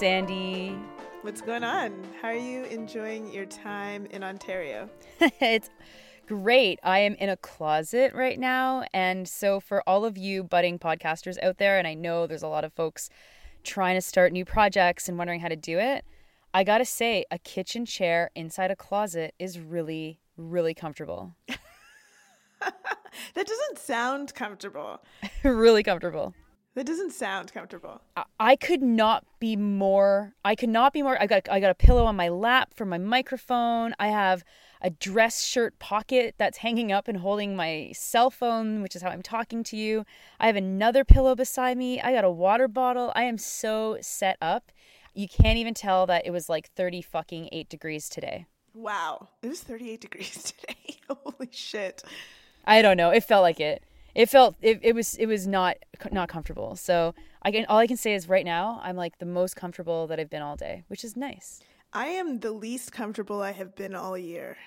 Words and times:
Sandy. 0.00 0.78
What's 1.20 1.42
going 1.42 1.62
on? 1.62 1.92
How 2.22 2.28
are 2.28 2.34
you 2.34 2.64
enjoying 2.64 3.30
your 3.30 3.44
time 3.44 4.06
in 4.06 4.24
Ontario? 4.24 4.88
it's 5.20 5.68
great. 6.26 6.80
I 6.82 7.00
am 7.00 7.16
in 7.16 7.28
a 7.28 7.36
closet 7.36 8.14
right 8.14 8.40
now. 8.40 8.84
And 8.94 9.28
so, 9.28 9.60
for 9.60 9.86
all 9.86 10.06
of 10.06 10.16
you 10.16 10.42
budding 10.42 10.78
podcasters 10.78 11.36
out 11.42 11.58
there, 11.58 11.76
and 11.76 11.86
I 11.86 11.92
know 11.92 12.26
there's 12.26 12.42
a 12.42 12.48
lot 12.48 12.64
of 12.64 12.72
folks 12.72 13.10
trying 13.62 13.94
to 13.94 14.00
start 14.00 14.32
new 14.32 14.46
projects 14.46 15.06
and 15.06 15.18
wondering 15.18 15.40
how 15.40 15.48
to 15.48 15.56
do 15.56 15.78
it, 15.78 16.06
I 16.54 16.64
gotta 16.64 16.86
say, 16.86 17.26
a 17.30 17.38
kitchen 17.38 17.84
chair 17.84 18.30
inside 18.34 18.70
a 18.70 18.76
closet 18.76 19.34
is 19.38 19.60
really, 19.60 20.18
really 20.38 20.72
comfortable. 20.72 21.34
that 22.58 23.46
doesn't 23.46 23.78
sound 23.78 24.34
comfortable. 24.34 25.02
really 25.44 25.82
comfortable. 25.82 26.34
That 26.80 26.86
doesn't 26.86 27.12
sound 27.12 27.52
comfortable. 27.52 28.00
I 28.38 28.56
could 28.56 28.80
not 28.80 29.26
be 29.38 29.54
more. 29.54 30.32
I 30.46 30.54
could 30.54 30.70
not 30.70 30.94
be 30.94 31.02
more. 31.02 31.20
I 31.20 31.26
got 31.26 31.46
I 31.50 31.60
got 31.60 31.70
a 31.70 31.74
pillow 31.74 32.06
on 32.06 32.16
my 32.16 32.30
lap 32.30 32.72
for 32.72 32.86
my 32.86 32.96
microphone. 32.96 33.94
I 33.98 34.08
have 34.08 34.42
a 34.80 34.88
dress 34.88 35.44
shirt 35.44 35.78
pocket 35.78 36.36
that's 36.38 36.56
hanging 36.56 36.90
up 36.90 37.06
and 37.06 37.18
holding 37.18 37.54
my 37.54 37.90
cell 37.94 38.30
phone, 38.30 38.80
which 38.80 38.96
is 38.96 39.02
how 39.02 39.10
I'm 39.10 39.20
talking 39.20 39.62
to 39.64 39.76
you. 39.76 40.06
I 40.40 40.46
have 40.46 40.56
another 40.56 41.04
pillow 41.04 41.34
beside 41.34 41.76
me. 41.76 42.00
I 42.00 42.14
got 42.14 42.24
a 42.24 42.30
water 42.30 42.66
bottle. 42.66 43.12
I 43.14 43.24
am 43.24 43.36
so 43.36 43.98
set 44.00 44.38
up. 44.40 44.72
You 45.12 45.28
can't 45.28 45.58
even 45.58 45.74
tell 45.74 46.06
that 46.06 46.24
it 46.24 46.30
was 46.30 46.48
like 46.48 46.70
30 46.70 47.02
fucking 47.02 47.50
8 47.52 47.68
degrees 47.68 48.08
today. 48.08 48.46
Wow. 48.72 49.28
It 49.42 49.48
was 49.48 49.60
38 49.60 50.00
degrees 50.00 50.54
today. 50.58 50.96
Holy 51.10 51.50
shit. 51.50 52.02
I 52.64 52.80
don't 52.80 52.96
know. 52.96 53.10
It 53.10 53.24
felt 53.24 53.42
like 53.42 53.60
it. 53.60 53.82
It 54.20 54.28
felt 54.28 54.54
it, 54.60 54.80
it 54.82 54.94
was 54.94 55.14
it 55.14 55.24
was 55.24 55.46
not 55.46 55.78
not 56.12 56.28
comfortable. 56.28 56.76
So 56.76 57.14
I 57.40 57.50
can 57.50 57.64
all 57.70 57.78
I 57.78 57.86
can 57.86 57.96
say 57.96 58.14
is 58.14 58.28
right 58.28 58.44
now 58.44 58.78
I'm 58.84 58.94
like 58.94 59.18
the 59.18 59.24
most 59.24 59.56
comfortable 59.56 60.06
that 60.08 60.20
I've 60.20 60.28
been 60.28 60.42
all 60.42 60.56
day, 60.56 60.84
which 60.88 61.04
is 61.04 61.16
nice. 61.16 61.62
I 61.94 62.08
am 62.08 62.40
the 62.40 62.52
least 62.52 62.92
comfortable 62.92 63.40
I 63.40 63.52
have 63.52 63.74
been 63.74 63.94
all 63.94 64.18
year. 64.18 64.58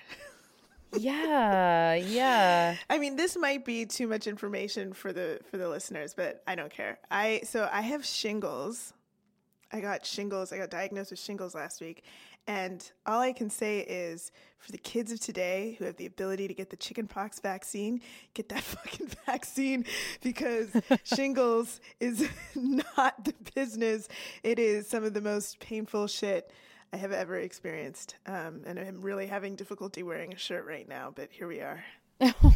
yeah, 0.98 1.94
yeah. 1.94 2.74
I 2.90 2.98
mean, 2.98 3.14
this 3.14 3.36
might 3.36 3.64
be 3.64 3.86
too 3.86 4.08
much 4.08 4.26
information 4.26 4.92
for 4.92 5.12
the 5.12 5.38
for 5.48 5.56
the 5.56 5.68
listeners, 5.68 6.14
but 6.14 6.42
I 6.48 6.56
don't 6.56 6.72
care. 6.72 6.98
I 7.08 7.42
so 7.44 7.68
I 7.70 7.82
have 7.82 8.04
shingles. 8.04 8.92
I 9.70 9.78
got 9.78 10.04
shingles. 10.04 10.52
I 10.52 10.58
got 10.58 10.70
diagnosed 10.70 11.12
with 11.12 11.20
shingles 11.20 11.54
last 11.54 11.80
week, 11.80 12.02
and 12.46 12.90
all 13.06 13.20
I 13.20 13.32
can 13.32 13.48
say 13.48 13.80
is 13.80 14.30
for 14.58 14.72
the 14.72 14.78
kids 14.78 15.12
of 15.12 15.20
today 15.20 15.76
who 15.78 15.84
have 15.84 15.96
the 15.96 16.06
ability 16.06 16.48
to 16.48 16.54
get 16.54 16.70
the 16.70 16.76
chickenpox 16.76 17.40
vaccine, 17.40 18.00
get 18.34 18.48
that 18.50 18.62
fucking 18.62 19.08
vaccine 19.26 19.84
because 20.22 20.68
shingles 21.04 21.80
is 22.00 22.28
not 22.54 23.24
the 23.24 23.34
business. 23.54 24.08
It 24.42 24.58
is 24.58 24.88
some 24.88 25.04
of 25.04 25.14
the 25.14 25.20
most 25.20 25.58
painful 25.60 26.06
shit 26.06 26.50
I 26.92 26.96
have 26.96 27.12
ever 27.12 27.36
experienced. 27.36 28.16
Um, 28.26 28.62
and 28.66 28.78
I'm 28.78 29.00
really 29.00 29.26
having 29.26 29.56
difficulty 29.56 30.02
wearing 30.02 30.32
a 30.32 30.38
shirt 30.38 30.66
right 30.66 30.88
now, 30.88 31.12
but 31.14 31.30
here 31.30 31.48
we 31.48 31.60
are. 31.60 31.82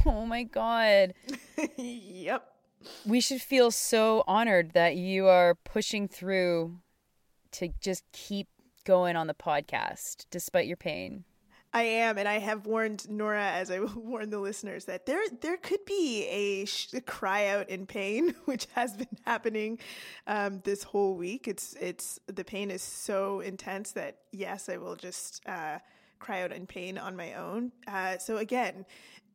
Oh 0.06 0.24
my 0.24 0.44
God. 0.44 1.14
yep. 1.76 2.52
We 3.04 3.20
should 3.20 3.42
feel 3.42 3.70
so 3.70 4.22
honored 4.28 4.72
that 4.72 4.96
you 4.96 5.26
are 5.26 5.56
pushing 5.56 6.06
through 6.06 6.78
to 7.52 7.70
just 7.80 8.04
keep 8.12 8.46
going 8.88 9.16
on 9.16 9.26
the 9.26 9.34
podcast 9.34 10.24
despite 10.30 10.66
your 10.66 10.78
pain. 10.78 11.22
I 11.74 11.82
am, 11.82 12.16
and 12.16 12.26
I 12.26 12.38
have 12.38 12.64
warned 12.64 13.06
Nora, 13.10 13.50
as 13.50 13.70
I 13.70 13.80
warned 13.94 14.32
the 14.32 14.38
listeners, 14.38 14.86
that 14.86 15.04
there 15.04 15.20
there 15.42 15.58
could 15.58 15.84
be 15.84 16.24
a, 16.24 16.64
sh- 16.64 16.94
a 16.94 17.02
cry 17.02 17.48
out 17.48 17.68
in 17.68 17.84
pain, 17.84 18.34
which 18.46 18.66
has 18.72 18.96
been 18.96 19.18
happening 19.26 19.78
um, 20.26 20.62
this 20.64 20.82
whole 20.82 21.16
week. 21.16 21.46
It's 21.46 21.74
it's 21.78 22.18
the 22.28 22.44
pain 22.44 22.70
is 22.70 22.80
so 22.80 23.40
intense 23.40 23.92
that 23.92 24.16
yes, 24.32 24.70
I 24.70 24.78
will 24.78 24.96
just 24.96 25.46
uh, 25.46 25.80
cry 26.18 26.40
out 26.40 26.52
in 26.52 26.66
pain 26.66 26.96
on 26.96 27.14
my 27.14 27.34
own. 27.34 27.72
Uh, 27.86 28.16
so 28.16 28.38
again, 28.38 28.86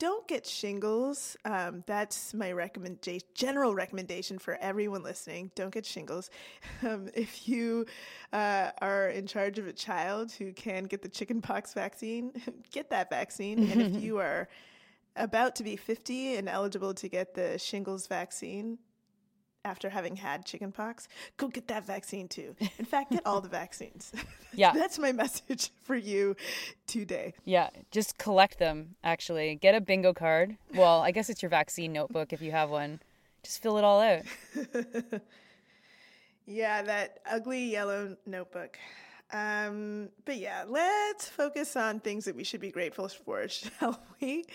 don't 0.03 0.27
get 0.27 0.45
shingles. 0.45 1.37
Um, 1.45 1.81
that's 1.87 2.33
my 2.33 2.51
recommendation, 2.51 3.25
general 3.35 3.73
recommendation 3.73 4.37
for 4.37 4.57
everyone 4.59 5.01
listening. 5.01 5.49
Don't 5.55 5.73
get 5.73 5.85
shingles. 5.85 6.29
Um, 6.85 7.07
if 7.13 7.47
you 7.47 7.85
uh, 8.33 8.71
are 8.81 9.07
in 9.07 9.25
charge 9.25 9.57
of 9.57 9.67
a 9.67 9.71
child 9.71 10.33
who 10.33 10.51
can 10.51 10.83
get 10.83 11.01
the 11.01 11.07
chickenpox 11.07 11.73
vaccine, 11.73 12.33
get 12.73 12.89
that 12.89 13.09
vaccine. 13.09 13.71
and 13.71 13.81
if 13.81 14.03
you 14.03 14.17
are 14.17 14.49
about 15.15 15.55
to 15.55 15.63
be 15.63 15.77
50 15.77 16.35
and 16.35 16.49
eligible 16.49 16.93
to 16.95 17.07
get 17.07 17.35
the 17.35 17.57
shingles 17.57 18.07
vaccine, 18.07 18.79
after 19.65 19.89
having 19.89 20.15
had 20.15 20.45
chickenpox, 20.45 21.07
go 21.37 21.47
get 21.47 21.67
that 21.67 21.85
vaccine 21.85 22.27
too. 22.27 22.55
In 22.77 22.85
fact, 22.85 23.11
get 23.11 23.25
all 23.25 23.41
the 23.41 23.49
vaccines. 23.49 24.11
Yeah. 24.55 24.71
That's 24.71 24.99
my 24.99 25.11
message 25.11 25.71
for 25.81 25.95
you 25.95 26.35
today. 26.85 27.33
Yeah, 27.43 27.71
just 27.89 28.19
collect 28.19 28.59
them 28.59 28.93
actually. 29.03 29.55
Get 29.55 29.73
a 29.73 29.81
bingo 29.81 30.13
card. 30.13 30.57
Well, 30.75 31.01
I 31.01 31.09
guess 31.09 31.27
it's 31.27 31.41
your 31.41 31.49
vaccine 31.49 31.91
notebook 31.91 32.33
if 32.33 32.39
you 32.39 32.51
have 32.51 32.69
one. 32.69 32.99
Just 33.41 33.63
fill 33.63 33.79
it 33.79 33.83
all 33.83 33.99
out. 33.99 34.21
yeah, 36.45 36.83
that 36.83 37.17
ugly 37.25 37.63
yellow 37.71 38.15
notebook. 38.27 38.77
Um, 39.31 40.09
but 40.23 40.37
yeah, 40.37 40.65
let's 40.67 41.27
focus 41.27 41.75
on 41.75 41.99
things 41.99 42.25
that 42.25 42.35
we 42.35 42.43
should 42.43 42.61
be 42.61 42.69
grateful 42.69 43.07
for, 43.07 43.47
shall 43.49 43.99
we? 44.21 44.45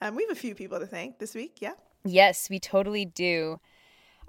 Um, 0.00 0.14
we 0.14 0.22
have 0.22 0.30
a 0.30 0.40
few 0.40 0.54
people 0.54 0.78
to 0.78 0.86
thank 0.86 1.18
this 1.18 1.34
week. 1.34 1.56
Yeah. 1.60 1.74
Yes, 2.04 2.48
we 2.48 2.60
totally 2.60 3.04
do. 3.04 3.58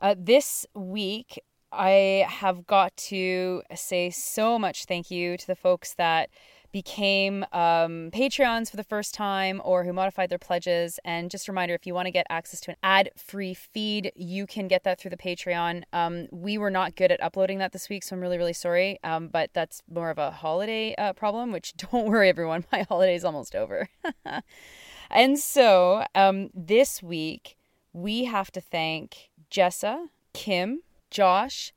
Uh, 0.02 0.16
this 0.18 0.66
week, 0.74 1.42
I 1.72 2.26
have 2.28 2.66
got 2.66 2.96
to 2.98 3.62
say 3.76 4.10
so 4.10 4.58
much 4.58 4.86
thank 4.86 5.12
you 5.12 5.38
to 5.38 5.48
the 5.48 5.56
folks 5.56 5.94
that 5.96 6.30
became 6.72 7.44
um, 7.52 8.10
Patreons 8.12 8.70
for 8.70 8.78
the 8.78 8.84
first 8.84 9.14
time 9.14 9.60
or 9.66 9.84
who 9.84 9.92
modified 9.92 10.30
their 10.30 10.38
pledges. 10.38 11.00
And 11.04 11.30
just 11.30 11.48
a 11.48 11.52
reminder 11.52 11.74
if 11.74 11.86
you 11.86 11.94
want 11.94 12.06
to 12.06 12.12
get 12.12 12.28
access 12.30 12.62
to 12.62 12.72
an 12.72 12.78
ad 12.84 13.10
free 13.18 13.54
feed, 13.54 14.12
you 14.16 14.46
can 14.46 14.68
get 14.68 14.84
that 14.84 15.00
through 15.00 15.10
the 15.10 15.18
Patreon. 15.18 15.84
Um, 15.94 16.28
we 16.32 16.58
were 16.58 16.70
not 16.70 16.96
good 16.96 17.12
at 17.12 17.22
uploading 17.22 17.58
that 17.58 17.72
this 17.72 17.90
week, 17.90 18.04
so 18.04 18.16
I'm 18.16 18.22
really, 18.22 18.38
really 18.38 18.54
sorry. 18.54 19.00
Um, 19.04 19.28
but 19.28 19.50
that's 19.54 19.82
more 19.92 20.12
of 20.12 20.18
a 20.18 20.32
holiday 20.32 20.96
uh, 20.98 21.14
problem, 21.14 21.52
which 21.52 21.74
don't 21.92 22.08
worry, 22.08 22.30
everyone, 22.30 22.66
my 22.72 22.86
holiday 22.88 23.16
is 23.16 23.26
almost 23.26 23.56
over. 23.56 23.90
and 25.10 25.40
so 25.40 26.06
um, 26.16 26.52
this 26.54 27.02
week, 27.04 27.58
we 27.94 28.26
have 28.26 28.52
to 28.52 28.62
thank 28.62 29.29
Jessa, 29.52 30.08
Kim, 30.34 30.82
Josh, 31.10 31.74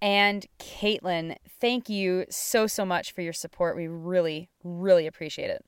and 0.00 0.46
Caitlin. 0.58 1.36
Thank 1.60 1.88
you 1.88 2.26
so, 2.28 2.66
so 2.66 2.84
much 2.84 3.12
for 3.12 3.22
your 3.22 3.32
support. 3.32 3.76
We 3.76 3.86
really, 3.86 4.48
really 4.64 5.06
appreciate 5.06 5.50
it. 5.50 5.64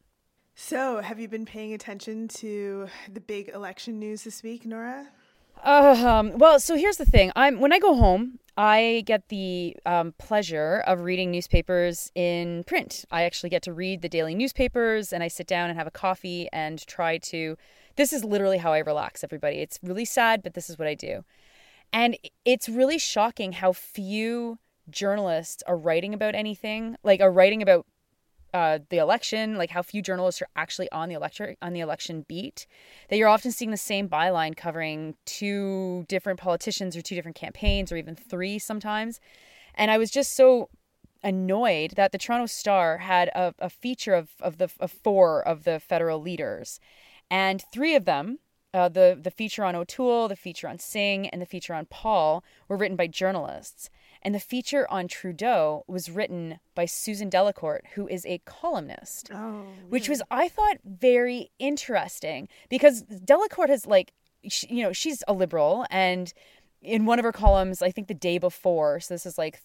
So, 0.57 1.01
have 1.01 1.19
you 1.19 1.29
been 1.29 1.47
paying 1.47 1.73
attention 1.73 2.29
to 2.29 2.89
the 3.13 3.21
big 3.21 3.49
election 3.49 3.99
news 3.99 4.23
this 4.23 4.43
week, 4.43 4.65
Nora? 4.65 5.09
Um, 5.65 6.39
well, 6.39 6.61
so 6.61 6.77
here's 6.77 6.97
the 6.97 7.05
thing. 7.05 7.33
I'm 7.35 7.59
when 7.59 7.73
I 7.73 7.79
go 7.79 7.95
home, 7.95 8.39
I 8.57 9.03
get 9.07 9.29
the 9.31 9.77
um, 9.85 10.15
pleasure 10.19 10.83
of 10.87 11.01
reading 11.01 11.31
newspapers 11.31 12.11
in 12.15 12.65
print. 12.65 13.05
I 13.11 13.23
actually 13.23 13.51
get 13.51 13.63
to 13.63 13.73
read 13.73 14.03
the 14.03 14.09
daily 14.09 14.35
newspapers, 14.35 15.13
and 15.13 15.23
I 15.23 15.29
sit 15.29 15.47
down 15.47 15.71
and 15.71 15.79
have 15.79 15.87
a 15.87 15.93
coffee 15.93 16.49
and 16.53 16.85
try 16.87 17.19
to. 17.19 17.57
This 17.97 18.13
is 18.13 18.25
literally 18.25 18.59
how 18.59 18.73
I 18.73 18.79
relax, 18.79 19.25
everybody. 19.25 19.59
It's 19.59 19.79
really 19.83 20.05
sad, 20.05 20.43
but 20.43 20.55
this 20.55 20.69
is 20.69 20.79
what 20.79 20.89
I 20.89 20.95
do. 20.95 21.25
And 21.95 22.19
it's 22.45 22.69
really 22.69 22.99
shocking 22.99 23.53
how 23.53 23.73
few 23.73 24.59
journalists 24.91 25.63
are 25.65 25.77
writing 25.77 26.13
about 26.13 26.35
anything, 26.35 26.97
like 27.05 27.21
are 27.21 27.31
writing 27.31 27.63
about 27.63 27.87
uh, 28.53 28.81
the 28.91 28.99
election, 28.99 29.57
like 29.57 29.71
how 29.71 29.81
few 29.81 30.03
journalists 30.03 30.43
are 30.43 30.49
actually 30.57 30.91
on 30.91 31.09
the 31.09 31.15
election 31.15 31.55
on 31.63 31.73
the 31.73 31.79
election 31.79 32.25
beat. 32.27 32.67
That 33.09 33.17
you're 33.17 33.29
often 33.29 33.53
seeing 33.53 33.71
the 33.71 33.77
same 33.77 34.09
byline 34.09 34.57
covering 34.57 35.15
two 35.25 36.05
different 36.09 36.41
politicians 36.41 36.97
or 36.97 37.01
two 37.01 37.15
different 37.15 37.37
campaigns 37.37 37.93
or 37.93 37.97
even 37.97 38.17
three 38.17 38.59
sometimes. 38.59 39.21
And 39.77 39.89
I 39.89 39.97
was 39.97 40.11
just 40.11 40.35
so 40.35 40.71
annoyed 41.23 41.93
that 41.93 42.11
the 42.11 42.19
Toronto 42.19 42.47
Star 42.47 42.99
had 42.99 43.29
a, 43.37 43.55
a 43.61 43.71
feature 43.71 44.15
of 44.15 44.31
of 44.41 44.59
the 44.59 44.69
of 44.81 44.91
four 44.91 45.47
of 45.47 45.63
the 45.63 45.79
federal 45.79 46.21
leaders, 46.21 46.81
and 47.31 47.63
three 47.73 47.95
of 47.95 48.05
them 48.05 48.41
uh, 48.75 48.89
the 48.89 49.19
the 49.21 49.31
feature 49.31 49.65
on 49.65 49.77
O'Toole, 49.77 50.29
the 50.29 50.37
feature 50.37 50.69
on 50.69 50.79
Singh, 50.79 51.29
and 51.29 51.41
the 51.41 51.47
feature 51.47 51.73
on 51.73 51.87
Paul 51.87 52.45
were 52.69 52.77
written 52.77 52.97
by 52.97 53.07
journalists, 53.07 53.89
and 54.21 54.35
the 54.35 54.41
feature 54.41 54.91
on 54.91 55.07
Trudeau 55.07 55.85
was 55.87 56.11
written 56.11 56.59
by 56.75 56.85
Susan 56.85 57.31
Delacourt, 57.31 57.83
who 57.95 58.09
is 58.09 58.27
a 58.27 58.43
columnist, 58.45 59.31
oh, 59.33 59.65
which 59.89 60.09
was 60.09 60.23
I 60.31 60.49
thought 60.49 60.79
very 60.85 61.53
interesting 61.61 62.49
because 62.69 63.03
Delacourt 63.03 63.71
has 63.71 63.87
like, 63.87 64.13
she, 64.49 64.67
you 64.69 64.83
know, 64.83 64.93
she's 64.93 65.23
a 65.29 65.33
liberal, 65.33 65.87
and 65.89 66.35
in 66.83 67.07
one 67.07 67.21
of 67.21 67.25
her 67.25 67.33
columns, 67.33 67.81
I 67.81 67.93
think 67.93 68.09
the 68.09 68.15
day 68.15 68.39
before, 68.39 68.99
so 68.99 69.15
this 69.15 69.25
is 69.25 69.39
like 69.39 69.61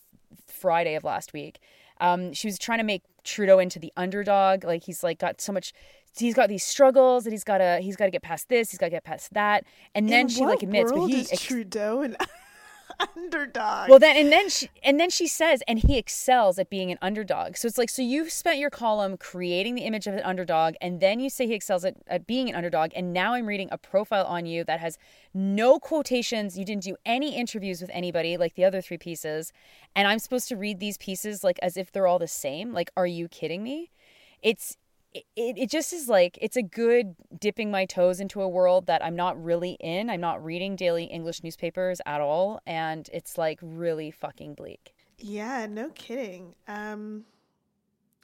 Friday 0.45 0.93
of 0.93 1.03
last 1.03 1.33
week, 1.33 1.59
um, 1.99 2.31
she 2.33 2.47
was 2.47 2.57
trying 2.59 2.77
to 2.77 2.83
make 2.83 3.03
Trudeau 3.23 3.59
into 3.59 3.79
the 3.79 3.91
underdog. 3.97 4.63
Like 4.63 4.83
he's 4.83 5.03
like 5.03 5.19
got 5.19 5.41
so 5.41 5.51
much 5.51 5.73
he's 6.17 6.33
got 6.33 6.49
these 6.49 6.63
struggles 6.63 7.25
and 7.25 7.33
he's 7.33 7.43
got 7.43 7.59
to 7.59 7.79
he's 7.81 7.95
got 7.95 8.05
to 8.05 8.11
get 8.11 8.21
past 8.21 8.49
this, 8.49 8.71
he's 8.71 8.77
got 8.77 8.87
to 8.87 8.91
get 8.91 9.03
past 9.03 9.33
that, 9.33 9.63
and 9.95 10.09
then 10.09 10.21
In 10.21 10.27
she 10.29 10.45
like 10.45 10.63
admits, 10.63 10.91
but 10.91 11.07
he 11.07 11.19
is 11.21 11.31
ex- 11.31 11.43
Trudeau 11.43 12.01
an 12.01 12.17
underdog. 13.15 13.89
well 13.89 13.99
then 13.99 14.17
and 14.17 14.31
then 14.31 14.49
she 14.49 14.69
and 14.83 14.99
then 14.99 15.09
she 15.09 15.25
says 15.27 15.61
and 15.67 15.79
he 15.79 15.97
excels 15.97 16.59
at 16.59 16.69
being 16.69 16.91
an 16.91 16.97
underdog. 17.01 17.55
So 17.55 17.67
it's 17.67 17.77
like 17.77 17.89
so 17.89 18.01
you've 18.01 18.31
spent 18.31 18.57
your 18.59 18.69
column 18.69 19.15
creating 19.15 19.75
the 19.75 19.83
image 19.83 20.07
of 20.07 20.15
an 20.15 20.21
underdog 20.23 20.73
and 20.81 20.99
then 20.99 21.19
you 21.19 21.29
say 21.29 21.47
he 21.47 21.53
excels 21.53 21.85
at, 21.85 21.95
at 22.07 22.27
being 22.27 22.49
an 22.49 22.55
underdog 22.55 22.91
and 22.95 23.13
now 23.13 23.33
i'm 23.35 23.45
reading 23.45 23.69
a 23.71 23.77
profile 23.77 24.25
on 24.25 24.45
you 24.45 24.63
that 24.65 24.79
has 24.79 24.97
no 25.33 25.79
quotations. 25.79 26.57
You 26.57 26.65
didn't 26.65 26.83
do 26.83 26.97
any 27.05 27.35
interviews 27.35 27.79
with 27.79 27.91
anybody 27.93 28.35
like 28.35 28.55
the 28.55 28.65
other 28.65 28.81
three 28.81 28.97
pieces 28.97 29.53
and 29.95 30.07
i'm 30.07 30.19
supposed 30.19 30.49
to 30.49 30.57
read 30.57 30.79
these 30.79 30.97
pieces 30.97 31.43
like 31.43 31.59
as 31.61 31.77
if 31.77 31.91
they're 31.91 32.07
all 32.07 32.19
the 32.19 32.27
same? 32.27 32.73
Like 32.73 32.89
are 32.97 33.07
you 33.07 33.27
kidding 33.29 33.63
me? 33.63 33.91
It's 34.41 34.77
it, 35.13 35.25
it 35.35 35.69
just 35.69 35.91
is 35.93 36.07
like 36.07 36.37
it's 36.41 36.55
a 36.55 36.61
good 36.61 37.15
dipping 37.37 37.71
my 37.71 37.85
toes 37.85 38.19
into 38.19 38.41
a 38.41 38.47
world 38.47 38.87
that 38.87 39.03
I'm 39.03 39.15
not 39.15 39.41
really 39.41 39.71
in. 39.79 40.09
I'm 40.09 40.21
not 40.21 40.43
reading 40.43 40.75
daily 40.75 41.05
English 41.05 41.43
newspapers 41.43 41.99
at 42.05 42.21
all 42.21 42.61
and 42.67 43.09
it's 43.11 43.37
like 43.37 43.59
really 43.61 44.11
fucking 44.11 44.53
bleak. 44.53 44.93
Yeah, 45.17 45.65
no 45.67 45.89
kidding. 45.89 46.55
Um, 46.67 47.25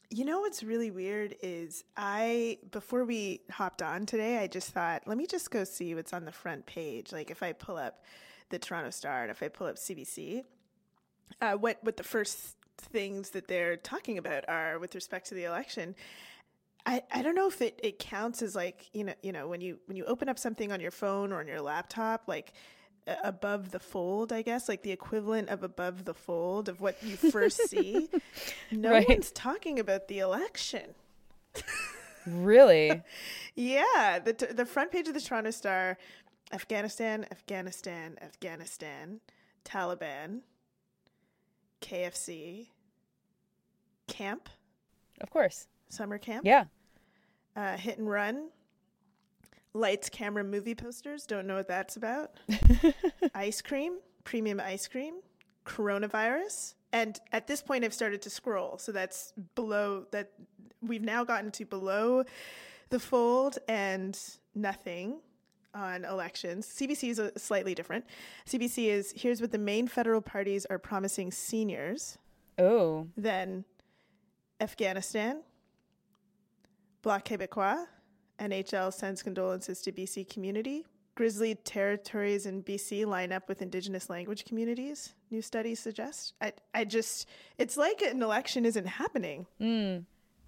you 0.09 0.23
know 0.23 0.41
what's 0.41 0.63
really 0.63 0.91
weird 0.91 1.35
is 1.41 1.83
I 1.97 2.59
before 2.71 3.03
we 3.03 3.41
hopped 3.51 3.81
on 3.81 4.05
today, 4.05 4.37
I 4.37 4.47
just 4.47 4.69
thought, 4.69 5.03
let 5.07 5.17
me 5.17 5.25
just 5.25 5.49
go 5.51 5.63
see 5.63 5.95
what's 5.95 6.13
on 6.13 6.25
the 6.25 6.31
front 6.31 6.65
page. 6.65 7.11
Like 7.11 7.31
if 7.31 7.41
I 7.41 7.53
pull 7.53 7.77
up 7.77 8.03
the 8.49 8.59
Toronto 8.59 8.91
Star 8.91 9.23
and 9.23 9.31
if 9.31 9.41
I 9.41 9.47
pull 9.47 9.67
up 9.67 9.77
CBC, 9.77 10.43
uh, 11.41 11.53
what 11.53 11.79
what 11.81 11.97
the 11.97 12.03
first 12.03 12.55
things 12.77 13.31
that 13.31 13.47
they're 13.47 13.77
talking 13.77 14.17
about 14.17 14.47
are 14.47 14.79
with 14.79 14.95
respect 14.95 15.27
to 15.29 15.35
the 15.35 15.45
election. 15.45 15.95
I, 16.87 17.01
I 17.11 17.21
don't 17.23 17.33
know 17.35 17.47
if 17.47 17.61
it, 17.61 17.79
it 17.81 17.97
counts 17.99 18.41
as 18.43 18.55
like 18.55 18.89
you 18.93 19.03
know 19.03 19.13
you 19.23 19.31
know 19.31 19.47
when 19.47 19.59
you 19.61 19.79
when 19.87 19.97
you 19.97 20.05
open 20.05 20.29
up 20.29 20.37
something 20.37 20.71
on 20.71 20.79
your 20.79 20.91
phone 20.91 21.31
or 21.31 21.39
on 21.39 21.47
your 21.47 21.61
laptop 21.61 22.23
like 22.27 22.53
uh, 23.07 23.15
above 23.23 23.71
the 23.71 23.79
fold 23.79 24.31
I 24.31 24.41
guess 24.43 24.69
like 24.69 24.83
the 24.83 24.91
equivalent 24.91 25.49
of 25.49 25.63
above 25.63 26.05
the 26.05 26.13
fold 26.13 26.69
of 26.69 26.81
what 26.81 27.01
you 27.01 27.15
first 27.17 27.69
see 27.69 28.09
no 28.71 28.91
Right. 28.91 29.07
one's 29.09 29.31
talking 29.31 29.79
about 29.79 30.07
the 30.07 30.19
election 30.19 30.93
Really? 32.27 33.01
yeah 33.55 34.19
the 34.23 34.33
t- 34.33 34.45
the 34.53 34.65
front 34.65 34.91
page 34.91 35.07
of 35.07 35.13
the 35.13 35.21
Toronto 35.21 35.51
Star 35.51 35.97
Afghanistan 36.51 37.25
Afghanistan 37.31 38.17
Afghanistan 38.21 39.19
Taliban 39.63 40.41
KFC 41.81 42.67
camp 44.07 44.49
of 45.21 45.29
course. 45.29 45.67
summer 45.89 46.17
camp 46.17 46.45
Yeah. 46.45 46.65
Uh, 47.55 47.77
hit 47.77 47.97
and 47.97 48.09
run, 48.09 48.49
lights, 49.73 50.09
camera, 50.09 50.43
movie 50.43 50.75
posters. 50.75 51.25
Don't 51.25 51.47
know 51.47 51.55
what 51.55 51.67
that's 51.67 51.95
about. 51.95 52.31
ice 53.35 53.61
cream, 53.61 53.97
premium 54.23 54.59
ice 54.59 54.87
cream, 54.87 55.15
coronavirus, 55.65 56.75
and 56.95 57.19
at 57.33 57.45
this 57.45 57.61
point, 57.61 57.83
I've 57.83 57.93
started 57.93 58.21
to 58.21 58.29
scroll. 58.29 58.77
So 58.77 58.93
that's 58.93 59.33
below 59.55 60.05
that. 60.11 60.31
We've 60.81 61.03
now 61.03 61.25
gotten 61.25 61.51
to 61.51 61.65
below 61.65 62.23
the 62.89 62.99
fold 62.99 63.57
and 63.67 64.17
nothing 64.53 65.19
on 65.73 66.05
elections. 66.05 66.67
CBC 66.67 67.09
is 67.09 67.19
a 67.19 67.37
slightly 67.37 67.75
different. 67.75 68.05
CBC 68.47 68.85
is 68.87 69.13
here's 69.15 69.41
what 69.41 69.51
the 69.51 69.57
main 69.57 69.87
federal 69.87 70.21
parties 70.21 70.65
are 70.67 70.79
promising 70.79 71.31
seniors. 71.31 72.17
Oh. 72.57 73.07
Then 73.17 73.65
Afghanistan, 74.61 75.41
Bloc 77.05 77.23
Québécois, 77.23 77.85
NHL 78.39 78.91
sends 78.91 79.21
condolences 79.21 79.79
to 79.83 79.91
BC 79.91 80.27
community. 80.27 80.87
Grizzly 81.13 81.53
territories 81.53 82.47
in 82.47 82.63
BC 82.63 83.05
line 83.05 83.31
up 83.31 83.47
with 83.47 83.61
Indigenous 83.61 84.09
language 84.09 84.43
communities, 84.43 85.13
new 85.29 85.39
studies 85.39 85.79
suggest. 85.79 86.33
I, 86.41 86.53
I 86.73 86.83
just, 86.83 87.27
it's 87.59 87.77
like 87.77 88.01
an 88.01 88.23
election 88.23 88.65
isn't 88.65 88.87
happening. 88.87 89.45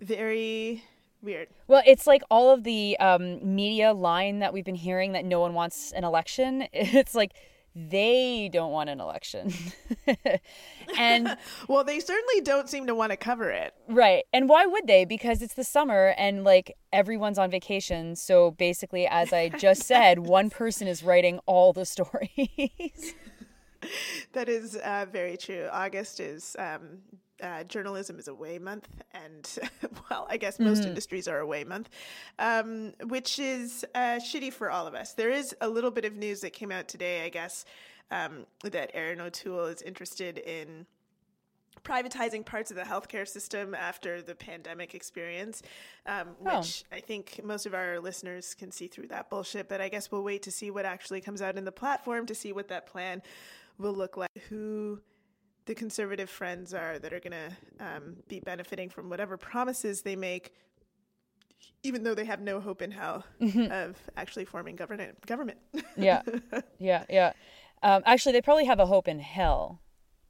Very 0.01 0.83
weird. 1.21 1.49
Well, 1.67 1.83
it's 1.85 2.07
like 2.07 2.23
all 2.31 2.51
of 2.51 2.63
the 2.63 2.97
um, 2.99 3.55
media 3.55 3.93
line 3.93 4.39
that 4.39 4.51
we've 4.51 4.65
been 4.65 4.73
hearing 4.73 5.11
that 5.11 5.25
no 5.25 5.39
one 5.39 5.53
wants 5.53 5.91
an 5.91 6.03
election. 6.03 6.67
It's 6.73 7.13
like 7.13 7.33
they 7.77 8.49
don't 8.51 8.71
want 8.71 8.89
an 8.89 8.99
election. 8.99 9.53
and 10.97 11.37
Well, 11.67 11.83
they 11.83 11.99
certainly 11.99 12.41
don't 12.41 12.67
seem 12.69 12.87
to 12.87 12.95
want 12.95 13.11
to 13.11 13.17
cover 13.17 13.51
it. 13.51 13.73
Right. 13.87 14.23
And 14.33 14.49
why 14.49 14.65
would 14.65 14.87
they? 14.87 15.05
Because 15.05 15.41
it's 15.41 15.53
the 15.53 15.63
summer 15.63 16.15
and 16.17 16.43
like 16.43 16.75
everyone's 16.91 17.37
on 17.37 17.51
vacation. 17.51 18.15
So 18.15 18.51
basically, 18.51 19.05
as 19.05 19.31
I 19.31 19.49
just 19.49 19.83
said, 19.83 20.19
one 20.27 20.49
person 20.49 20.87
is 20.87 21.03
writing 21.03 21.39
all 21.45 21.73
the 21.73 21.85
stories. 21.85 23.13
That 24.33 24.49
is 24.49 24.75
uh, 24.75 25.05
very 25.11 25.37
true. 25.37 25.69
August 25.71 26.19
is 26.19 26.55
um, 26.57 26.97
uh, 27.41 27.63
journalism 27.63 28.17
is 28.19 28.27
away 28.27 28.59
month, 28.59 28.87
and 29.13 29.47
well, 30.09 30.27
I 30.29 30.37
guess 30.37 30.59
most 30.59 30.83
industries 30.85 31.27
are 31.27 31.39
away 31.39 31.63
month, 31.63 31.89
um, 32.39 32.93
which 33.07 33.39
is 33.39 33.85
uh, 33.95 34.19
shitty 34.19 34.51
for 34.53 34.69
all 34.71 34.87
of 34.87 34.95
us. 34.95 35.13
There 35.13 35.29
is 35.29 35.55
a 35.61 35.69
little 35.69 35.91
bit 35.91 36.05
of 36.05 36.15
news 36.15 36.41
that 36.41 36.53
came 36.53 36.71
out 36.71 36.87
today, 36.87 37.25
I 37.25 37.29
guess, 37.29 37.65
um, 38.11 38.45
that 38.63 38.91
Erin 38.93 39.21
O'Toole 39.21 39.65
is 39.65 39.81
interested 39.81 40.37
in 40.39 40.85
privatizing 41.83 42.43
parts 42.45 42.69
of 42.69 42.75
the 42.75 42.83
healthcare 42.83 43.25
system 43.27 43.73
after 43.73 44.21
the 44.21 44.35
pandemic 44.35 44.93
experience, 44.93 45.61
um, 46.05 46.35
Oh. 46.45 46.57
which 46.57 46.83
I 46.91 46.99
think 46.99 47.39
most 47.43 47.65
of 47.65 47.73
our 47.73 47.99
listeners 47.99 48.53
can 48.55 48.71
see 48.71 48.87
through 48.87 49.07
that 49.07 49.29
bullshit. 49.29 49.69
But 49.69 49.79
I 49.79 49.87
guess 49.87 50.11
we'll 50.11 50.23
wait 50.23 50.41
to 50.43 50.51
see 50.51 50.69
what 50.69 50.85
actually 50.85 51.21
comes 51.21 51.41
out 51.41 51.57
in 51.57 51.63
the 51.65 51.71
platform 51.71 52.25
to 52.25 52.35
see 52.35 52.51
what 52.51 52.67
that 52.69 52.87
plan 52.87 53.21
will 53.77 53.93
look 53.93 54.17
like. 54.17 54.31
Who 54.49 54.99
the 55.67 55.75
conservative 55.75 56.29
friends 56.29 56.73
are 56.73 56.97
that 56.99 57.13
are 57.13 57.19
going 57.19 57.33
to 57.33 57.85
um, 57.85 58.15
be 58.27 58.39
benefiting 58.39 58.89
from 58.89 59.09
whatever 59.09 59.37
promises 59.37 60.01
they 60.01 60.15
make. 60.15 60.53
Even 61.83 62.03
though 62.03 62.15
they 62.15 62.25
have 62.25 62.41
no 62.41 62.59
hope 62.59 62.81
in 62.81 62.91
hell 62.91 63.23
of 63.71 63.95
actually 64.17 64.45
forming 64.45 64.75
government, 64.75 65.15
government. 65.25 65.59
yeah. 65.95 66.21
Yeah. 66.79 67.03
Yeah. 67.09 67.33
Um, 67.83 68.01
actually, 68.05 68.31
they 68.33 68.41
probably 68.41 68.65
have 68.65 68.79
a 68.79 68.85
hope 68.87 69.07
in 69.07 69.19
hell. 69.19 69.81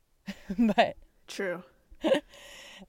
but 0.60 0.98
True. 1.28 1.64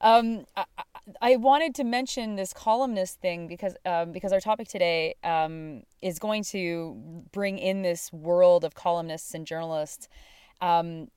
Um, 0.01 0.45
I, 0.55 0.65
I- 0.77 0.83
I 1.21 1.35
wanted 1.37 1.73
to 1.75 1.83
mention 1.83 2.35
this 2.35 2.53
columnist 2.53 3.19
thing 3.19 3.47
because 3.47 3.75
um, 3.83 4.11
because 4.11 4.31
our 4.31 4.39
topic 4.39 4.67
today 4.67 5.15
um, 5.23 5.81
is 6.03 6.19
going 6.19 6.43
to 6.51 7.23
bring 7.31 7.57
in 7.57 7.81
this 7.81 8.13
world 8.13 8.63
of 8.63 8.75
columnists 8.75 9.33
and 9.33 9.47
journalists 9.47 10.07
um, 10.61 11.07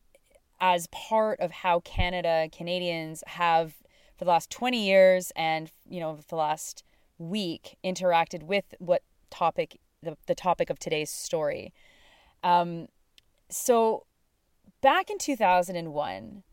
as 0.62 0.86
part 0.86 1.40
of 1.40 1.50
how 1.50 1.80
Canada 1.80 2.48
Canadians 2.56 3.22
have 3.26 3.74
for 4.16 4.24
the 4.24 4.30
last 4.30 4.48
twenty 4.48 4.86
years 4.86 5.32
and 5.36 5.70
you 5.86 6.00
know 6.00 6.20
the 6.28 6.36
last 6.36 6.84
week 7.18 7.76
interacted 7.84 8.44
with 8.44 8.74
what 8.78 9.02
topic 9.28 9.78
the, 10.02 10.16
the 10.26 10.34
topic 10.34 10.70
of 10.70 10.78
today's 10.78 11.10
story. 11.10 11.74
Um, 12.44 12.86
so 13.50 14.06
back 14.80 15.10
in 15.10 15.18
two 15.18 15.36
thousand 15.36 15.76
and 15.76 15.92
one 15.92 16.44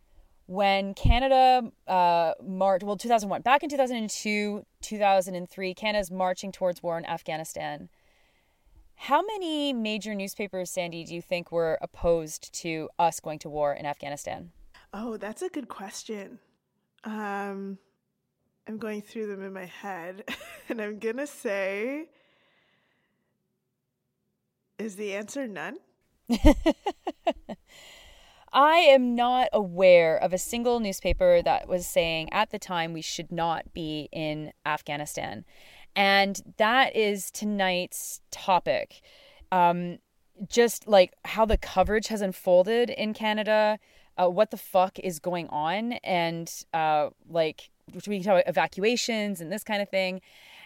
when 0.48 0.96
Canada 0.96 1.72
uh, 1.88 2.34
marched, 2.44 2.84
well, 2.84 2.98
2001, 2.98 3.44
back 3.44 3.62
in 3.62 3.70
2002, 3.70 4.66
2003, 4.82 5.74
Canada's 5.75 6.10
marching 6.10 6.51
towards 6.51 6.82
war 6.82 6.98
in 6.98 7.06
Afghanistan. 7.06 7.88
How 9.03 9.22
many 9.22 9.72
major 9.72 10.13
newspapers, 10.13 10.70
Sandy, 10.70 11.06
do 11.06 11.15
you 11.15 11.22
think 11.22 11.53
were 11.53 11.77
opposed 11.82 12.53
to 12.56 12.89
us 13.00 13.22
going 13.22 13.39
to 13.39 13.50
war 13.50 13.74
in 13.74 13.86
Afghanistan? 13.86 14.51
Oh, 14.94 15.15
that's 15.15 15.41
a 15.41 15.48
good 15.48 15.70
question. 15.70 16.38
Um, 17.06 17.77
I'm 18.68 18.77
going 18.77 19.01
through 19.01 19.27
them 19.27 19.41
in 19.41 19.53
my 19.53 19.68
head, 19.68 20.25
and 20.70 20.82
I'm 20.82 21.00
gonna 21.00 21.27
say, 21.27 22.08
is 24.77 24.98
the 24.98 25.13
answer 25.13 25.48
none? 25.48 25.77
I 28.51 28.77
am 28.77 29.15
not 29.15 29.48
aware 29.53 30.18
of 30.18 30.34
a 30.34 30.38
single 30.38 30.82
newspaper 30.82 31.41
that 31.41 31.70
was 31.70 31.88
saying 31.88 32.34
at 32.34 32.50
the 32.50 32.60
time 32.60 32.91
we 32.91 33.01
should 33.01 33.32
not 33.32 33.72
be 33.74 34.10
in 34.12 34.51
Afghanistan. 34.65 35.46
And 36.00 36.53
that 36.56 36.96
is 36.96 37.29
tonight's 37.29 38.22
topic. 38.32 39.01
Um, 39.51 39.98
just 40.48 40.88
like 40.88 41.13
how 41.25 41.46
the 41.46 41.58
coverage 41.58 42.08
has 42.08 42.22
unfolded 42.22 42.89
in 42.89 43.13
Canada, 43.13 43.77
uh, 44.18 44.29
what 44.29 44.50
the 44.50 44.58
fuck 44.58 44.98
is 44.98 45.20
going 45.20 45.50
on, 45.50 45.94
and 46.06 46.50
uh, 46.74 47.10
like 47.29 47.70
we 47.94 48.00
can 48.01 48.24
talk 48.24 48.32
about 48.32 48.48
evacuations 48.48 49.41
and 49.41 49.51
this 49.51 49.65
kind 49.65 49.82
of 49.82 49.89
thing, 49.89 50.22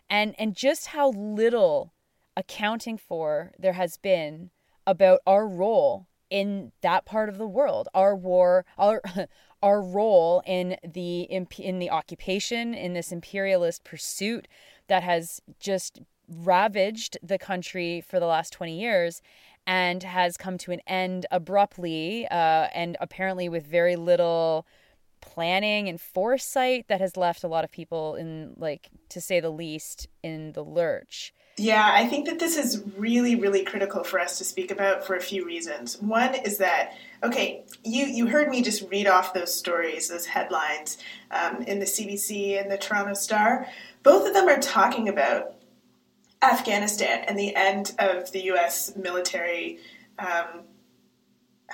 and 0.08 0.36
and 0.38 0.56
just 0.56 0.88
how 0.88 1.10
little 1.10 1.94
accounting 2.38 3.00
for 3.00 3.54
there 3.58 3.74
has 3.74 3.98
been 3.98 4.52
about 4.86 5.20
our 5.26 5.48
role 5.48 6.06
in 6.30 6.72
that 6.82 7.06
part 7.06 7.30
of 7.30 7.38
the 7.38 7.48
world 7.48 7.88
our 7.94 8.16
war 8.16 8.66
our 8.78 9.02
our 9.62 9.82
role 9.82 10.42
in 10.48 10.76
the 10.84 11.22
in 11.22 11.80
the 11.80 11.92
occupation 11.92 12.74
in 12.74 12.94
this 12.94 13.12
imperialist 13.12 13.84
pursuit 13.84 14.48
that 14.88 15.04
has 15.04 15.42
just 15.60 16.02
ravaged 16.30 17.18
the 17.22 17.38
country 17.38 18.02
for 18.02 18.20
the 18.20 18.26
last 18.26 18.54
20 18.54 18.80
years 18.80 19.22
and 19.66 20.04
has 20.04 20.38
come 20.38 20.58
to 20.58 20.72
an 20.72 20.82
end 20.88 21.26
abruptly 21.32 22.28
uh, 22.30 22.68
and 22.74 22.98
apparently 23.00 23.50
with 23.50 23.66
very 23.66 23.96
little 23.96 24.66
planning 25.22 25.88
and 25.88 26.02
foresight 26.02 26.86
that 26.90 27.00
has 27.00 27.16
left 27.16 27.44
a 27.44 27.48
lot 27.48 27.64
of 27.64 27.72
people 27.72 28.16
in 28.16 28.54
like 28.58 28.90
to 29.08 29.22
say 29.22 29.40
the 29.40 29.50
least 29.50 30.08
in 30.22 30.52
the 30.52 30.64
lurch 30.64 31.34
yeah, 31.58 31.92
I 31.94 32.08
think 32.08 32.26
that 32.26 32.40
this 32.40 32.58
is 32.58 32.84
really, 32.98 33.36
really 33.36 33.64
critical 33.64 34.04
for 34.04 34.20
us 34.20 34.40
to 34.40 34.44
speak 34.44 34.72
about 34.72 35.06
for 35.06 35.16
a 35.16 35.22
few 35.22 35.46
reasons. 35.46 36.02
One 36.02 36.34
is 36.34 36.58
that, 36.58 36.94
okay, 37.22 37.64
you, 37.84 38.06
you 38.06 38.26
heard 38.26 38.50
me 38.50 38.64
just 38.64 38.90
read 38.90 39.06
off 39.06 39.36
those 39.36 39.54
stories, 39.54 40.10
those 40.10 40.26
headlines 40.26 40.98
um, 41.30 41.62
in 41.64 41.78
the 41.78 41.86
CBC 41.86 42.60
and 42.60 42.72
the 42.72 42.78
Toronto 42.78 43.14
Star. 43.14 43.68
Both 44.04 44.28
of 44.28 44.34
them 44.34 44.48
are 44.48 44.60
talking 44.60 45.10
about 45.10 45.56
Afghanistan 46.42 47.24
and 47.28 47.40
the 47.40 47.56
end 47.56 47.94
of 47.98 48.32
the 48.32 48.44
U.S. 48.46 48.96
military. 48.96 49.80
Um, 50.20 50.64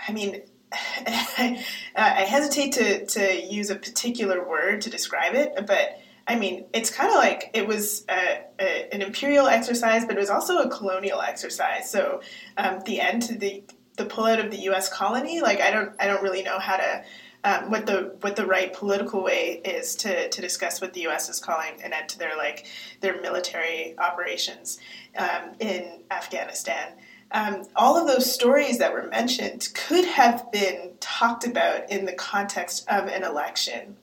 I 0.08 0.12
mean, 0.12 0.42
I, 0.72 2.26
hesitate 2.30 2.74
to, 2.74 3.06
to 3.08 3.44
use 3.44 3.72
a 3.72 3.76
particular 3.76 4.48
word 4.48 4.82
to 4.82 4.90
describe 4.90 5.34
it, 5.34 5.54
but 5.66 6.00
I 6.28 6.36
mean, 6.36 6.66
it's 6.74 6.92
kind 6.92 7.10
of 7.10 7.16
like 7.16 7.50
it 7.56 7.68
was 7.68 8.06
a, 8.08 8.44
a, 8.60 8.94
an 8.94 9.02
imperial 9.02 9.48
exercise, 9.48 10.06
but 10.06 10.16
it 10.16 10.20
was 10.20 10.30
also 10.30 10.60
a 10.60 10.70
colonial 10.70 11.22
exercise. 11.22 11.90
So 11.90 12.22
um, 12.56 12.82
the 12.86 13.02
end 13.02 13.24
to 13.24 13.38
the 13.38 13.64
the 13.98 14.06
pullout 14.06 14.44
of 14.44 14.52
the 14.52 14.60
U.S. 14.62 14.88
colony, 14.94 15.42
like 15.42 15.60
I 15.60 15.72
don't 15.72 15.92
I 16.00 16.06
don't 16.06 16.22
really 16.22 16.44
know 16.44 16.60
how 16.60 16.78
to 16.78 17.04
um, 17.44 17.72
what 17.72 17.86
the 17.86 18.16
what 18.22 18.36
the 18.36 18.46
right 18.46 18.74
political 18.74 19.24
way 19.24 19.62
is 19.64 19.96
to, 19.96 20.30
to 20.30 20.42
discuss 20.42 20.82
what 20.82 20.94
the 20.94 21.02
U.S. 21.02 21.30
is 21.30 21.40
calling 21.40 21.82
an 21.84 21.94
end 21.94 22.10
to 22.10 22.20
their 22.20 22.36
like 22.36 22.66
their 23.02 23.22
military 23.22 23.98
operations 23.98 24.80
um, 25.18 25.56
in 25.60 26.02
Afghanistan. 26.12 26.94
Um, 27.32 27.68
all 27.76 27.96
of 27.96 28.08
those 28.08 28.32
stories 28.34 28.80
that 28.80 28.92
were 28.92 29.08
mentioned 29.08 29.70
could 29.74 30.06
have 30.06 30.52
been 30.52 30.94
talked 31.00 31.46
about 31.46 31.92
in 31.92 32.06
the 32.06 32.14
context 32.14 32.86
of 32.90 33.08
an 33.08 33.24
election 33.24 33.98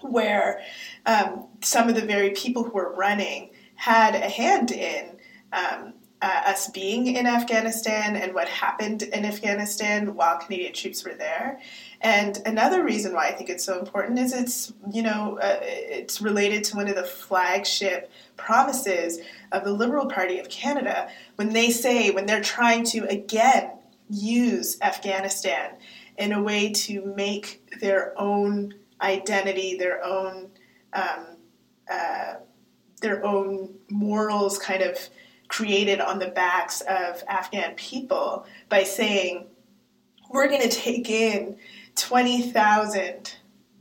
where 0.00 0.62
um, 1.04 1.46
some 1.60 1.88
of 1.88 1.94
the 1.94 2.04
very 2.04 2.30
people 2.30 2.64
who 2.64 2.70
were 2.70 2.94
running 2.94 3.50
had 3.74 4.14
a 4.14 4.28
hand 4.28 4.70
in 4.70 5.16
um, 5.52 5.92
uh, 6.22 6.42
us 6.46 6.70
being 6.70 7.14
in 7.14 7.26
Afghanistan 7.26 8.16
and 8.16 8.34
what 8.34 8.48
happened 8.48 9.02
in 9.02 9.24
Afghanistan 9.24 10.14
while 10.14 10.38
Canadian 10.38 10.72
troops 10.72 11.04
were 11.04 11.14
there. 11.14 11.60
And 12.00 12.38
another 12.44 12.84
reason 12.84 13.12
why 13.12 13.28
I 13.28 13.32
think 13.32 13.48
it's 13.48 13.64
so 13.64 13.78
important 13.78 14.18
is 14.18 14.32
it's 14.32 14.72
you 14.92 15.02
know 15.02 15.38
uh, 15.40 15.58
it's 15.62 16.20
related 16.20 16.64
to 16.64 16.76
one 16.76 16.88
of 16.88 16.96
the 16.96 17.04
flagship 17.04 18.10
promises 18.36 19.18
of 19.52 19.64
the 19.64 19.72
Liberal 19.72 20.06
Party 20.06 20.38
of 20.38 20.48
Canada 20.48 21.08
when 21.36 21.52
they 21.52 21.70
say 21.70 22.10
when 22.10 22.26
they're 22.26 22.42
trying 22.42 22.84
to 22.84 23.08
again 23.08 23.70
use 24.10 24.80
Afghanistan 24.82 25.74
in 26.18 26.32
a 26.32 26.42
way 26.42 26.72
to 26.72 27.04
make 27.16 27.78
their 27.80 28.18
own 28.20 28.74
identity, 29.00 29.76
their 29.76 30.04
own 30.04 30.50
um, 30.92 31.36
uh, 31.90 32.34
their 33.00 33.24
own 33.24 33.74
morals, 33.90 34.58
kind 34.58 34.82
of 34.82 34.98
created 35.48 36.00
on 36.00 36.18
the 36.18 36.28
backs 36.28 36.80
of 36.82 37.22
Afghan 37.28 37.74
people 37.74 38.46
by 38.68 38.82
saying 38.82 39.46
we're 40.30 40.48
going 40.48 40.62
to 40.62 40.68
take 40.68 41.08
in 41.08 41.56
twenty 41.96 42.42
thousand 42.42 43.36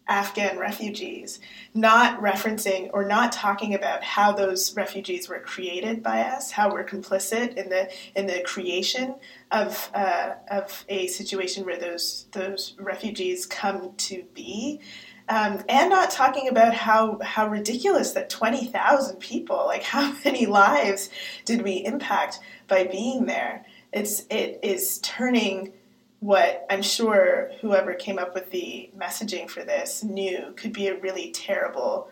Afghan 0.07 0.59
refugees, 0.59 1.39
not 1.73 2.21
referencing 2.21 2.91
or 2.93 3.05
not 3.05 3.31
talking 3.31 3.73
about 3.73 4.03
how 4.03 4.31
those 4.31 4.75
refugees 4.75 5.27
were 5.27 5.39
created 5.39 6.03
by 6.03 6.21
us, 6.21 6.51
how 6.51 6.71
we're 6.71 6.83
complicit 6.83 7.55
in 7.55 7.69
the 7.69 7.89
in 8.15 8.27
the 8.27 8.41
creation 8.45 9.15
of 9.51 9.89
uh, 9.95 10.33
of 10.49 10.85
a 10.89 11.07
situation 11.07 11.65
where 11.65 11.79
those 11.79 12.27
those 12.33 12.75
refugees 12.79 13.47
come 13.47 13.93
to 13.97 14.23
be, 14.35 14.79
um, 15.27 15.63
and 15.67 15.89
not 15.89 16.11
talking 16.11 16.49
about 16.49 16.75
how 16.75 17.17
how 17.23 17.47
ridiculous 17.47 18.11
that 18.11 18.29
twenty 18.29 18.65
thousand 18.65 19.17
people, 19.17 19.65
like 19.65 19.81
how 19.81 20.15
many 20.25 20.45
lives 20.45 21.09
did 21.45 21.63
we 21.63 21.83
impact 21.83 22.39
by 22.67 22.83
being 22.83 23.25
there? 23.25 23.65
It's 23.91 24.25
it 24.29 24.59
is 24.61 24.99
turning 24.99 25.73
what 26.19 26.65
I'm 26.69 26.81
sure 26.81 27.51
whoever 27.61 27.93
came 27.93 28.17
up 28.17 28.33
with 28.33 28.51
the 28.51 28.89
messaging 28.97 29.49
for 29.49 29.63
this 29.63 30.03
knew 30.03 30.53
could 30.55 30.73
be 30.73 30.87
a 30.87 30.99
really 30.99 31.31
terrible, 31.31 32.09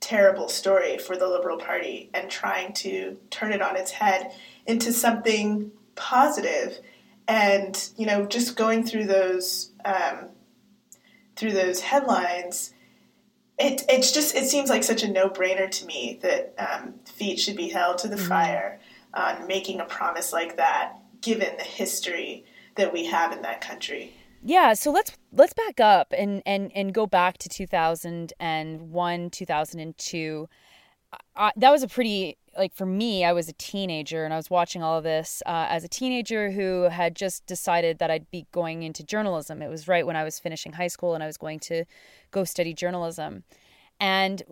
terrible 0.00 0.48
story 0.48 0.98
for 0.98 1.16
the 1.16 1.28
Liberal 1.28 1.58
Party 1.58 2.10
and 2.14 2.30
trying 2.30 2.72
to 2.74 3.18
turn 3.30 3.52
it 3.52 3.60
on 3.60 3.76
its 3.76 3.90
head 3.90 4.32
into 4.66 4.92
something 4.92 5.72
positive 5.96 6.78
and 7.28 7.90
you 7.96 8.06
know 8.06 8.26
just 8.26 8.56
going 8.56 8.84
through 8.84 9.04
those 9.04 9.70
um, 9.84 10.28
through 11.36 11.52
those 11.52 11.80
headlines 11.80 12.72
it, 13.58 13.82
it's 13.88 14.10
just 14.10 14.34
it 14.34 14.48
seems 14.48 14.70
like 14.70 14.82
such 14.82 15.02
a 15.02 15.08
no-brainer 15.08 15.70
to 15.70 15.86
me 15.86 16.18
that 16.22 16.54
um, 16.58 16.94
feet 17.04 17.38
should 17.38 17.56
be 17.56 17.68
held 17.68 17.98
to 17.98 18.08
the 18.08 18.16
mm-hmm. 18.16 18.28
fire 18.28 18.80
on 19.14 19.46
making 19.46 19.80
a 19.80 19.84
promise 19.84 20.32
like 20.32 20.56
that 20.56 20.96
given 21.20 21.56
the 21.56 21.64
history 21.64 22.44
that 22.76 22.92
we 22.92 23.06
have 23.06 23.32
in 23.32 23.42
that 23.42 23.60
country. 23.60 24.12
Yeah, 24.42 24.72
so 24.72 24.90
let's 24.90 25.16
let's 25.32 25.52
back 25.52 25.80
up 25.80 26.14
and 26.16 26.42
and 26.46 26.72
and 26.74 26.94
go 26.94 27.06
back 27.06 27.38
to 27.38 27.48
2001, 27.48 29.30
2002. 29.30 30.48
I, 31.36 31.52
that 31.56 31.70
was 31.70 31.82
a 31.82 31.88
pretty 31.88 32.38
like 32.56 32.74
for 32.74 32.86
me, 32.86 33.24
I 33.24 33.32
was 33.32 33.48
a 33.48 33.52
teenager 33.54 34.24
and 34.24 34.32
I 34.32 34.36
was 34.36 34.50
watching 34.50 34.82
all 34.82 34.96
of 34.96 35.04
this 35.04 35.42
uh, 35.46 35.66
as 35.68 35.84
a 35.84 35.88
teenager 35.88 36.50
who 36.50 36.84
had 36.84 37.14
just 37.14 37.46
decided 37.46 37.98
that 37.98 38.10
I'd 38.10 38.30
be 38.30 38.46
going 38.52 38.82
into 38.82 39.04
journalism. 39.04 39.62
It 39.62 39.68
was 39.68 39.86
right 39.86 40.06
when 40.06 40.16
I 40.16 40.24
was 40.24 40.38
finishing 40.38 40.72
high 40.72 40.88
school 40.88 41.14
and 41.14 41.22
I 41.22 41.26
was 41.26 41.36
going 41.36 41.60
to 41.60 41.84
go 42.30 42.44
study 42.44 42.74
journalism. 42.74 43.44
And 44.00 44.42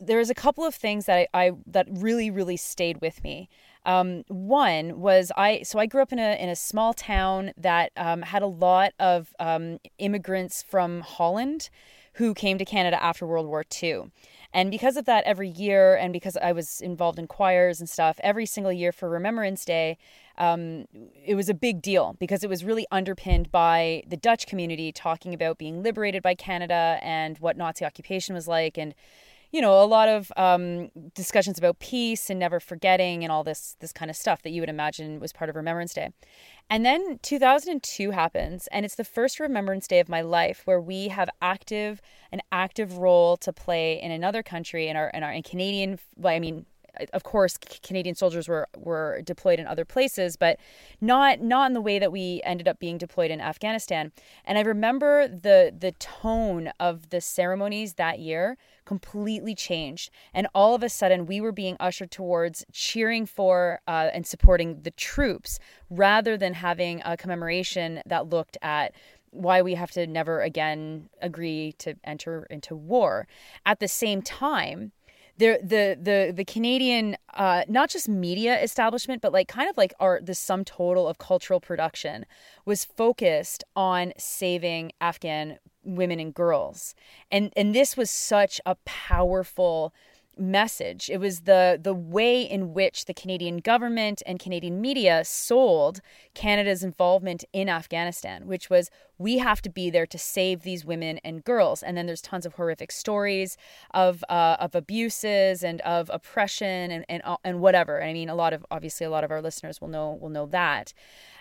there 0.00 0.18
was 0.18 0.30
a 0.30 0.34
couple 0.34 0.64
of 0.64 0.74
things 0.74 1.06
that 1.06 1.28
I, 1.32 1.46
I 1.46 1.52
that 1.66 1.86
really 1.88 2.30
really 2.30 2.56
stayed 2.56 3.00
with 3.00 3.22
me. 3.22 3.48
Um, 3.86 4.24
one 4.28 5.00
was 5.00 5.32
I 5.36 5.62
so 5.62 5.78
I 5.78 5.86
grew 5.86 6.02
up 6.02 6.12
in 6.12 6.18
a 6.18 6.40
in 6.42 6.48
a 6.48 6.56
small 6.56 6.92
town 6.92 7.52
that 7.56 7.92
um, 7.96 8.22
had 8.22 8.42
a 8.42 8.46
lot 8.46 8.92
of 8.98 9.34
um, 9.38 9.78
immigrants 9.98 10.62
from 10.62 11.00
Holland 11.00 11.70
who 12.18 12.34
came 12.34 12.58
to 12.58 12.64
Canada 12.64 13.00
after 13.00 13.24
World 13.24 13.46
War 13.46 13.64
II. 13.80 14.10
And 14.52 14.72
because 14.72 14.96
of 14.96 15.04
that, 15.04 15.22
every 15.22 15.48
year, 15.48 15.94
and 15.94 16.12
because 16.12 16.36
I 16.36 16.50
was 16.50 16.80
involved 16.80 17.16
in 17.16 17.28
choirs 17.28 17.78
and 17.78 17.88
stuff, 17.88 18.18
every 18.24 18.44
single 18.44 18.72
year 18.72 18.90
for 18.90 19.08
Remembrance 19.08 19.64
Day, 19.64 19.98
um, 20.36 20.86
it 21.24 21.36
was 21.36 21.48
a 21.48 21.54
big 21.54 21.80
deal 21.80 22.16
because 22.18 22.42
it 22.42 22.50
was 22.50 22.64
really 22.64 22.86
underpinned 22.90 23.52
by 23.52 24.02
the 24.08 24.16
Dutch 24.16 24.48
community 24.48 24.90
talking 24.90 25.32
about 25.32 25.58
being 25.58 25.82
liberated 25.82 26.22
by 26.22 26.34
Canada 26.34 26.98
and 27.02 27.38
what 27.38 27.56
Nazi 27.56 27.84
occupation 27.84 28.34
was 28.34 28.48
like, 28.48 28.76
and 28.76 28.96
you 29.50 29.62
know, 29.62 29.82
a 29.82 29.86
lot 29.86 30.08
of 30.08 30.30
um, 30.36 30.90
discussions 31.14 31.58
about 31.58 31.78
peace 31.78 32.28
and 32.28 32.38
never 32.38 32.60
forgetting 32.60 33.24
and 33.24 33.32
all 33.32 33.42
this 33.42 33.76
this 33.80 33.92
kind 33.92 34.10
of 34.10 34.16
stuff 34.16 34.42
that 34.42 34.50
you 34.50 34.60
would 34.60 34.68
imagine 34.68 35.20
was 35.20 35.32
part 35.32 35.48
of 35.48 35.56
Remembrance 35.56 35.94
Day. 35.94 36.10
And 36.70 36.84
then 36.84 37.18
2002 37.22 38.10
happens, 38.10 38.68
and 38.70 38.84
it's 38.84 38.96
the 38.96 39.04
first 39.04 39.40
Remembrance 39.40 39.86
Day 39.86 40.00
of 40.00 40.08
my 40.08 40.20
life 40.20 40.62
where 40.66 40.80
we 40.80 41.08
have 41.08 41.30
active 41.40 42.02
an 42.30 42.42
active 42.52 42.98
role 42.98 43.36
to 43.38 43.52
play 43.52 44.00
in 44.00 44.10
another 44.10 44.42
country 44.42 44.88
in 44.88 44.96
our 44.96 45.08
in 45.10 45.22
our 45.22 45.32
in 45.32 45.42
Canadian. 45.42 45.98
I 46.22 46.38
mean, 46.38 46.66
of 47.12 47.22
course, 47.22 47.56
Canadian 47.82 48.14
soldiers 48.14 48.48
were 48.48 48.68
were 48.76 49.22
deployed 49.22 49.58
in 49.58 49.66
other 49.66 49.84
places, 49.84 50.36
but 50.36 50.58
not 51.00 51.40
not 51.40 51.70
in 51.70 51.74
the 51.74 51.80
way 51.80 51.98
that 51.98 52.12
we 52.12 52.40
ended 52.44 52.68
up 52.68 52.78
being 52.78 52.98
deployed 52.98 53.30
in 53.30 53.40
Afghanistan. 53.40 54.12
And 54.44 54.58
I 54.58 54.62
remember 54.62 55.28
the 55.28 55.74
the 55.76 55.92
tone 55.92 56.70
of 56.80 57.10
the 57.10 57.20
ceremonies 57.20 57.94
that 57.94 58.18
year 58.18 58.56
completely 58.84 59.54
changed. 59.54 60.10
And 60.32 60.48
all 60.54 60.74
of 60.74 60.82
a 60.82 60.88
sudden, 60.88 61.26
we 61.26 61.40
were 61.40 61.52
being 61.52 61.76
ushered 61.78 62.10
towards 62.10 62.64
cheering 62.72 63.26
for 63.26 63.80
uh, 63.86 64.10
and 64.12 64.26
supporting 64.26 64.82
the 64.82 64.90
troops 64.92 65.58
rather 65.90 66.36
than 66.36 66.54
having 66.54 67.02
a 67.04 67.16
commemoration 67.16 68.00
that 68.06 68.28
looked 68.28 68.56
at 68.62 68.94
why 69.30 69.62
we 69.62 69.74
have 69.74 69.90
to 69.90 70.06
never 70.06 70.40
again 70.40 71.08
agree 71.20 71.74
to 71.78 71.94
enter 72.04 72.46
into 72.50 72.74
war. 72.74 73.26
At 73.66 73.80
the 73.80 73.88
same 73.88 74.22
time, 74.22 74.92
the 75.38 75.58
the 75.62 75.98
the 76.00 76.32
the 76.34 76.44
Canadian 76.44 77.16
uh, 77.34 77.62
not 77.68 77.88
just 77.90 78.08
media 78.08 78.60
establishment, 78.60 79.22
but 79.22 79.32
like 79.32 79.48
kind 79.48 79.70
of 79.70 79.76
like 79.76 79.94
our 80.00 80.20
the 80.20 80.34
sum 80.34 80.64
total 80.64 81.08
of 81.08 81.18
cultural 81.18 81.60
production 81.60 82.26
was 82.64 82.84
focused 82.84 83.64
on 83.76 84.12
saving 84.18 84.92
Afghan 85.00 85.58
women 85.84 86.20
and 86.20 86.34
girls, 86.34 86.94
and 87.30 87.52
and 87.56 87.74
this 87.74 87.96
was 87.96 88.10
such 88.10 88.60
a 88.66 88.74
powerful 88.84 89.94
message. 90.38 91.10
It 91.10 91.18
was 91.18 91.40
the 91.40 91.78
the 91.82 91.94
way 91.94 92.42
in 92.42 92.72
which 92.74 93.04
the 93.04 93.14
Canadian 93.14 93.58
government 93.58 94.22
and 94.26 94.38
Canadian 94.38 94.80
media 94.80 95.24
sold 95.24 96.00
Canada's 96.34 96.82
involvement 96.82 97.44
in 97.52 97.68
Afghanistan, 97.68 98.46
which 98.46 98.70
was 98.70 98.90
we 99.18 99.38
have 99.38 99.60
to 99.62 99.70
be 99.70 99.90
there 99.90 100.06
to 100.06 100.18
save 100.18 100.62
these 100.62 100.84
women 100.84 101.18
and 101.24 101.44
girls. 101.44 101.82
And 101.82 101.96
then 101.96 102.06
there's 102.06 102.22
tons 102.22 102.46
of 102.46 102.54
horrific 102.54 102.92
stories 102.92 103.56
of 103.92 104.24
uh, 104.28 104.56
of 104.60 104.74
abuses 104.74 105.62
and 105.62 105.80
of 105.82 106.10
oppression 106.12 106.90
and 106.90 107.04
and 107.08 107.22
and 107.44 107.60
whatever. 107.60 108.02
I 108.02 108.12
mean, 108.12 108.28
a 108.28 108.34
lot 108.34 108.52
of 108.52 108.64
obviously 108.70 109.06
a 109.06 109.10
lot 109.10 109.24
of 109.24 109.30
our 109.30 109.42
listeners 109.42 109.80
will 109.80 109.88
know 109.88 110.18
will 110.20 110.30
know 110.30 110.46
that. 110.46 110.92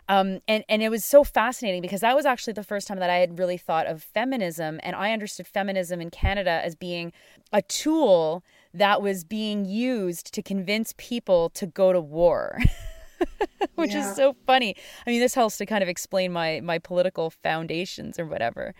Um, 0.09 0.39
and 0.47 0.63
and 0.69 0.81
it 0.81 0.89
was 0.89 1.03
so 1.03 1.23
fascinating 1.23 1.81
because 1.81 2.01
that 2.01 2.15
was 2.15 2.25
actually 2.25 2.53
the 2.53 2.63
first 2.63 2.87
time 2.87 2.99
that 2.99 3.09
I 3.09 3.17
had 3.17 3.37
really 3.37 3.57
thought 3.57 3.87
of 3.87 4.01
feminism, 4.01 4.79
and 4.83 4.95
I 4.95 5.11
understood 5.11 5.47
feminism 5.47 5.99
in 5.99 6.09
Canada 6.09 6.61
as 6.63 6.75
being 6.75 7.11
a 7.51 7.61
tool 7.61 8.43
that 8.77 9.01
was 9.01 9.23
being 9.23 9.65
used 9.65 10.33
to 10.33 10.41
convince 10.41 10.93
people 10.97 11.49
to 11.51 11.65
go 11.65 11.93
to 11.93 12.01
war. 12.01 12.59
Which 13.75 13.93
yeah. 13.93 14.09
is 14.09 14.15
so 14.15 14.35
funny. 14.45 14.75
I 15.05 15.09
mean, 15.09 15.19
this 15.19 15.33
helps 15.33 15.57
to 15.57 15.65
kind 15.65 15.81
of 15.81 15.89
explain 15.89 16.31
my 16.31 16.61
my 16.61 16.77
political 16.79 17.29
foundations 17.29 18.19
or 18.19 18.25
whatever. 18.25 18.73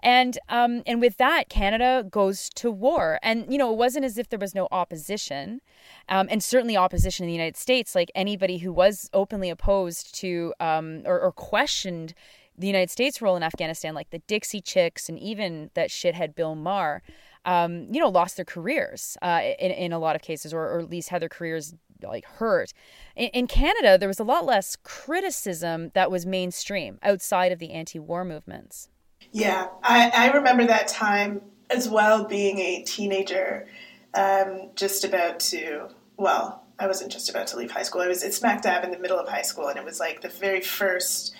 And 0.00 0.38
um, 0.48 0.82
and 0.86 1.00
with 1.00 1.16
that, 1.18 1.48
Canada 1.48 2.04
goes 2.08 2.48
to 2.56 2.70
war. 2.70 3.18
And 3.22 3.50
you 3.50 3.58
know, 3.58 3.72
it 3.72 3.76
wasn't 3.76 4.04
as 4.04 4.18
if 4.18 4.28
there 4.28 4.38
was 4.38 4.54
no 4.54 4.68
opposition, 4.70 5.60
um, 6.08 6.28
and 6.30 6.42
certainly 6.42 6.76
opposition 6.76 7.24
in 7.24 7.28
the 7.28 7.34
United 7.34 7.56
States. 7.56 7.94
Like 7.94 8.10
anybody 8.14 8.58
who 8.58 8.72
was 8.72 9.08
openly 9.12 9.50
opposed 9.50 10.14
to 10.16 10.52
um, 10.60 11.02
or, 11.04 11.20
or 11.20 11.32
questioned 11.32 12.14
the 12.58 12.66
United 12.66 12.90
States' 12.90 13.20
role 13.20 13.36
in 13.36 13.42
Afghanistan, 13.42 13.94
like 13.94 14.10
the 14.10 14.20
Dixie 14.20 14.60
Chicks 14.60 15.08
and 15.08 15.18
even 15.18 15.70
that 15.74 15.90
shithead 15.90 16.34
Bill 16.34 16.54
Maher, 16.54 17.02
um, 17.46 17.86
you 17.90 18.00
know, 18.00 18.08
lost 18.08 18.36
their 18.36 18.44
careers 18.44 19.16
uh, 19.22 19.40
in, 19.58 19.70
in 19.70 19.92
a 19.92 19.98
lot 19.98 20.16
of 20.16 20.22
cases, 20.22 20.52
or, 20.52 20.68
or 20.68 20.80
at 20.80 20.90
least 20.90 21.08
had 21.08 21.22
their 21.22 21.28
careers 21.28 21.74
like 22.02 22.26
hurt. 22.26 22.72
In, 23.14 23.28
in, 23.28 23.46
Canada, 23.46 23.96
there 23.96 24.08
was 24.08 24.20
a 24.20 24.24
lot 24.24 24.44
less 24.44 24.76
criticism 24.76 25.90
that 25.94 26.10
was 26.10 26.26
mainstream 26.26 26.98
outside 27.02 27.52
of 27.52 27.58
the 27.58 27.72
anti-war 27.72 28.24
movements. 28.24 28.90
Yeah, 29.32 29.68
I, 29.82 30.10
I 30.14 30.32
remember 30.32 30.66
that 30.66 30.88
time 30.88 31.40
as 31.70 31.88
well, 31.88 32.24
being 32.24 32.58
a 32.58 32.82
teenager, 32.82 33.66
um, 34.14 34.70
just 34.74 35.04
about 35.04 35.40
to 35.40 35.88
well, 36.16 36.64
I 36.78 36.86
wasn't 36.86 37.12
just 37.12 37.28
about 37.30 37.46
to 37.48 37.56
leave 37.56 37.70
high 37.70 37.82
school. 37.82 38.02
I 38.02 38.08
was 38.08 38.22
at 38.22 38.34
smack 38.34 38.62
dab 38.62 38.84
in 38.84 38.90
the 38.90 38.98
middle 38.98 39.18
of 39.18 39.28
high 39.28 39.42
school, 39.42 39.68
and 39.68 39.78
it 39.78 39.84
was 39.84 40.00
like 40.00 40.20
the 40.20 40.28
very 40.28 40.60
first 40.60 41.34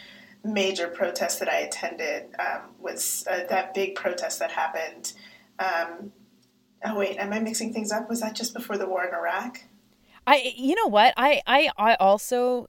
major 0.44 0.88
protest 0.88 1.40
that 1.40 1.48
I 1.48 1.58
attended 1.58 2.34
um, 2.38 2.62
was 2.78 3.26
uh, 3.30 3.44
that 3.48 3.74
big 3.74 3.94
protest 3.94 4.38
that 4.38 4.50
happened. 4.50 5.12
Um, 5.58 6.12
oh 6.84 6.96
wait, 6.96 7.18
am 7.18 7.32
I 7.32 7.40
mixing 7.40 7.72
things 7.72 7.92
up? 7.92 8.08
Was 8.08 8.20
that 8.20 8.34
just 8.34 8.54
before 8.54 8.78
the 8.78 8.86
war 8.86 9.04
in 9.04 9.14
Iraq? 9.14 9.60
I, 10.26 10.52
you 10.56 10.74
know 10.74 10.88
what, 10.88 11.14
I, 11.16 11.40
I, 11.46 11.70
I 11.78 11.94
also 11.96 12.68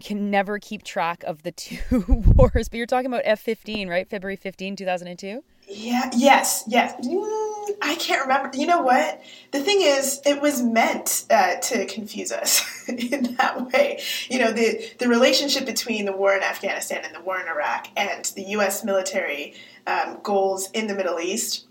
can 0.00 0.30
never 0.30 0.58
keep 0.58 0.82
track 0.82 1.22
of 1.24 1.42
the 1.42 1.52
two 1.52 2.04
wars. 2.36 2.68
But 2.68 2.76
you're 2.76 2.86
talking 2.86 3.06
about 3.06 3.22
F-15, 3.24 3.88
right? 3.88 4.08
February 4.08 4.36
15, 4.36 4.76
2002. 4.76 5.42
Yeah. 5.68 6.10
Yes. 6.14 6.64
Yes. 6.68 6.94
Mm, 7.04 7.70
I 7.82 7.96
can't 7.96 8.22
remember. 8.22 8.56
You 8.56 8.66
know 8.66 8.82
what? 8.82 9.20
The 9.50 9.60
thing 9.60 9.78
is, 9.80 10.20
it 10.24 10.40
was 10.40 10.62
meant 10.62 11.24
uh, 11.28 11.56
to 11.56 11.86
confuse 11.86 12.30
us 12.30 12.62
in 12.88 13.34
that 13.34 13.72
way. 13.72 14.00
You 14.28 14.38
know, 14.38 14.52
the 14.52 14.92
the 15.00 15.08
relationship 15.08 15.66
between 15.66 16.04
the 16.04 16.12
war 16.12 16.36
in 16.36 16.44
Afghanistan 16.44 17.02
and 17.04 17.12
the 17.12 17.20
war 17.20 17.40
in 17.40 17.48
Iraq, 17.48 17.88
and 17.96 18.24
the 18.36 18.42
U.S. 18.50 18.84
military 18.84 19.54
um, 19.88 20.20
goals 20.22 20.70
in 20.70 20.86
the 20.86 20.94
Middle 20.94 21.18
East 21.18 21.66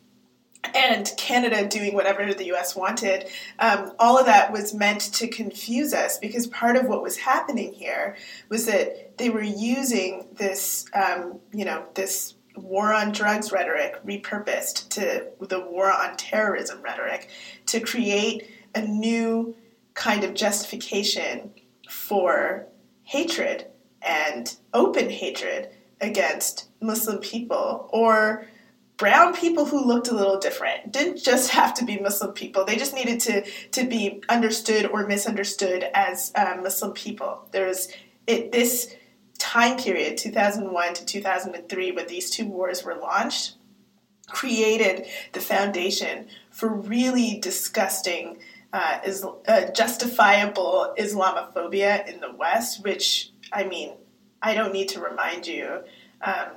and 0.73 1.11
Canada 1.17 1.67
doing 1.67 1.93
whatever 1.93 2.33
the 2.33 2.53
US 2.53 2.75
wanted, 2.75 3.27
um, 3.59 3.93
all 3.99 4.17
of 4.17 4.25
that 4.25 4.51
was 4.51 4.73
meant 4.73 5.01
to 5.13 5.27
confuse 5.27 5.93
us 5.93 6.17
because 6.17 6.47
part 6.47 6.75
of 6.75 6.87
what 6.87 7.01
was 7.01 7.17
happening 7.17 7.73
here 7.73 8.15
was 8.49 8.65
that 8.65 9.17
they 9.17 9.29
were 9.29 9.43
using 9.43 10.27
this, 10.33 10.85
um, 10.93 11.39
you 11.53 11.65
know, 11.65 11.85
this 11.93 12.35
war 12.55 12.93
on 12.93 13.11
drugs 13.11 13.51
rhetoric 13.51 13.95
repurposed 14.05 14.89
to 14.89 15.27
the 15.45 15.59
war 15.59 15.91
on 15.91 16.15
terrorism 16.15 16.81
rhetoric 16.81 17.29
to 17.65 17.79
create 17.79 18.49
a 18.73 18.81
new 18.81 19.55
kind 19.93 20.23
of 20.23 20.33
justification 20.33 21.51
for 21.89 22.67
hatred 23.03 23.67
and 24.01 24.57
open 24.73 25.09
hatred 25.09 25.69
against 26.01 26.69
Muslim 26.81 27.17
people 27.19 27.89
or 27.91 28.45
brown 28.97 29.33
people 29.33 29.65
who 29.65 29.85
looked 29.85 30.07
a 30.07 30.15
little 30.15 30.39
different 30.39 30.91
didn't 30.91 31.17
just 31.17 31.51
have 31.51 31.73
to 31.73 31.85
be 31.85 31.99
muslim 31.99 32.31
people. 32.31 32.65
They 32.65 32.77
just 32.77 32.93
needed 32.93 33.19
to 33.21 33.43
to 33.71 33.87
be 33.87 34.23
understood 34.29 34.85
or 34.85 35.05
misunderstood 35.05 35.85
as 35.93 36.31
uh, 36.35 36.57
muslim 36.61 36.93
people. 36.93 37.47
There's 37.51 37.89
it 38.27 38.51
this 38.51 38.95
time 39.37 39.77
period 39.77 40.17
2001 40.17 40.93
to 40.93 41.05
2003 41.05 41.91
when 41.91 42.07
these 42.07 42.29
two 42.29 42.45
wars 42.45 42.83
were 42.83 42.95
launched 42.95 43.55
created 44.27 45.05
the 45.33 45.39
foundation 45.39 46.27
for 46.49 46.69
really 46.69 47.39
disgusting 47.41 48.37
uh, 48.73 48.99
is 49.05 49.25
uh, 49.47 49.71
justifiable 49.71 50.93
islamophobia 50.97 52.07
in 52.07 52.19
the 52.21 52.31
west 52.33 52.83
which 52.83 53.31
i 53.51 53.63
mean 53.63 53.91
i 54.41 54.53
don't 54.53 54.73
need 54.73 54.87
to 54.87 54.99
remind 54.99 55.45
you 55.45 55.81
um, 56.21 56.47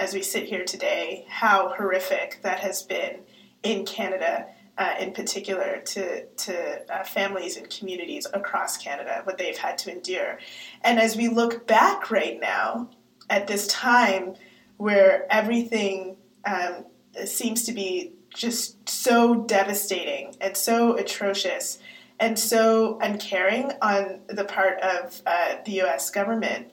as 0.00 0.14
we 0.14 0.22
sit 0.22 0.44
here 0.44 0.64
today, 0.64 1.26
how 1.28 1.74
horrific 1.76 2.40
that 2.42 2.58
has 2.58 2.82
been 2.82 3.20
in 3.62 3.84
Canada, 3.84 4.46
uh, 4.78 4.94
in 4.98 5.12
particular, 5.12 5.82
to, 5.84 6.24
to 6.24 6.92
uh, 6.92 7.04
families 7.04 7.58
and 7.58 7.68
communities 7.68 8.26
across 8.32 8.78
Canada, 8.78 9.20
what 9.24 9.36
they've 9.36 9.58
had 9.58 9.76
to 9.76 9.92
endure. 9.92 10.38
And 10.82 10.98
as 10.98 11.18
we 11.18 11.28
look 11.28 11.66
back 11.66 12.10
right 12.10 12.40
now 12.40 12.88
at 13.28 13.46
this 13.46 13.66
time 13.66 14.36
where 14.78 15.30
everything 15.30 16.16
um, 16.46 16.86
seems 17.26 17.64
to 17.64 17.72
be 17.72 18.14
just 18.34 18.88
so 18.88 19.42
devastating 19.42 20.34
and 20.40 20.56
so 20.56 20.96
atrocious 20.96 21.78
and 22.18 22.38
so 22.38 22.98
uncaring 23.02 23.72
on 23.82 24.20
the 24.28 24.44
part 24.44 24.80
of 24.80 25.20
uh, 25.26 25.56
the 25.66 25.82
US 25.82 26.10
government, 26.10 26.72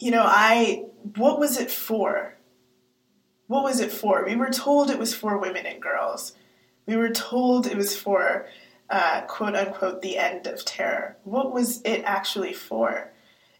you 0.00 0.10
know, 0.10 0.24
I 0.26 0.86
what 1.16 1.38
was 1.38 1.58
it 1.58 1.70
for? 1.70 2.36
What 3.46 3.64
was 3.64 3.80
it 3.80 3.92
for? 3.92 4.24
We 4.24 4.36
were 4.36 4.50
told 4.50 4.90
it 4.90 4.98
was 4.98 5.14
for 5.14 5.38
women 5.38 5.66
and 5.66 5.82
girls. 5.82 6.34
We 6.86 6.96
were 6.96 7.10
told 7.10 7.66
it 7.66 7.76
was 7.76 7.96
for 7.96 8.46
uh, 8.88 9.22
quote 9.22 9.54
unquote 9.54 10.02
the 10.02 10.18
end 10.18 10.46
of 10.46 10.64
terror. 10.64 11.16
What 11.24 11.52
was 11.52 11.80
it 11.82 12.02
actually 12.04 12.52
for? 12.52 13.12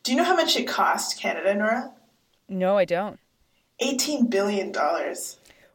Do 0.03 0.13
you 0.13 0.19
know 0.19 0.25
how 0.25 0.37
much 0.37 0.57
it 0.57 0.67
cost 0.67 1.19
Canada, 1.19 1.55
Nora? 1.55 1.93
No, 2.49 2.77
I 2.77 2.85
don't. 2.85 3.19
$18 3.83 4.29
billion. 4.31 4.75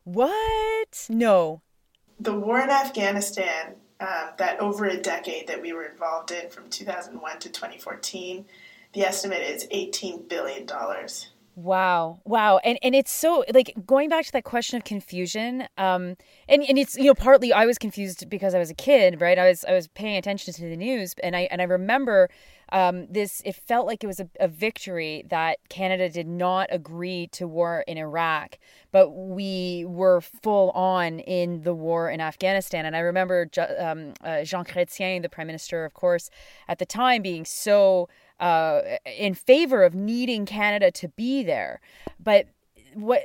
What? 0.04 1.08
No. 1.10 1.62
The 2.20 2.34
war 2.34 2.60
in 2.60 2.70
Afghanistan, 2.70 3.76
um, 4.00 4.30
that 4.38 4.60
over 4.60 4.86
a 4.86 4.98
decade 4.98 5.48
that 5.48 5.62
we 5.62 5.74
were 5.74 5.86
involved 5.86 6.32
in 6.32 6.50
from 6.50 6.70
2001 6.70 7.40
to 7.40 7.50
2014, 7.50 8.46
the 8.94 9.02
estimate 9.02 9.42
is 9.42 9.68
$18 9.68 10.28
billion. 10.28 10.68
Wow. 11.56 12.20
Wow. 12.26 12.58
And 12.66 12.78
and 12.84 12.94
it's 12.94 13.12
so 13.12 13.46
like 13.54 13.74
going 13.86 14.10
back 14.10 14.26
to 14.26 14.32
that 14.34 14.44
question 14.44 14.76
of 14.76 14.84
confusion, 14.84 15.68
um 15.78 16.18
and, 16.50 16.64
and 16.64 16.78
it's 16.78 16.98
you 16.98 17.06
know, 17.06 17.14
partly 17.14 17.54
I 17.54 17.66
was 17.66 17.78
confused 17.78 18.30
because 18.30 18.54
I 18.54 18.60
was 18.60 18.70
a 18.70 18.74
kid, 18.74 19.22
right? 19.22 19.40
I 19.40 19.48
was 19.48 19.64
I 19.64 19.72
was 19.72 19.88
paying 19.88 20.18
attention 20.18 20.54
to 20.54 20.62
the 20.64 20.76
news 20.76 21.16
and 21.24 21.36
I 21.36 21.48
and 21.52 21.62
I 21.62 21.66
remember 21.66 22.30
um, 22.72 23.08
this 23.08 23.42
it 23.46 23.56
felt 23.56 23.86
like 23.86 24.04
it 24.04 24.08
was 24.08 24.20
a, 24.20 24.28
a, 24.40 24.48
victory 24.48 25.24
that 25.30 25.60
Canada 25.70 26.10
did 26.10 26.28
not 26.28 26.68
agree 26.72 27.28
to 27.28 27.48
war 27.48 27.84
in 27.88 27.98
Iraq, 27.98 28.58
but 28.92 29.12
we 29.12 29.86
were 29.88 30.22
full 30.22 30.72
on 30.72 31.20
in 31.20 31.62
the 31.62 31.74
war 31.76 32.10
in 32.10 32.20
Afghanistan. 32.20 32.86
And 32.86 32.96
I 32.96 33.00
remember 33.00 33.48
um, 33.80 34.14
uh, 34.24 34.44
Jean 34.44 34.66
Chrétien, 34.66 35.22
the 35.22 35.30
prime 35.30 35.48
minister, 35.48 35.86
of 35.86 35.94
course, 35.94 36.30
at 36.68 36.80
the 36.80 36.86
time, 36.86 37.22
being 37.22 37.46
so 37.46 38.10
uh, 38.40 38.82
in 39.06 39.34
favor 39.34 39.84
of 39.84 39.96
needing 39.96 40.46
Canada 40.46 40.92
to 40.92 41.08
be 41.10 41.44
there. 41.44 41.80
But 42.20 42.48
what 42.94 43.22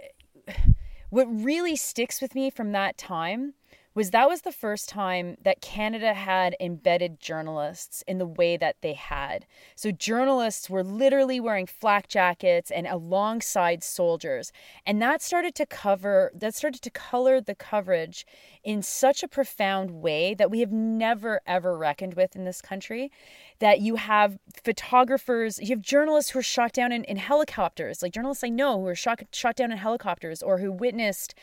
what 1.11 1.27
really 1.27 1.77
sticks 1.77 2.21
with 2.21 2.35
me 2.35 2.51
from 2.51 2.73
that 2.73 2.97
time 2.97 3.55
was 3.95 4.11
that 4.11 4.29
was 4.29 4.43
the 4.43 4.53
first 4.53 4.89
time 4.89 5.37
that 5.43 5.61
Canada 5.61 6.15
had 6.15 6.55
embedded 6.61 7.19
journalists 7.19 8.05
in 8.07 8.19
the 8.19 8.27
way 8.27 8.57
that 8.57 8.77
they 8.83 8.95
had. 8.95 9.47
So 9.75 9.91
journalists 9.91 10.71
were 10.71 10.85
literally 10.85 11.41
wearing 11.41 11.67
flak 11.67 12.07
jackets 12.07 12.71
and 12.71 12.87
alongside 12.87 13.83
soldiers. 13.83 14.53
And 14.87 15.03
that 15.03 15.23
started 15.23 15.55
to 15.57 15.67
cover 15.67 16.31
that 16.35 16.55
started 16.55 16.83
to 16.83 16.91
color 16.91 17.41
the 17.41 17.55
coverage 17.55 18.25
in 18.63 18.83
such 18.83 19.23
a 19.23 19.29
profound 19.29 19.91
way 19.91 20.35
that 20.35 20.51
we 20.51 20.61
have 20.61 20.73
never 20.73 21.41
ever 21.47 21.77
reckoned 21.77 22.15
with 22.15 22.37
in 22.37 22.45
this 22.45 22.61
country 22.61 23.11
that 23.59 23.81
you 23.81 23.97
have 23.97 24.39
photographers, 24.65 25.59
you 25.61 25.69
have 25.69 25.83
journalists 25.83 26.31
who 26.31 26.39
are 26.39 26.43
shot 26.43 26.73
down 26.73 26.93
in, 26.93 27.05
in 27.05 27.17
helicopters, 27.17 28.03
like 28.03 28.13
journalists 28.13 28.45
I 28.45 28.49
know 28.49 28.81
who 28.81 28.87
are 28.87 28.95
shot, 28.95 29.23
shot 29.33 29.57
down 29.57 29.73
in 29.73 29.79
helicopters 29.79 30.43
or 30.43 30.59
who 30.59 30.73
witnessed 30.73 31.35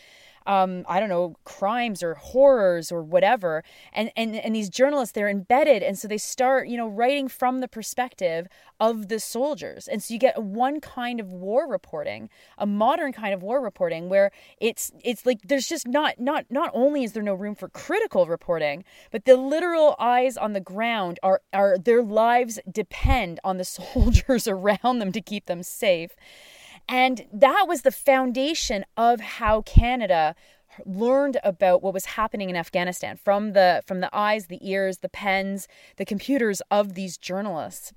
um, 0.48 0.86
I 0.88 1.00
don't 1.00 1.10
know, 1.10 1.36
crimes 1.44 2.02
or 2.02 2.16
horrors 2.16 2.92
or 2.92 3.04
whatever. 3.04 3.64
And, 3.94 4.12
and, 4.16 4.36
and 4.36 4.56
these 4.56 4.70
journalists, 4.70 5.14
they're 5.14 5.30
embedded. 5.30 5.84
And 5.84 6.00
so 6.00 6.08
they 6.08 6.18
start, 6.18 6.70
you 6.70 6.78
know, 6.78 6.88
writing 6.88 7.28
from 7.28 7.60
the 7.60 7.68
perspective 7.68 8.48
of 8.80 9.10
the 9.10 9.20
soldiers. 9.20 9.88
And 9.88 10.02
so 10.02 10.14
you 10.14 10.20
get 10.20 10.42
one 10.42 10.80
kind 10.80 11.20
of 11.20 11.34
war 11.34 11.68
reporting, 11.70 12.30
a 12.58 12.66
modern 12.66 13.12
kind 13.12 13.34
of 13.34 13.44
war 13.44 13.62
reporting 13.62 14.08
where 14.08 14.32
it's, 14.60 14.92
it's 15.04 15.26
like 15.26 15.42
there's 15.44 15.68
just 15.68 15.86
not, 15.86 16.20
not, 16.20 16.46
not 16.50 16.72
only 16.74 17.04
is 17.04 17.12
there 17.12 17.24
no 17.24 17.34
room 17.34 17.54
for 17.54 17.68
critical 17.68 18.26
reporting, 18.26 18.86
but 19.12 19.26
the 19.26 19.36
literal 19.36 19.96
eyes 20.00 20.38
on 20.38 20.54
the 20.54 20.62
ground 20.62 21.20
are, 21.22 21.42
are 21.52 21.78
their 21.78 22.02
lives 22.02 22.58
depend 22.72 23.40
on 23.44 23.58
the 23.58 23.66
soldiers 23.66 24.48
around 24.48 25.00
them 25.00 25.12
to 25.12 25.22
keep 25.22 25.48
them 25.48 25.62
safe. 25.62 26.12
And 26.90 27.26
that 27.34 27.66
was 27.68 27.82
the 27.82 27.92
foundation 27.92 28.86
of 28.96 29.20
how 29.20 29.62
Canada 29.62 30.36
learned 30.86 31.38
about 31.44 31.82
what 31.82 31.94
was 31.94 32.06
happening 32.06 32.50
in 32.50 32.56
Afghanistan 32.56 33.18
from 33.18 33.54
the 33.54 33.82
from 33.86 34.00
the 34.00 34.10
eyes, 34.16 34.48
the 34.48 34.60
ears, 34.62 35.00
the 35.00 35.10
pens, 35.10 35.68
the 35.98 36.06
computers 36.06 36.62
of 36.72 36.94
these 36.94 37.18
journalists. 37.18 37.94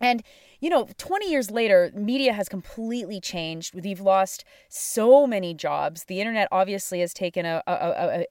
And 0.00 0.22
you 0.60 0.70
know, 0.70 0.88
20 0.96 1.28
years 1.28 1.50
later, 1.50 1.90
media 1.94 2.32
has 2.32 2.48
completely 2.48 3.20
changed. 3.20 3.74
We've 3.74 4.00
lost 4.00 4.44
so 4.68 5.26
many 5.26 5.54
jobs. 5.54 6.04
The 6.04 6.20
internet 6.20 6.48
obviously 6.52 7.00
has 7.00 7.12
taken 7.12 7.44
a, 7.44 7.62
a, 7.66 7.72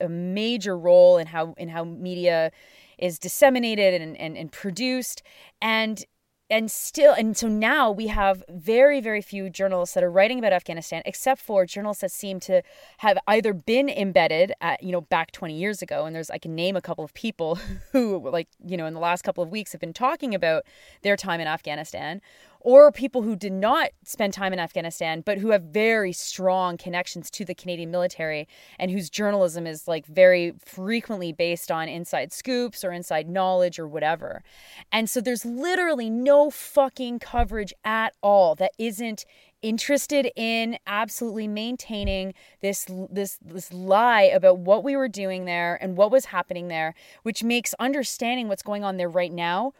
a, 0.00 0.06
a 0.06 0.08
major 0.08 0.76
role 0.78 1.18
in 1.18 1.26
how 1.28 1.54
in 1.58 1.68
how 1.68 1.84
media 1.84 2.50
is 2.98 3.18
disseminated 3.18 4.00
and, 4.00 4.16
and, 4.16 4.36
and 4.36 4.50
produced. 4.52 5.22
And 5.60 6.04
and 6.52 6.70
still 6.70 7.14
and 7.14 7.34
so 7.34 7.48
now 7.48 7.90
we 7.90 8.08
have 8.08 8.44
very 8.50 9.00
very 9.00 9.22
few 9.22 9.48
journalists 9.48 9.94
that 9.94 10.04
are 10.04 10.10
writing 10.10 10.38
about 10.38 10.52
afghanistan 10.52 11.02
except 11.06 11.40
for 11.40 11.64
journalists 11.64 12.02
that 12.02 12.12
seem 12.12 12.38
to 12.38 12.62
have 12.98 13.18
either 13.26 13.54
been 13.54 13.88
embedded 13.88 14.52
at 14.60 14.82
you 14.82 14.92
know 14.92 15.00
back 15.00 15.32
20 15.32 15.54
years 15.54 15.80
ago. 15.80 16.04
And 16.04 16.14
there's 16.14 16.30
i 16.30 16.36
can 16.36 16.54
name 16.54 16.76
a 16.76 16.82
couple 16.82 17.04
of 17.04 17.14
people 17.14 17.58
who 17.92 18.28
like 18.30 18.48
you 18.64 18.76
know 18.76 18.84
in 18.84 18.92
the 18.92 19.00
last 19.00 19.22
couple 19.22 19.42
of 19.42 19.50
weeks 19.50 19.72
have 19.72 19.80
been 19.80 19.94
talking 19.94 20.34
about 20.34 20.64
their 21.00 21.16
time 21.16 21.40
in 21.40 21.46
afghanistan 21.46 22.20
or 22.64 22.92
people 22.92 23.22
who 23.22 23.34
did 23.34 23.52
not 23.52 23.90
spend 24.04 24.32
time 24.32 24.52
in 24.52 24.58
Afghanistan, 24.58 25.20
but 25.20 25.38
who 25.38 25.50
have 25.50 25.62
very 25.62 26.12
strong 26.12 26.76
connections 26.76 27.28
to 27.30 27.44
the 27.44 27.54
Canadian 27.54 27.90
military 27.90 28.46
and 28.78 28.90
whose 28.90 29.10
journalism 29.10 29.66
is 29.66 29.88
like 29.88 30.06
very 30.06 30.54
frequently 30.64 31.32
based 31.32 31.72
on 31.72 31.88
inside 31.88 32.32
scoops 32.32 32.84
or 32.84 32.92
inside 32.92 33.28
knowledge 33.28 33.78
or 33.78 33.88
whatever. 33.88 34.44
And 34.92 35.10
so 35.10 35.20
there's 35.20 35.44
literally 35.44 36.08
no 36.08 36.50
fucking 36.50 37.18
coverage 37.18 37.74
at 37.84 38.14
all 38.22 38.54
that 38.56 38.72
isn't 38.78 39.24
interested 39.62 40.30
in 40.36 40.76
absolutely 40.86 41.46
maintaining 41.46 42.34
this 42.60 42.84
this 43.10 43.38
this 43.44 43.72
lie 43.72 44.22
about 44.22 44.58
what 44.58 44.82
we 44.82 44.96
were 44.96 45.08
doing 45.08 45.44
there 45.44 45.78
and 45.80 45.96
what 45.96 46.10
was 46.10 46.24
happening 46.26 46.66
there 46.66 46.94
which 47.22 47.44
makes 47.44 47.72
understanding 47.78 48.48
what's 48.48 48.64
going 48.64 48.82
on 48.82 48.96
there 48.96 49.08
right 49.08 49.32
now 49.32 49.72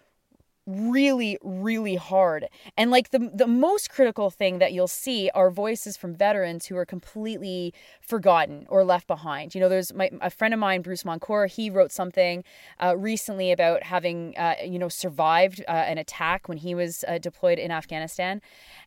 really 0.67 1.39
really 1.43 1.97
hard. 1.97 2.49
And 2.77 2.91
like 2.91 3.11
the 3.11 3.31
the 3.35 3.47
most 3.47 3.91
critical 3.91 4.31
thing 4.31 4.59
that 4.59 4.73
you'll 4.73 4.89
see 4.89 5.31
are 5.35 5.51
voices 5.51 5.97
from 5.97 6.15
veterans 6.15 6.67
who 6.67 6.77
are 6.77 6.87
completely 6.87 7.75
forgotten 8.01 8.67
or 8.69 8.85
left 8.85 9.07
behind. 9.07 9.55
You 9.55 9.61
know 9.61 9.69
there's 9.69 9.93
my 9.93 10.11
a 10.21 10.31
friend 10.31 10.55
of 10.55 10.61
mine 10.61 10.83
Bruce 10.83 11.03
Moncur 11.03 11.51
he 11.51 11.71
wrote 11.71 11.93
something 11.93 12.45
uh, 12.81 12.97
recently 12.97 13.51
about 13.51 13.83
having 13.83 14.37
uh, 14.37 14.55
you 14.65 14.79
know 14.79 14.89
survived 14.89 15.63
uh, 15.69 15.73
an 15.73 15.99
attack 15.99 16.49
when 16.49 16.59
he 16.59 16.75
was 16.75 17.05
uh, 17.09 17.19
deployed 17.19 17.59
in 17.59 17.71
Afghanistan. 17.71 18.41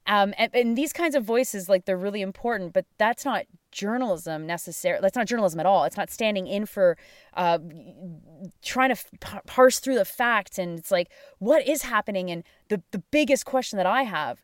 Um, 0.07 0.33
and, 0.37 0.53
and 0.53 0.77
these 0.77 0.93
kinds 0.93 1.15
of 1.15 1.23
voices 1.23 1.67
like 1.67 1.85
they're 1.85 1.97
really 1.97 2.21
important 2.21 2.73
but 2.73 2.85
that's 2.97 3.25
not 3.25 3.45
journalism 3.75 4.47
necessarily 4.47 5.01
that's 5.01 5.15
not 5.15 5.27
journalism 5.27 5.59
at 5.59 5.65
all. 5.65 5.83
It's 5.83 5.97
not 5.97 6.09
standing 6.09 6.47
in 6.47 6.65
for 6.65 6.97
uh, 7.35 7.59
trying 8.63 8.89
to 8.89 8.99
f- 9.21 9.45
parse 9.45 9.79
through 9.79 9.95
the 9.95 10.05
facts 10.05 10.57
and 10.57 10.79
it's 10.79 10.91
like 10.91 11.09
what 11.39 11.67
is 11.67 11.83
happening? 11.83 12.31
And 12.31 12.43
the, 12.69 12.81
the 12.91 12.99
biggest 13.11 13.45
question 13.45 13.77
that 13.77 13.85
i 13.85 14.03
have 14.03 14.41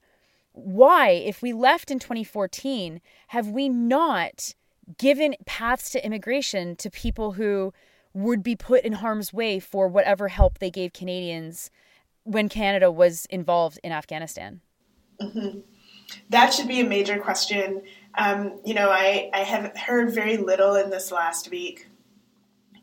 why 0.54 1.10
if 1.10 1.42
we 1.42 1.54
left 1.54 1.92
in 1.92 2.00
2014 2.00 3.02
have 3.28 3.48
we 3.48 3.70
not 3.70 4.54
given 4.98 5.36
paths 5.46 5.90
to 5.92 6.06
immigration 6.06 6.76
to 6.76 6.90
people 6.90 7.34
who 7.34 7.74
would 8.14 8.44
be 8.44 8.56
put 8.56 8.84
in 8.84 8.94
harm's 8.94 9.32
way 9.32 9.60
for 9.60 9.88
whatever 9.88 10.28
help 10.28 10.60
they 10.60 10.70
gave 10.70 10.94
canadians 10.94 11.70
when 12.24 12.50
canada 12.50 12.92
was 12.92 13.26
involved 13.28 13.80
in 13.84 13.92
afghanistan? 13.92 14.62
Mm-hmm. 15.22 15.60
that 16.30 16.54
should 16.54 16.68
be 16.68 16.80
a 16.80 16.86
major 16.86 17.18
question 17.20 17.82
um, 18.16 18.60
you 18.66 18.74
know, 18.74 18.90
I, 18.90 19.30
I 19.34 19.40
have 19.40 19.76
heard 19.78 20.14
very 20.14 20.38
little 20.38 20.76
in 20.76 20.90
this 20.90 21.12
last 21.12 21.50
week 21.50 21.88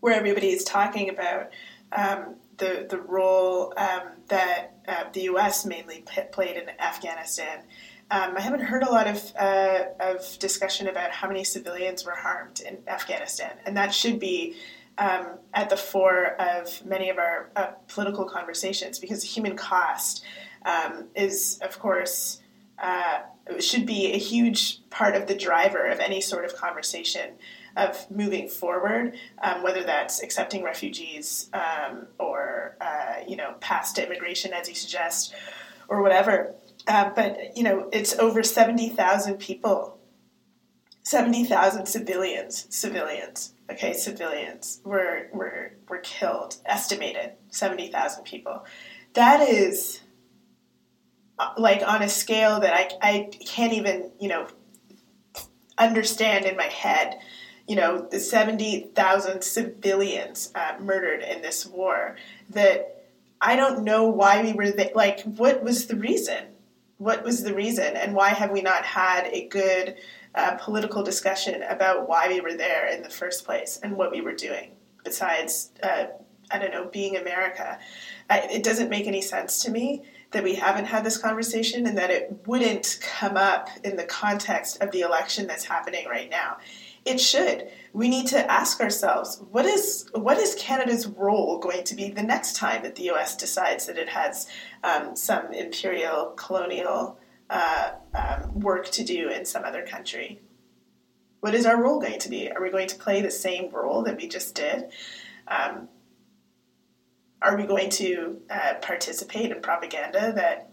where 0.01 0.15
everybody 0.15 0.51
is 0.51 0.65
talking 0.65 1.11
about 1.11 1.51
um, 1.93 2.37
the, 2.59 2.87
the 2.89 2.99
role 2.99 3.73
um, 3.77 4.03
that 4.29 4.79
uh, 4.87 5.05
the 5.13 5.23
U.S. 5.23 5.65
mainly 5.65 6.05
p- 6.09 6.23
played 6.33 6.57
in 6.57 6.69
Afghanistan. 6.81 7.61
Um, 8.11 8.37
I 8.37 8.41
haven't 8.41 8.63
heard 8.63 8.83
a 8.83 8.91
lot 8.91 9.07
of, 9.07 9.33
uh, 9.39 9.85
of 10.01 10.39
discussion 10.39 10.89
about 10.89 11.11
how 11.11 11.29
many 11.29 11.45
civilians 11.45 12.07
were 12.07 12.15
harmed 12.15 12.61
in 12.61 12.79
Afghanistan, 12.87 13.53
and 13.67 13.77
that 13.77 13.93
should 13.93 14.19
be 14.19 14.57
um, 14.97 15.27
at 15.55 15.71
the 15.71 15.77
fore 15.77 16.35
of 16.41 16.85
many 16.85 17.11
of 17.11 17.19
our 17.19 17.51
uh, 17.55 17.67
political 17.87 18.25
conversations 18.25 18.99
because 18.99 19.23
human 19.23 19.57
cost 19.57 20.25
um, 20.65 21.05
is, 21.15 21.59
of 21.63 21.79
course, 21.79 22.41
uh, 22.83 23.21
should 23.61 23.87
be 23.87 24.13
a 24.13 24.19
huge 24.19 24.81
part 24.91 25.15
of 25.15 25.27
the 25.27 25.35
driver 25.35 25.87
of 25.87 26.01
any 26.01 26.21
sort 26.21 26.45
of 26.45 26.55
conversation 26.55 27.33
of 27.77 28.11
moving 28.11 28.49
forward, 28.49 29.17
um, 29.43 29.63
whether 29.63 29.85
that's 29.85 30.23
accepting 30.23 30.63
refugees 30.65 31.49
um, 31.53 32.07
or 32.19 32.77
uh, 32.81 33.23
you 33.27 33.37
know 33.37 33.55
past 33.61 33.99
immigration, 33.99 34.53
as 34.53 34.69
you 34.69 34.75
suggest, 34.75 35.35
or 35.89 36.03
whatever. 36.03 36.55
Uh, 36.87 37.11
but 37.15 37.57
you 37.57 37.63
know, 37.63 37.89
it's 37.93 38.19
over 38.19 38.43
seventy 38.43 38.89
thousand 38.89 39.39
people, 39.39 39.99
seventy 41.03 41.45
thousand 41.45 41.87
civilians, 41.87 42.67
civilians. 42.71 43.55
Okay, 43.71 43.93
civilians 43.93 44.81
were 44.85 45.29
were 45.33 45.73
were 45.89 45.99
killed. 45.99 46.57
Estimated 46.67 47.33
seventy 47.51 47.89
thousand 47.89 48.25
people. 48.25 48.65
That 49.15 49.41
is 49.41 50.01
like 51.57 51.83
on 51.87 52.03
a 52.03 52.09
scale 52.09 52.61
that 52.61 52.75
I, 52.75 52.91
I 53.01 53.31
can't 53.45 53.73
even, 53.73 54.11
you 54.21 54.29
know, 54.29 54.49
understand 55.77 56.45
in 56.45 56.57
my 56.57 56.65
head. 56.65 57.19
You 57.67 57.77
know, 57.77 58.09
the 58.11 58.19
70,000 58.19 59.43
civilians 59.43 60.51
uh, 60.55 60.75
murdered 60.81 61.23
in 61.23 61.43
this 61.43 61.67
war 61.67 62.17
that 62.51 63.05
I 63.41 63.57
don't 63.57 63.85
know 63.85 64.07
why 64.09 64.43
we 64.43 64.53
were 64.53 64.71
there. 64.71 64.91
Like, 64.95 65.21
what 65.23 65.63
was 65.63 65.87
the 65.87 65.97
reason? 65.97 66.47
What 66.97 67.23
was 67.23 67.45
the 67.45 67.55
reason? 67.55 67.97
And 67.97 68.15
why 68.15 68.31
have 68.31 68.51
we 68.51 68.63
not 68.63 68.85
had 68.85 69.27
a 69.27 69.47
good 69.49 69.97
uh, 70.35 70.57
political 70.57 71.03
discussion 71.03 71.63
about 71.63 72.09
why 72.09 72.29
we 72.29 72.41
were 72.41 72.55
there 72.55 72.87
in 72.89 73.03
the 73.03 73.11
first 73.11 73.45
place 73.45 73.79
and 73.83 73.97
what 73.97 74.11
we 74.11 74.21
were 74.21 74.35
doing 74.35 74.73
besides, 75.05 75.71
uh, 75.83 76.07
I 76.51 76.59
don't 76.59 76.73
know, 76.73 76.87
being 76.87 77.17
America? 77.17 77.79
I, 78.29 78.41
it 78.51 78.65
doesn't 78.65 78.89
make 78.89 79.07
any 79.07 79.23
sense 79.23 79.63
to 79.63 79.71
me 79.71 80.03
that 80.31 80.45
we 80.45 80.55
haven't 80.55 80.85
had 80.85 81.05
this 81.05 81.17
conversation 81.17 81.87
and 81.87 81.97
that 81.97 82.11
it 82.11 82.43
wouldn't 82.47 82.99
come 83.01 83.37
up 83.37 83.71
in 83.83 83.97
the 83.97 84.05
context 84.05 84.83
of 84.83 84.91
the 84.91 85.01
election 85.01 85.47
that's 85.47 85.65
happening 85.65 86.07
right 86.07 86.29
now. 86.29 86.59
It 87.05 87.19
should. 87.19 87.69
We 87.95 88.11
need 88.11 88.27
to 88.29 88.51
ask 88.51 88.81
ourselves 88.81 89.43
what 89.51 89.65
is 89.65 90.11
what 90.13 90.37
is 90.37 90.55
Canada's 90.57 91.07
role 91.07 91.59
going 91.59 91.85
to 91.85 91.95
be 91.95 92.11
the 92.11 92.23
next 92.23 92.57
time 92.57 92.83
that 92.83 92.97
the 92.97 93.05
U.S. 93.05 93.37
decides 93.37 93.87
that 93.87 93.97
it 93.97 94.11
has 94.11 94.47
um, 94.85 95.17
some 95.17 95.53
imperial 95.55 96.33
colonial 96.37 97.19
uh, 97.49 97.93
um, 98.15 98.61
work 98.61 98.91
to 98.91 99.05
do 99.05 99.31
in 99.31 99.47
some 99.47 99.65
other 99.65 99.87
country. 99.87 100.41
What 101.41 101.55
is 101.55 101.65
our 101.65 101.81
role 101.81 102.01
going 102.01 102.19
to 102.19 102.29
be? 102.29 102.51
Are 102.51 102.63
we 102.63 102.71
going 102.71 102.89
to 102.89 102.97
play 102.97 103.23
the 103.23 103.31
same 103.31 103.71
role 103.71 104.03
that 104.03 104.17
we 104.19 104.29
just 104.29 104.55
did? 104.55 104.91
Um, 105.47 105.89
are 107.41 107.57
we 107.57 107.65
going 107.65 107.91
to 107.91 108.41
uh, 108.51 108.75
participate 108.81 109.51
in 109.51 109.61
propaganda 109.61 110.33
that 110.35 110.71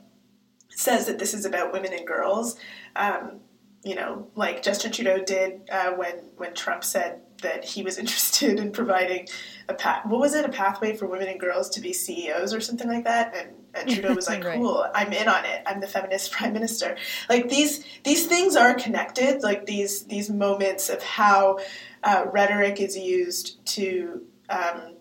says 0.69 1.06
that 1.06 1.19
this 1.19 1.34
is 1.34 1.45
about 1.45 1.71
women 1.71 1.93
and 1.93 2.06
girls? 2.06 2.58
Um, 2.95 3.39
you 3.84 3.93
know, 3.93 4.28
like 4.36 4.63
Justin 4.63 4.91
Trudeau 4.91 5.23
did 5.23 5.62
uh, 5.71 5.91
when 5.91 6.15
when 6.38 6.56
Trump 6.56 6.84
said 6.84 7.21
that 7.43 7.63
he 7.63 7.84
was 7.84 7.97
interested 7.99 8.60
in 8.60 8.71
providing 8.71 9.28
a 9.69 9.73
path. 9.73 10.06
What 10.06 10.19
was 10.19 10.34
it? 10.34 10.43
A 10.43 10.49
pathway 10.49 10.95
for 10.95 11.06
women 11.06 11.28
and 11.28 11.39
girls 11.39 11.69
to 11.71 11.82
be 11.82 11.93
CEOs 11.93 12.54
or 12.54 12.62
something 12.62 12.88
like 12.88 13.04
that. 13.04 13.36
And, 13.36 13.49
and 13.75 13.89
Trudeau 13.89 14.15
was 14.15 14.28
like, 14.30 14.43
right. 14.43 14.58
"Cool, 14.58 14.86
I'm 14.93 15.13
in 15.13 15.28
on 15.28 15.45
it. 15.45 15.62
I'm 15.67 15.82
the 15.82 15.88
feminist 15.88 16.32
prime 16.34 16.54
minister." 16.54 16.97
Like 17.30 17.47
these 17.47 17.86
these 18.04 18.25
things 18.25 18.56
are 18.56 18.73
connected. 18.73 19.43
Like 19.43 19.67
these 19.67 20.06
these 20.06 20.32
moments 20.32 20.89
of 20.89 21.04
how 21.04 21.60
uh, 22.04 22.25
rhetoric 22.32 22.82
is 22.82 22.97
used 22.97 23.63
to 23.67 24.23
um, 24.49 24.94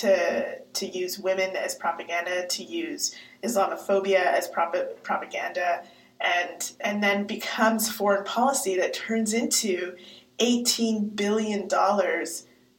to 0.00 0.58
to 0.72 0.86
use 0.86 1.18
women 1.18 1.56
as 1.56 1.74
propaganda, 1.74 2.46
to 2.46 2.62
use 2.62 3.14
Islamophobia 3.42 4.20
as 4.20 4.48
prop- 4.48 5.02
propaganda, 5.02 5.82
and 6.20 6.72
and 6.80 7.02
then 7.02 7.26
becomes 7.26 7.90
foreign 7.90 8.24
policy 8.24 8.76
that 8.76 8.94
turns 8.94 9.32
into 9.32 9.96
$18 10.38 11.14
billion 11.14 11.68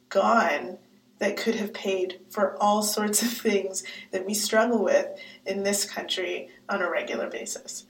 gone 0.08 0.78
that 1.18 1.36
could 1.36 1.54
have 1.54 1.72
paid 1.72 2.18
for 2.28 2.60
all 2.60 2.82
sorts 2.82 3.22
of 3.22 3.28
things 3.28 3.84
that 4.10 4.26
we 4.26 4.34
struggle 4.34 4.82
with 4.82 5.06
in 5.46 5.62
this 5.62 5.84
country 5.88 6.48
on 6.68 6.82
a 6.82 6.90
regular 6.90 7.30
basis. 7.30 7.86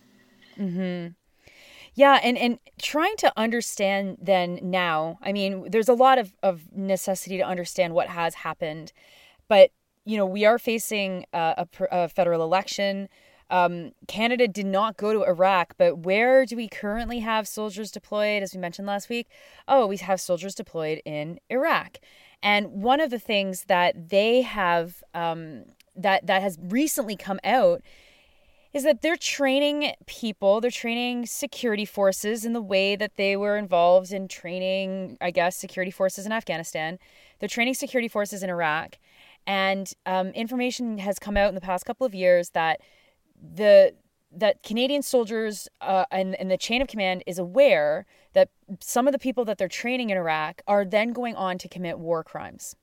Mm-hmm. 0.58 1.12
Yeah, 1.94 2.20
and, 2.22 2.38
and 2.38 2.58
trying 2.80 3.16
to 3.18 3.32
understand 3.36 4.18
then 4.20 4.58
now, 4.62 5.18
I 5.22 5.32
mean, 5.32 5.70
there's 5.70 5.88
a 5.88 5.94
lot 5.94 6.18
of, 6.18 6.34
of 6.42 6.72
necessity 6.72 7.36
to 7.36 7.42
understand 7.42 7.94
what 7.94 8.08
has 8.08 8.34
happened, 8.34 8.92
but, 9.52 9.70
you 10.06 10.16
know, 10.16 10.24
we 10.24 10.46
are 10.46 10.58
facing 10.58 11.26
a, 11.34 11.66
a, 11.90 12.08
federal 12.08 12.42
election. 12.42 13.10
Um, 13.50 13.92
Canada 14.08 14.48
did 14.48 14.64
not 14.64 14.96
go 14.96 15.12
to 15.12 15.24
Iraq, 15.24 15.74
but 15.76 15.98
where 16.06 16.46
do 16.46 16.56
we 16.56 16.68
currently 16.68 17.18
have 17.18 17.46
soldiers 17.46 17.90
deployed? 17.90 18.42
As 18.42 18.54
we 18.54 18.60
mentioned 18.60 18.88
last 18.88 19.10
week, 19.10 19.28
oh, 19.68 19.86
we 19.86 19.98
have 19.98 20.22
soldiers 20.22 20.54
deployed 20.54 21.02
in 21.04 21.38
Iraq. 21.50 21.98
And 22.42 22.68
one 22.82 22.98
of 22.98 23.10
the 23.10 23.18
things 23.18 23.66
that 23.66 24.08
they 24.08 24.40
have 24.40 25.04
um, 25.12 25.64
that 25.94 26.26
that 26.26 26.40
has 26.40 26.56
recently 26.58 27.14
come 27.14 27.38
out 27.44 27.82
is 28.72 28.84
that 28.84 29.02
they're 29.02 29.16
training 29.16 29.92
people, 30.06 30.62
they're 30.62 30.70
training 30.70 31.26
security 31.26 31.84
forces 31.84 32.46
in 32.46 32.54
the 32.54 32.62
way 32.62 32.96
that 32.96 33.16
they 33.16 33.36
were 33.36 33.58
involved 33.58 34.12
in 34.12 34.28
training, 34.28 35.18
I 35.20 35.30
guess, 35.30 35.56
security 35.56 35.90
forces 35.90 36.24
in 36.24 36.32
Afghanistan. 36.32 36.98
They're 37.38 37.50
training 37.50 37.74
security 37.74 38.08
forces 38.08 38.42
in 38.42 38.48
Iraq. 38.48 38.96
And 39.46 39.92
um, 40.06 40.28
information 40.28 40.98
has 40.98 41.18
come 41.18 41.36
out 41.36 41.48
in 41.48 41.54
the 41.54 41.60
past 41.60 41.84
couple 41.84 42.06
of 42.06 42.14
years 42.14 42.50
that 42.50 42.80
the 43.36 43.94
that 44.34 44.62
Canadian 44.62 45.02
soldiers 45.02 45.68
uh, 45.82 46.04
and, 46.10 46.34
and 46.36 46.50
the 46.50 46.56
chain 46.56 46.80
of 46.80 46.88
command 46.88 47.22
is 47.26 47.38
aware 47.38 48.06
that 48.32 48.48
some 48.80 49.06
of 49.06 49.12
the 49.12 49.18
people 49.18 49.44
that 49.44 49.58
they're 49.58 49.68
training 49.68 50.08
in 50.08 50.16
Iraq 50.16 50.62
are 50.66 50.84
then 50.86 51.12
going 51.12 51.36
on 51.36 51.58
to 51.58 51.68
commit 51.68 51.98
war 51.98 52.24
crimes. 52.24 52.74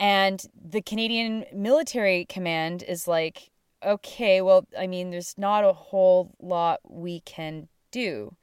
And 0.00 0.42
the 0.60 0.82
Canadian 0.82 1.44
military 1.52 2.24
command 2.24 2.82
is 2.82 3.06
like, 3.06 3.50
okay, 3.84 4.40
well, 4.40 4.66
I 4.76 4.86
mean, 4.86 5.10
there's 5.10 5.36
not 5.38 5.64
a 5.64 5.72
whole 5.72 6.34
lot 6.40 6.80
we 6.88 7.20
can 7.20 7.68
do. 7.90 8.34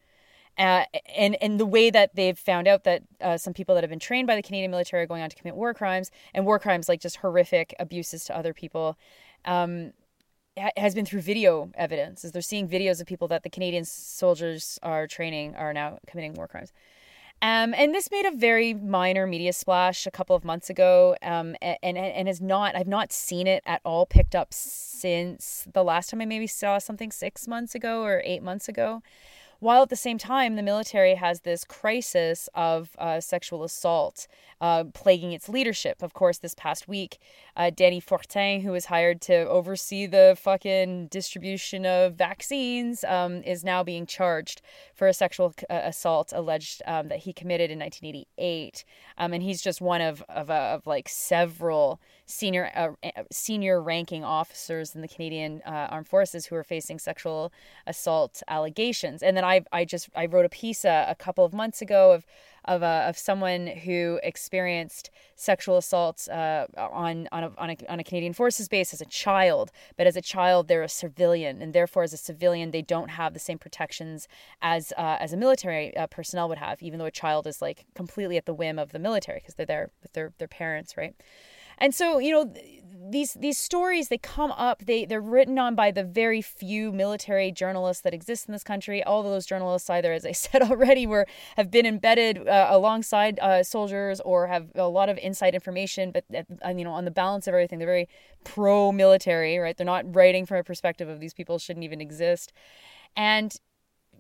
Uh, 0.58 0.86
and 1.16 1.36
and 1.42 1.60
the 1.60 1.66
way 1.66 1.90
that 1.90 2.16
they've 2.16 2.38
found 2.38 2.68
out 2.68 2.84
that 2.84 3.04
uh, 3.22 3.38
some 3.38 3.54
people 3.54 3.76
that 3.76 3.84
have 3.84 3.90
been 3.90 4.00
trained 4.00 4.26
by 4.26 4.36
the 4.36 4.42
Canadian 4.42 4.72
military 4.72 5.04
are 5.04 5.08
going 5.08 5.22
on 5.22 5.30
to 5.30 5.36
commit 5.36 5.56
war 5.56 5.74
crimes 5.74 6.10
and 6.34 6.46
war 6.46 6.58
crimes 6.58 6.90
like 6.90 7.00
just 7.00 7.18
horrific 7.18 7.76
abuses 7.80 8.26
to 8.26 8.36
other 8.36 8.54
people. 8.54 8.98
Um, 9.46 9.94
has 10.76 10.96
been 10.96 11.06
through 11.06 11.22
video 11.22 11.70
evidence 11.76 12.26
as 12.26 12.32
they're 12.32 12.42
seeing 12.42 12.68
videos 12.68 13.00
of 13.00 13.06
people 13.06 13.28
that 13.28 13.44
the 13.44 13.50
Canadian 13.50 13.86
soldiers 13.86 14.80
are 14.82 15.06
training 15.06 15.56
are 15.56 15.72
now 15.72 16.00
committing 16.08 16.34
war 16.34 16.48
crimes. 16.48 16.74
Um, 17.40 17.76
and 17.76 17.94
this 17.94 18.10
made 18.10 18.26
a 18.26 18.32
very 18.32 18.74
minor 18.74 19.28
media 19.28 19.54
splash 19.54 20.08
a 20.08 20.12
couple 20.12 20.36
of 20.36 20.44
months 20.44 20.72
ago, 20.72 21.16
um, 21.22 21.56
and, 21.62 21.78
and 21.84 21.98
and 21.98 22.28
has 22.28 22.42
not 22.42 22.76
I've 22.76 22.88
not 22.88 23.14
seen 23.14 23.46
it 23.46 23.62
at 23.68 23.82
all 23.86 24.08
picked 24.08 24.34
up 24.34 24.52
since 24.52 25.68
the 25.72 25.84
last 25.84 26.10
time 26.10 26.22
I 26.22 26.26
maybe 26.26 26.48
saw 26.48 26.80
something 26.80 27.12
six 27.12 27.48
months 27.48 27.76
ago 27.76 28.02
or 28.02 28.24
eight 28.26 28.42
months 28.42 28.68
ago 28.68 29.04
while 29.60 29.84
at 29.84 29.90
the 29.90 29.96
same 29.96 30.18
time 30.18 30.56
the 30.56 30.64
military 30.64 31.16
has 31.16 31.42
this 31.42 31.64
crisis 31.64 32.50
of 32.54 32.92
uh, 32.98 33.20
sexual 33.20 33.64
assault 33.64 34.28
uh, 34.62 34.86
plaguing 34.94 35.32
its 35.32 35.50
leadership. 35.50 36.02
Of 36.02 36.14
course, 36.14 36.40
this 36.40 36.56
past 36.56 36.88
week, 36.88 37.20
uh, 37.56 37.72
Dany 37.74 38.02
Fortin, 38.02 38.62
who 38.62 38.72
was 38.72 38.86
hired 38.86 39.22
to 39.22 39.48
oversee 39.48 40.06
the 40.06 40.38
fucking 40.40 41.08
distribution 41.08 41.86
of 41.86 42.16
vaccines, 42.16 43.04
um, 43.04 43.44
is 43.44 43.64
now 43.64 43.84
being 43.84 44.06
charged 44.06 44.62
for 44.94 45.08
a 45.08 45.14
sexual 45.14 45.54
uh, 45.70 45.82
assault 45.84 46.34
alleged 46.34 46.82
um, 46.88 47.08
that 47.10 47.20
he 47.20 47.34
committed 47.34 47.70
in 47.72 47.80
1988. 47.80 48.84
Um, 49.18 49.34
and 49.34 49.44
he's 49.44 49.62
just 49.62 49.82
one 49.82 50.02
of 50.02 50.24
of, 50.30 50.50
uh, 50.50 50.76
of 50.76 50.88
like 50.88 51.08
several 51.10 52.00
senior 52.28 52.70
uh, 52.76 53.24
senior 53.32 53.82
ranking 53.82 54.24
officers 54.24 54.94
in 54.94 55.02
the 55.02 55.08
Canadian 55.08 55.62
uh, 55.66 55.88
Armed 55.90 56.08
Forces 56.08 56.46
who 56.46 56.56
are 56.56 56.64
facing 56.64 57.00
sexual 57.00 57.52
assault 57.88 58.44
allegations. 58.48 59.24
And 59.24 59.36
then 59.36 59.44
I 59.44 59.64
I 59.72 59.86
just 59.86 60.10
I 60.16 60.26
wrote 60.28 60.46
a 60.46 60.50
piece 60.50 60.86
a, 60.86 61.08
a 61.10 61.16
couple 61.16 61.44
of 61.46 61.54
months 61.54 61.82
ago 61.82 62.12
of 62.12 62.26
of, 62.66 62.82
a, 62.84 63.06
of 63.08 63.18
someone 63.18 63.68
who 63.68 64.20
experienced 64.24 65.10
sexual 65.36 65.78
assaults 65.78 66.28
uh, 66.28 66.68
on 66.78 67.30
on 67.32 67.46
a, 67.46 67.52
on 67.58 67.70
a, 67.70 67.78
on 67.90 68.00
a 68.02 68.04
Canadian 68.04 68.34
Forces 68.34 68.68
base 68.68 68.94
as 68.94 69.00
a 69.00 69.06
child. 69.06 69.72
But 69.96 70.06
as 70.06 70.18
a 70.18 70.22
child, 70.22 70.68
they're 70.68 70.84
a 70.84 70.90
civilian, 70.90 71.62
and 71.62 71.74
therefore, 71.74 72.04
as 72.04 72.12
a 72.12 72.18
civilian, 72.18 72.72
they 72.72 72.82
don't 72.82 73.10
have 73.10 73.34
the 73.34 73.40
same 73.40 73.58
protections 73.58 74.28
as 74.62 74.92
uh, 74.98 75.18
as 75.20 75.32
a 75.32 75.38
military 75.38 75.96
uh, 75.96 76.08
personnel 76.08 76.50
would 76.50 76.58
have. 76.58 76.84
Even 76.84 77.00
though 77.00 77.06
a 77.06 77.12
child 77.12 77.48
is 77.48 77.62
like 77.62 77.86
completely 77.96 78.36
at 78.36 78.46
the 78.46 78.54
whim 78.54 78.78
of 78.78 78.92
the 78.92 79.00
military 79.00 79.40
because 79.40 79.56
they're 79.56 79.66
there 79.66 79.92
with 80.02 80.12
their 80.12 80.34
their 80.38 80.50
parents, 80.50 80.98
right? 80.98 81.16
And 81.78 81.94
so, 81.94 82.20
you 82.20 82.32
know, 82.32 82.54
these 83.10 83.36
these 83.36 83.58
stories 83.58 84.10
they 84.10 84.18
come 84.18 84.52
up 84.52 84.84
they 84.86 85.06
they're 85.06 85.22
written 85.22 85.58
on 85.58 85.76
by 85.76 85.92
the 85.92 86.04
very 86.04 86.42
few 86.42 86.92
military 86.92 87.52
journalists 87.52 88.02
that 88.04 88.14
exist 88.14 88.48
in 88.48 88.52
this 88.52 88.64
country. 88.64 89.04
All 89.04 89.22
of 89.22 89.26
those 89.26 89.46
journalists 89.46 89.90
either 89.90 90.12
as 90.12 90.26
i 90.26 90.32
said 90.34 90.62
already 90.62 91.08
were 91.08 91.26
have 91.56 91.72
been 91.72 91.86
embedded 91.86 92.48
uh, 92.48 92.68
alongside 92.70 93.40
uh, 93.40 93.64
soldiers 93.64 94.20
or 94.22 94.48
have 94.48 94.68
a 94.76 94.90
lot 94.90 95.08
of 95.10 95.18
inside 95.20 95.54
information 95.54 96.12
but 96.12 96.26
uh, 96.66 96.70
you 96.70 96.84
know 96.84 96.92
on 96.92 97.06
the 97.06 97.12
balance 97.12 97.48
of 97.48 97.54
everything 97.54 97.80
they're 97.80 97.88
very 97.88 98.10
pro 98.44 98.92
military 98.92 99.58
right? 99.58 99.78
They're 99.78 99.86
not 99.86 100.14
writing 100.16 100.46
from 100.46 100.58
a 100.58 100.64
perspective 100.64 101.08
of 101.08 101.20
these 101.20 101.34
people 101.34 101.60
shouldn't 101.60 101.84
even 101.84 102.02
exist. 102.02 102.52
And 103.16 103.56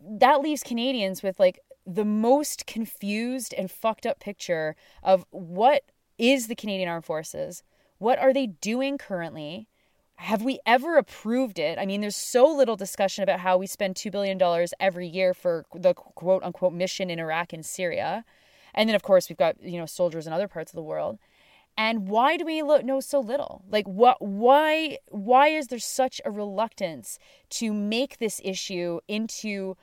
that 0.04 0.42
leaves 0.42 0.64
canadians 0.64 1.24
with 1.24 1.40
like 1.40 1.60
the 1.86 2.06
most 2.06 2.66
confused 2.66 3.54
and 3.58 3.72
fucked 3.72 4.06
up 4.06 4.20
picture 4.20 4.76
of 5.04 5.26
what 5.32 5.84
is 6.18 6.48
the 6.48 6.56
Canadian 6.56 6.90
Armed 6.90 7.06
Forces? 7.06 7.64
What 7.98 8.20
are 8.20 8.34
they 8.34 8.48
doing 8.48 8.98
currently? 8.98 9.68
Have 10.16 10.42
we 10.42 10.60
ever 10.66 10.98
approved 10.98 11.60
it? 11.60 11.78
I 11.78 11.86
mean, 11.86 12.02
there's 12.02 12.16
so 12.16 12.46
little 12.48 12.76
discussion 12.76 13.24
about 13.24 13.40
how 13.40 13.58
we 13.58 13.68
spend 13.68 13.96
$2 13.96 14.12
billion 14.12 14.40
every 14.80 15.08
year 15.08 15.34
for 15.34 15.66
the 15.74 15.94
quote 15.94 16.44
unquote 16.44 16.74
mission 16.74 17.10
in 17.10 17.20
Iraq 17.20 17.54
and 17.54 17.66
Syria. 17.66 18.26
And 18.74 18.90
then, 18.90 18.96
of 18.96 19.04
course, 19.04 19.30
we've 19.30 19.38
got, 19.38 19.62
you 19.62 19.80
know, 19.80 19.86
soldiers 19.86 20.28
in 20.28 20.34
other 20.34 20.48
parts 20.48 20.72
of 20.72 20.76
the 20.76 20.84
world. 20.84 21.20
And 21.78 22.08
why 22.08 22.38
do 22.38 22.46
we 22.46 22.62
know 22.64 23.00
so 23.00 23.20
little? 23.20 23.64
Like, 23.70 23.86
what, 23.88 24.20
why, 24.20 24.98
why 25.10 25.50
is 25.50 25.68
there 25.68 25.78
such 25.78 26.20
a 26.26 26.32
reluctance 26.32 27.20
to 27.52 27.72
make 27.72 28.18
this 28.18 28.42
issue 28.44 29.00
into 29.08 29.78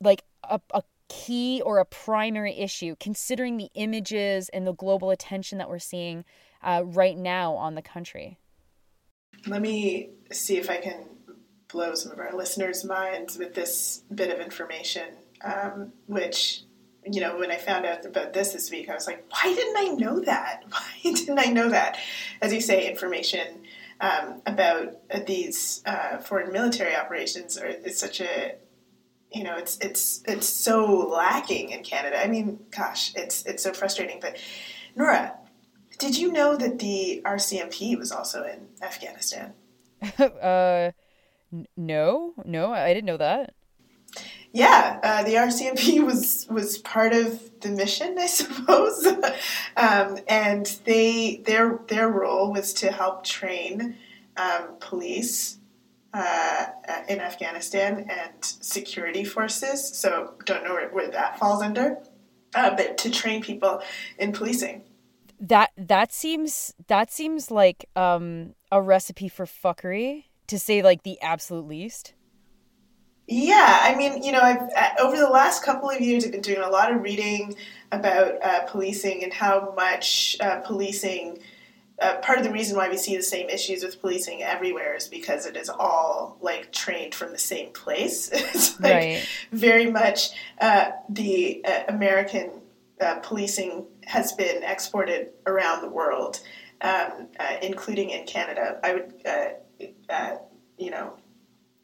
like 0.00 0.24
a, 0.48 0.60
a 0.72 0.82
key 1.14 1.62
or 1.64 1.78
a 1.78 1.84
primary 1.84 2.58
issue, 2.58 2.96
considering 2.98 3.56
the 3.56 3.70
images 3.74 4.48
and 4.48 4.66
the 4.66 4.74
global 4.74 5.10
attention 5.10 5.58
that 5.58 5.68
we're 5.68 5.78
seeing 5.78 6.24
uh, 6.62 6.82
right 6.84 7.16
now 7.16 7.54
on 7.54 7.74
the 7.74 7.82
country? 7.82 8.38
Let 9.46 9.62
me 9.62 10.10
see 10.32 10.56
if 10.56 10.68
I 10.68 10.78
can 10.78 11.04
blow 11.68 11.94
some 11.94 12.12
of 12.12 12.18
our 12.18 12.34
listeners' 12.34 12.84
minds 12.84 13.38
with 13.38 13.54
this 13.54 14.02
bit 14.12 14.32
of 14.32 14.40
information, 14.40 15.08
um, 15.44 15.92
which, 16.06 16.62
you 17.06 17.20
know, 17.20 17.38
when 17.38 17.50
I 17.50 17.58
found 17.58 17.86
out 17.86 18.04
about 18.04 18.32
this 18.32 18.52
this 18.52 18.70
week, 18.70 18.88
I 18.88 18.94
was 18.94 19.06
like, 19.06 19.24
why 19.30 19.54
didn't 19.54 19.76
I 19.76 19.94
know 19.94 20.20
that? 20.20 20.64
Why 20.68 21.12
didn't 21.12 21.38
I 21.38 21.46
know 21.46 21.68
that? 21.68 21.98
As 22.40 22.52
you 22.52 22.60
say, 22.60 22.88
information 22.88 23.62
um, 24.00 24.42
about 24.46 24.94
these 25.26 25.82
uh, 25.86 26.18
foreign 26.18 26.52
military 26.52 26.96
operations 26.96 27.56
are, 27.58 27.66
is 27.66 27.98
such 27.98 28.20
a 28.20 28.54
you 29.34 29.42
know, 29.42 29.56
it's 29.56 29.78
it's 29.78 30.22
it's 30.26 30.48
so 30.48 30.86
lacking 30.86 31.70
in 31.70 31.82
Canada. 31.82 32.22
I 32.22 32.28
mean, 32.28 32.60
gosh, 32.70 33.12
it's 33.14 33.44
it's 33.44 33.62
so 33.62 33.72
frustrating. 33.72 34.18
But 34.20 34.36
Nora, 34.94 35.34
did 35.98 36.16
you 36.16 36.32
know 36.32 36.56
that 36.56 36.78
the 36.78 37.22
RCMP 37.24 37.98
was 37.98 38.12
also 38.12 38.44
in 38.44 38.68
Afghanistan? 38.82 39.54
uh, 40.18 40.92
no, 41.76 42.34
no, 42.44 42.72
I 42.72 42.92
didn't 42.92 43.06
know 43.06 43.16
that. 43.16 43.54
Yeah, 44.52 45.00
uh, 45.02 45.24
the 45.24 45.34
RCMP 45.34 46.04
was 46.06 46.46
was 46.48 46.78
part 46.78 47.12
of 47.12 47.60
the 47.60 47.70
mission, 47.70 48.16
I 48.18 48.26
suppose, 48.40 49.06
um, 49.76 50.18
and 50.28 50.66
they 50.84 51.42
their 51.44 51.80
their 51.88 52.08
role 52.08 52.52
was 52.52 52.72
to 52.74 52.92
help 52.92 53.24
train 53.24 53.96
um, 54.36 54.76
police 54.78 55.58
uh, 56.14 56.66
in 57.08 57.20
Afghanistan 57.20 58.06
and 58.08 58.32
security 58.40 59.24
forces. 59.24 59.96
So 59.96 60.34
don't 60.44 60.64
know 60.64 60.74
where, 60.74 60.88
where 60.90 61.10
that 61.10 61.38
falls 61.38 61.62
under, 61.62 61.98
uh, 62.54 62.74
but 62.76 62.96
to 62.98 63.10
train 63.10 63.42
people 63.42 63.82
in 64.18 64.32
policing. 64.32 64.82
That 65.40 65.70
that 65.76 66.12
seems 66.12 66.72
that 66.86 67.10
seems 67.10 67.50
like 67.50 67.86
um, 67.96 68.54
a 68.70 68.80
recipe 68.80 69.28
for 69.28 69.44
fuckery, 69.44 70.24
to 70.46 70.58
say 70.58 70.82
like 70.82 71.02
the 71.02 71.20
absolute 71.20 71.66
least. 71.66 72.14
Yeah, 73.26 73.80
I 73.82 73.94
mean, 73.94 74.22
you 74.22 74.32
know, 74.32 74.40
I've 74.40 74.70
uh, 74.76 74.90
over 75.00 75.16
the 75.16 75.28
last 75.28 75.64
couple 75.64 75.90
of 75.90 76.00
years, 76.00 76.24
I've 76.24 76.32
been 76.32 76.40
doing 76.40 76.60
a 76.60 76.68
lot 76.68 76.92
of 76.92 77.02
reading 77.02 77.56
about 77.90 78.42
uh, 78.42 78.60
policing 78.66 79.24
and 79.24 79.32
how 79.32 79.72
much 79.76 80.36
uh, 80.40 80.60
policing 80.60 81.40
uh, 82.00 82.16
part 82.16 82.38
of 82.38 82.44
the 82.44 82.50
reason 82.50 82.76
why 82.76 82.88
we 82.88 82.96
see 82.96 83.16
the 83.16 83.22
same 83.22 83.48
issues 83.48 83.84
with 83.84 84.00
policing 84.00 84.42
everywhere 84.42 84.96
is 84.96 85.06
because 85.06 85.46
it 85.46 85.56
is 85.56 85.68
all 85.68 86.36
like 86.40 86.72
trained 86.72 87.14
from 87.14 87.30
the 87.30 87.38
same 87.38 87.70
place. 87.70 88.28
it's 88.32 88.80
like 88.80 88.92
Right. 88.92 89.26
very 89.52 89.90
much 89.90 90.30
uh, 90.60 90.90
the 91.08 91.64
uh, 91.64 91.84
American 91.88 92.62
uh, 93.00 93.16
policing 93.20 93.86
has 94.04 94.32
been 94.32 94.62
exported 94.62 95.28
around 95.46 95.82
the 95.82 95.88
world, 95.88 96.40
um, 96.80 97.28
uh, 97.38 97.56
including 97.62 98.10
in 98.10 98.26
Canada. 98.26 98.80
I 98.82 98.94
would, 98.94 99.14
uh, 99.24 99.48
uh, 100.08 100.36
you 100.78 100.90
know, 100.90 101.16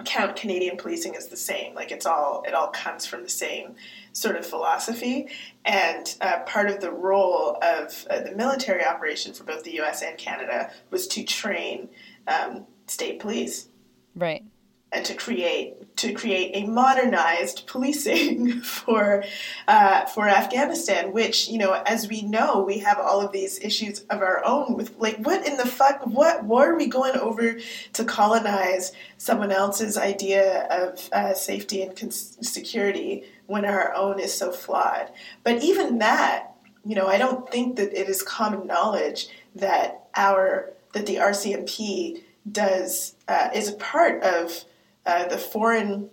count 0.05 0.37
Canadian 0.37 0.77
policing 0.77 1.17
as 1.17 1.29
the 1.29 1.37
same. 1.37 1.75
Like 1.75 1.91
it's 1.91 2.07
all 2.07 2.43
it 2.47 2.55
all 2.55 2.69
comes 2.69 3.07
from 3.07 3.23
the 3.23 3.29
same 3.29 3.75
sort 4.13 4.37
of 4.37 4.47
philosophy. 4.47 5.29
And 5.65 6.15
uh, 6.21 6.41
part 6.41 6.71
of 6.71 6.81
the 6.81 6.91
role 6.91 7.59
of 7.63 8.07
uh, 8.11 8.21
the 8.21 8.33
military 8.33 8.85
operation 8.85 9.33
for 9.33 9.45
both 9.45 9.65
the 9.65 9.75
U.S. 9.75 10.03
and 10.03 10.19
Canada 10.19 10.71
was 10.91 11.07
to 11.09 11.25
train 11.25 11.89
um, 12.27 12.67
state 12.87 13.21
police 13.21 13.69
Right. 14.15 14.45
And 14.93 15.05
to 15.07 15.15
create 15.15 15.97
to 15.97 16.13
create 16.15 16.51
a 16.55 16.67
modernized 16.67 17.67
policing 17.67 18.61
for 18.63 19.23
uh, 19.69 20.07
for 20.07 20.29
Afghanistan, 20.29 21.13
which 21.13 21.49
you 21.49 21.59
know, 21.59 21.83
as 21.87 22.09
we 22.09 22.23
know, 22.23 22.63
we 22.63 22.79
have 22.79 22.99
all 22.99 23.21
of 23.21 23.33
these 23.33 23.59
issues 23.61 24.01
of 24.11 24.21
our 24.21 24.45
own. 24.45 24.75
With 24.75 24.97
like, 24.99 25.19
what 25.19 25.47
in 25.47 25.57
the 25.57 25.67
fuck? 25.67 26.07
What 26.07 26.45
war 26.45 26.73
are 26.73 26.77
we 26.77 26.87
going 26.87 27.17
over 27.17 27.59
to 27.93 28.05
colonize 28.05 28.93
someone 29.19 29.53
else's 29.53 29.97
idea 29.97 30.67
of 30.71 31.09
uh, 31.13 31.35
safety 31.35 31.83
and 31.83 31.97
cons- 31.97 32.39
security 32.41 33.25
when 33.47 33.65
our 33.65 33.95
own 33.95 34.19
is 34.19 34.37
so 34.37 34.51
flawed? 34.51 35.11
But 35.45 35.63
even 35.63 35.99
that, 35.99 36.55
you 36.85 36.95
know, 36.95 37.07
I 37.07 37.19
don't 37.19 37.51
think 37.51 37.77
that 37.77 37.93
it 37.93 38.09
is 38.09 38.23
common 38.23 38.67
knowledge 38.67 39.29
that 39.55 40.09
our 40.17 40.73
that 40.93 41.07
the 41.07 41.17
RCMP 41.17 42.23
does 42.51 43.15
uh, 43.29 43.51
is 43.55 43.69
a 43.69 43.75
part 43.75 44.23
of 44.23 44.65
uh, 45.07 45.29
the 45.29 45.39
foreign 45.39 46.11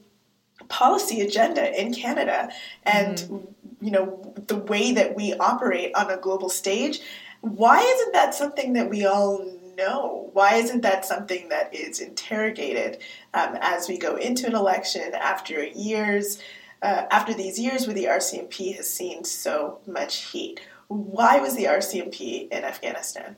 policy 0.70 1.22
agenda 1.22 1.80
in 1.80 1.94
Canada, 1.94 2.50
and 2.84 3.48
you 3.82 3.92
know 3.92 4.34
the 4.48 4.58
way 4.58 4.92
that 4.94 5.16
we 5.16 5.34
operate 5.36 5.94
on 5.96 6.10
a 6.10 6.18
global 6.18 6.50
stage. 6.50 7.02
Why 7.42 7.80
isn't 7.80 8.14
that 8.14 8.34
something 8.34 8.74
that 8.74 8.90
we 8.90 9.06
all 9.06 9.46
know? 9.78 10.30
Why 10.34 10.56
isn't 10.56 10.82
that 10.82 11.06
something 11.06 11.50
that 11.50 11.74
is 11.74 12.00
interrogated 12.00 13.00
um, 13.34 13.58
as 13.62 13.88
we 13.88 13.98
go 13.98 14.16
into 14.16 14.48
an 14.48 14.56
election 14.56 15.14
after 15.14 15.66
years? 15.66 16.42
Uh, 16.80 17.08
after 17.10 17.34
these 17.34 17.58
years 17.58 17.88
where 17.88 17.96
the 17.96 18.06
RCMP 18.06 18.76
has 18.76 18.88
seen 18.88 19.24
so 19.24 19.80
much 19.88 20.26
heat, 20.26 20.60
why 20.90 21.40
was 21.40 21.56
the 21.56 21.64
RCMP 21.64 22.50
in 22.52 22.64
Afghanistan? 22.64 23.36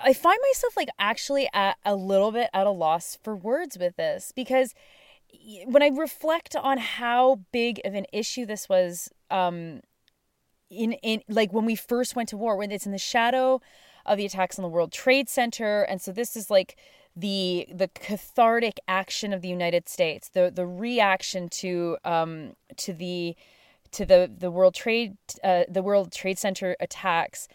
I 0.00 0.12
find 0.12 0.38
myself 0.50 0.76
like 0.76 0.88
actually 0.98 1.48
at 1.52 1.76
a 1.84 1.94
little 1.94 2.32
bit 2.32 2.50
at 2.52 2.66
a 2.66 2.70
loss 2.70 3.18
for 3.22 3.34
words 3.34 3.78
with 3.78 3.96
this 3.96 4.32
because 4.34 4.74
when 5.66 5.82
I 5.82 5.88
reflect 5.88 6.56
on 6.56 6.78
how 6.78 7.40
big 7.52 7.80
of 7.84 7.94
an 7.94 8.06
issue 8.12 8.46
this 8.46 8.68
was 8.68 9.10
um 9.30 9.80
in 10.70 10.92
in 11.02 11.22
like 11.28 11.52
when 11.52 11.64
we 11.64 11.74
first 11.74 12.16
went 12.16 12.28
to 12.30 12.36
war 12.36 12.56
when 12.56 12.70
it's 12.70 12.86
in 12.86 12.92
the 12.92 12.98
shadow 12.98 13.60
of 14.06 14.18
the 14.18 14.26
attacks 14.26 14.58
on 14.58 14.62
the 14.62 14.68
World 14.68 14.92
Trade 14.92 15.28
Center 15.28 15.82
and 15.82 16.00
so 16.00 16.12
this 16.12 16.36
is 16.36 16.50
like 16.50 16.76
the 17.16 17.66
the 17.72 17.88
cathartic 17.88 18.78
action 18.86 19.32
of 19.32 19.42
the 19.42 19.48
United 19.48 19.88
States 19.88 20.28
the 20.28 20.50
the 20.54 20.66
reaction 20.66 21.48
to 21.48 21.96
um 22.04 22.54
to 22.76 22.92
the 22.92 23.36
to 23.92 24.04
the 24.04 24.30
the 24.34 24.50
World 24.50 24.74
Trade 24.74 25.16
uh, 25.42 25.64
the 25.68 25.82
World 25.82 26.12
Trade 26.12 26.38
Center 26.38 26.76
attacks 26.80 27.48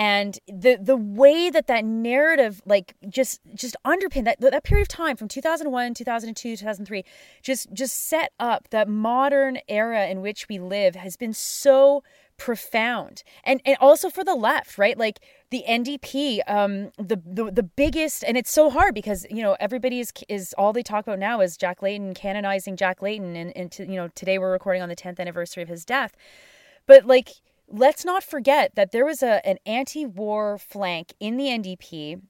and 0.00 0.38
the 0.48 0.78
the 0.80 0.96
way 0.96 1.50
that 1.50 1.66
that 1.66 1.84
narrative 1.84 2.62
like 2.64 2.94
just 3.10 3.38
just 3.54 3.76
underpinned 3.84 4.26
that 4.26 4.40
that 4.40 4.64
period 4.64 4.80
of 4.80 4.88
time 4.88 5.14
from 5.14 5.28
2001 5.28 5.92
2002 5.92 6.56
2003 6.56 7.04
just 7.42 7.70
just 7.74 8.08
set 8.08 8.32
up 8.40 8.66
that 8.70 8.88
modern 8.88 9.58
era 9.68 10.06
in 10.06 10.22
which 10.22 10.48
we 10.48 10.58
live 10.58 10.96
has 10.96 11.18
been 11.18 11.34
so 11.34 12.02
profound. 12.38 13.22
And 13.44 13.60
and 13.66 13.76
also 13.78 14.08
for 14.08 14.24
the 14.24 14.34
left 14.34 14.78
right? 14.78 14.96
Like 14.96 15.20
the 15.50 15.64
NDP 15.68 16.40
um 16.48 16.92
the 16.96 17.20
the, 17.22 17.50
the 17.50 17.62
biggest 17.62 18.24
and 18.24 18.38
it's 18.38 18.50
so 18.50 18.70
hard 18.70 18.94
because 18.94 19.26
you 19.28 19.42
know 19.42 19.54
everybody 19.60 20.00
is 20.00 20.14
is 20.30 20.54
all 20.56 20.72
they 20.72 20.82
talk 20.82 21.06
about 21.06 21.18
now 21.18 21.42
is 21.42 21.58
Jack 21.58 21.82
Layton 21.82 22.14
canonizing 22.14 22.74
Jack 22.74 23.02
Layton 23.02 23.36
and 23.36 23.54
and 23.54 23.70
to, 23.72 23.84
you 23.84 23.96
know 23.96 24.08
today 24.14 24.38
we're 24.38 24.52
recording 24.52 24.80
on 24.80 24.88
the 24.88 24.96
10th 24.96 25.20
anniversary 25.20 25.62
of 25.62 25.68
his 25.68 25.84
death. 25.84 26.16
But 26.86 27.04
like 27.04 27.42
let's 27.70 28.04
not 28.04 28.22
forget 28.22 28.74
that 28.74 28.92
there 28.92 29.04
was 29.04 29.22
a 29.22 29.44
an 29.46 29.58
anti-war 29.64 30.58
flank 30.58 31.14
in 31.20 31.36
the 31.36 31.46
NDP 31.46 32.20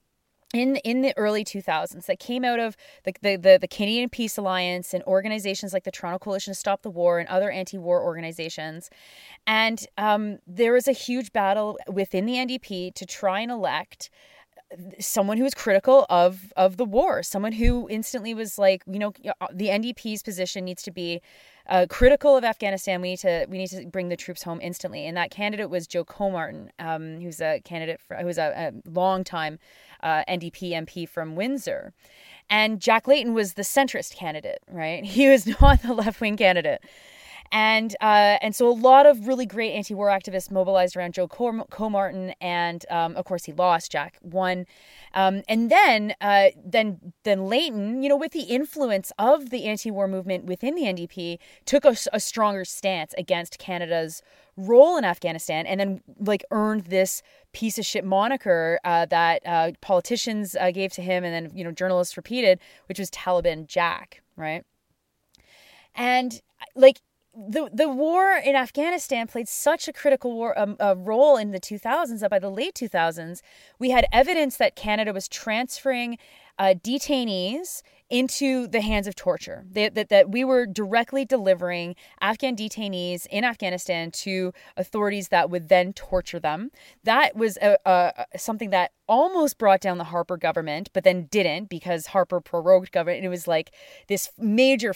in 0.53 0.75
in 0.77 1.01
the 1.01 1.13
early 1.17 1.43
2000s 1.43 2.05
that 2.05 2.19
came 2.19 2.43
out 2.43 2.59
of 2.59 2.75
the, 3.03 3.13
the, 3.21 3.35
the, 3.37 3.57
the 3.61 3.67
Canadian 3.67 4.09
Peace 4.09 4.37
Alliance 4.37 4.93
and 4.93 5.03
organizations 5.03 5.73
like 5.73 5.83
the 5.83 5.91
Toronto 5.91 6.19
Coalition 6.19 6.53
to 6.53 6.59
Stop 6.59 6.81
the 6.81 6.89
War 6.89 7.19
and 7.19 7.27
other 7.29 7.49
anti-war 7.49 8.03
organizations. 8.03 8.89
And 9.47 9.85
um, 9.97 10.39
there 10.45 10.73
was 10.73 10.87
a 10.87 10.93
huge 10.93 11.31
battle 11.31 11.77
within 11.87 12.25
the 12.25 12.33
NDP 12.33 12.93
to 12.95 13.05
try 13.05 13.39
and 13.39 13.51
elect 13.51 14.09
someone 14.99 15.37
who 15.37 15.43
was 15.43 15.53
critical 15.53 16.05
of 16.09 16.53
of 16.55 16.77
the 16.77 16.85
war, 16.85 17.23
someone 17.23 17.53
who 17.53 17.87
instantly 17.89 18.33
was 18.33 18.57
like, 18.57 18.83
you 18.87 18.99
know, 18.99 19.13
the 19.53 19.67
NDP's 19.67 20.23
position 20.23 20.65
needs 20.65 20.83
to 20.83 20.91
be 20.91 21.21
uh, 21.67 21.85
critical 21.89 22.35
of 22.37 22.43
Afghanistan. 22.43 23.01
We 23.01 23.11
need 23.11 23.19
to 23.19 23.45
we 23.49 23.57
need 23.57 23.69
to 23.69 23.85
bring 23.85 24.09
the 24.09 24.17
troops 24.17 24.43
home 24.43 24.59
instantly. 24.61 25.05
And 25.05 25.15
that 25.17 25.31
candidate 25.31 25.69
was 25.69 25.87
Joe 25.87 26.03
Comartin, 26.03 26.71
um, 26.79 27.19
who's 27.19 27.41
a 27.41 27.61
candidate 27.63 27.99
for, 27.99 28.17
who's 28.17 28.37
a, 28.37 28.73
a 28.73 28.89
long 28.89 29.23
time 29.23 29.59
uh, 30.01 30.23
NDP 30.27 30.71
MP 30.71 31.07
from 31.07 31.35
Windsor. 31.35 31.93
And 32.49 32.81
Jack 32.81 33.07
Layton 33.07 33.33
was 33.33 33.53
the 33.53 33.61
centrist 33.61 34.15
candidate, 34.15 34.59
right? 34.69 35.03
He 35.11 35.29
was 35.29 35.45
not 35.45 35.81
the 35.81 35.93
left 35.93 36.19
wing 36.21 36.37
candidate. 36.37 36.83
And 37.51 37.95
uh, 37.99 38.37
and 38.41 38.55
so 38.55 38.69
a 38.69 38.71
lot 38.71 39.05
of 39.05 39.27
really 39.27 39.45
great 39.45 39.73
anti-war 39.73 40.07
activists 40.07 40.49
mobilized 40.49 40.95
around 40.95 41.13
Joe 41.13 41.27
Com- 41.27 41.65
Comartin, 41.69 42.33
and 42.39 42.85
um, 42.89 43.15
of 43.17 43.25
course 43.25 43.43
he 43.43 43.51
lost. 43.51 43.91
Jack 43.91 44.17
won, 44.21 44.65
um, 45.13 45.43
and 45.49 45.69
then 45.69 46.13
uh, 46.21 46.49
then 46.63 47.13
then 47.23 47.47
Layton, 47.47 48.03
you 48.03 48.07
know, 48.07 48.15
with 48.15 48.31
the 48.31 48.43
influence 48.43 49.11
of 49.19 49.49
the 49.49 49.65
anti-war 49.65 50.07
movement 50.07 50.45
within 50.45 50.75
the 50.75 50.83
NDP, 50.83 51.39
took 51.65 51.83
a, 51.83 51.95
a 52.13 52.21
stronger 52.21 52.63
stance 52.63 53.13
against 53.17 53.59
Canada's 53.59 54.21
role 54.55 54.95
in 54.95 55.03
Afghanistan, 55.03 55.65
and 55.65 55.77
then 55.77 56.01
like 56.19 56.45
earned 56.51 56.85
this 56.85 57.21
piece 57.51 57.77
of 57.77 57.85
shit 57.85 58.05
moniker 58.05 58.79
uh, 58.85 59.05
that 59.07 59.41
uh, 59.45 59.71
politicians 59.81 60.55
uh, 60.55 60.71
gave 60.71 60.93
to 60.93 61.01
him, 61.01 61.25
and 61.25 61.33
then 61.33 61.57
you 61.57 61.65
know 61.65 61.71
journalists 61.71 62.15
repeated, 62.15 62.59
which 62.87 62.97
was 62.97 63.11
Taliban 63.11 63.67
Jack, 63.67 64.21
right? 64.37 64.63
And 65.95 66.41
like 66.75 67.01
the 67.33 67.69
the 67.73 67.87
war 67.87 68.35
in 68.35 68.55
Afghanistan 68.55 69.27
played 69.27 69.47
such 69.47 69.87
a 69.87 69.93
critical 69.93 70.33
war, 70.33 70.57
um, 70.59 70.75
uh, 70.79 70.95
role 70.97 71.37
in 71.37 71.51
the 71.51 71.59
2000s 71.59 72.19
that 72.19 72.29
by 72.29 72.39
the 72.39 72.49
late 72.49 72.75
2000s 72.75 73.41
we 73.79 73.91
had 73.91 74.05
evidence 74.11 74.57
that 74.57 74.75
Canada 74.75 75.13
was 75.13 75.27
transferring 75.27 76.17
uh, 76.59 76.73
detainees 76.83 77.83
into 78.11 78.67
the 78.67 78.81
hands 78.81 79.07
of 79.07 79.15
torture. 79.15 79.63
That, 79.71 79.95
that 79.95 80.09
that 80.09 80.29
we 80.29 80.43
were 80.43 80.65
directly 80.67 81.23
delivering 81.23 81.95
Afghan 82.19 82.57
detainees 82.57 83.25
in 83.27 83.45
Afghanistan 83.45 84.11
to 84.11 84.53
authorities 84.75 85.29
that 85.29 85.49
would 85.49 85.69
then 85.69 85.93
torture 85.93 86.39
them. 86.39 86.71
That 87.05 87.37
was 87.37 87.57
a, 87.61 87.77
a, 87.85 88.25
something 88.37 88.69
that 88.71 88.91
almost 89.07 89.57
brought 89.57 89.79
down 89.79 89.97
the 89.97 90.03
Harper 90.03 90.35
government, 90.35 90.89
but 90.93 91.05
then 91.05 91.27
didn't 91.31 91.69
because 91.69 92.07
Harper 92.07 92.41
prorogued 92.41 92.91
government. 92.91 93.23
It 93.23 93.29
was 93.29 93.47
like 93.47 93.71
this 94.07 94.29
major 94.37 94.93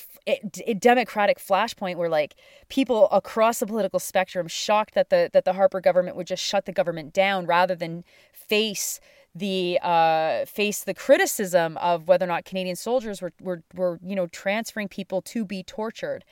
democratic 0.77 1.39
flashpoint 1.39 1.95
where 1.95 2.09
like 2.09 2.35
people 2.67 3.09
across 3.11 3.59
the 3.59 3.65
political 3.65 3.99
spectrum 3.99 4.49
shocked 4.49 4.93
that 4.93 5.09
the 5.09 5.29
that 5.31 5.45
the 5.45 5.53
Harper 5.53 5.79
government 5.79 6.17
would 6.17 6.27
just 6.27 6.43
shut 6.43 6.65
the 6.65 6.73
government 6.73 7.13
down 7.13 7.45
rather 7.45 7.75
than 7.75 8.03
face 8.33 8.99
the 9.35 9.77
uh, 9.83 10.45
face 10.45 10.83
the 10.83 10.93
criticism 10.93 11.77
of 11.77 12.07
whether 12.07 12.23
or 12.23 12.29
not 12.29 12.45
Canadian 12.45 12.77
soldiers 12.77 13.21
were, 13.21 13.33
were 13.41 13.63
were 13.75 13.99
you 14.01 14.15
know 14.15 14.27
transferring 14.27 14.87
people 14.87 15.21
to 15.21 15.43
be 15.43 15.61
tortured. 15.61 16.23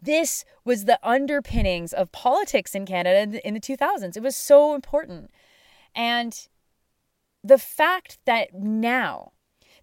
This 0.00 0.44
was 0.64 0.84
the 0.84 0.98
underpinnings 1.02 1.92
of 1.92 2.12
politics 2.12 2.74
in 2.74 2.86
Canada 2.86 3.20
in 3.20 3.30
the, 3.32 3.46
in 3.46 3.54
the 3.54 3.60
2000s. 3.60 4.16
It 4.16 4.22
was 4.22 4.36
so 4.36 4.74
important, 4.74 5.30
and 5.94 6.48
the 7.42 7.58
fact 7.58 8.18
that 8.24 8.54
now 8.54 9.32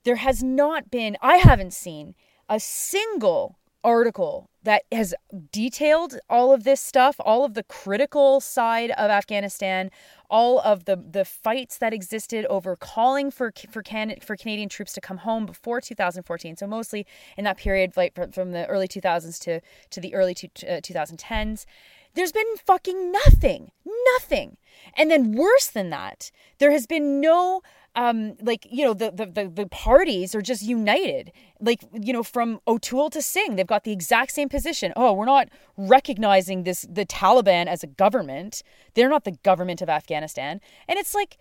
there 0.03 0.15
has 0.15 0.41
not 0.41 0.89
been, 0.89 1.17
I 1.21 1.35
haven't 1.37 1.73
seen 1.73 2.15
a 2.47 2.59
single 2.59 3.58
article 3.83 4.49
that 4.63 4.83
has 4.91 5.13
detailed 5.51 6.19
all 6.29 6.51
of 6.51 6.63
this 6.63 6.81
stuff, 6.81 7.15
all 7.19 7.45
of 7.45 7.53
the 7.53 7.63
critical 7.63 8.41
side 8.41 8.91
of 8.91 9.09
Afghanistan, 9.09 9.89
all 10.29 10.59
of 10.59 10.85
the 10.85 10.95
the 10.95 11.25
fights 11.25 11.77
that 11.77 11.93
existed 11.93 12.45
over 12.45 12.75
calling 12.75 13.31
for 13.31 13.53
for 13.69 13.81
Can, 13.81 14.15
for 14.21 14.35
Canadian 14.35 14.69
troops 14.69 14.93
to 14.93 15.01
come 15.01 15.17
home 15.19 15.45
before 15.45 15.79
2014. 15.79 16.57
So 16.57 16.67
mostly 16.67 17.05
in 17.37 17.45
that 17.45 17.57
period, 17.57 17.95
like 17.95 18.13
from 18.33 18.51
the 18.51 18.65
early 18.67 18.87
2000s 18.87 19.39
to 19.41 19.61
to 19.89 20.01
the 20.01 20.13
early 20.13 20.33
two, 20.33 20.49
uh, 20.67 20.81
2010s. 20.81 21.65
There's 22.15 22.31
been 22.31 22.57
fucking 22.65 23.11
nothing, 23.11 23.71
nothing. 24.15 24.57
And 24.95 25.11
then 25.11 25.33
worse 25.33 25.67
than 25.67 25.91
that, 25.91 26.31
there 26.57 26.71
has 26.71 26.87
been 26.87 27.21
no 27.21 27.61
um, 27.99 28.35
like 28.41 28.65
you 28.71 28.85
know 28.85 28.93
the, 28.93 29.11
the 29.11 29.51
the 29.53 29.67
parties 29.67 30.33
are 30.33 30.41
just 30.41 30.61
united. 30.61 31.33
Like 31.59 31.81
you 31.93 32.13
know 32.13 32.23
from 32.23 32.61
O'Toole 32.65 33.09
to 33.09 33.21
Singh 33.21 33.57
they've 33.57 33.67
got 33.67 33.83
the 33.83 33.91
exact 33.91 34.31
same 34.31 34.47
position. 34.47 34.93
Oh 34.95 35.11
we're 35.11 35.25
not 35.25 35.49
recognizing 35.75 36.63
this 36.63 36.85
the 36.89 37.05
Taliban 37.05 37.67
as 37.67 37.83
a 37.83 37.87
government. 37.87 38.63
They're 38.93 39.09
not 39.09 39.25
the 39.25 39.37
government 39.43 39.81
of 39.81 39.89
Afghanistan. 39.89 40.61
And 40.87 40.97
it's 40.97 41.13
like 41.13 41.37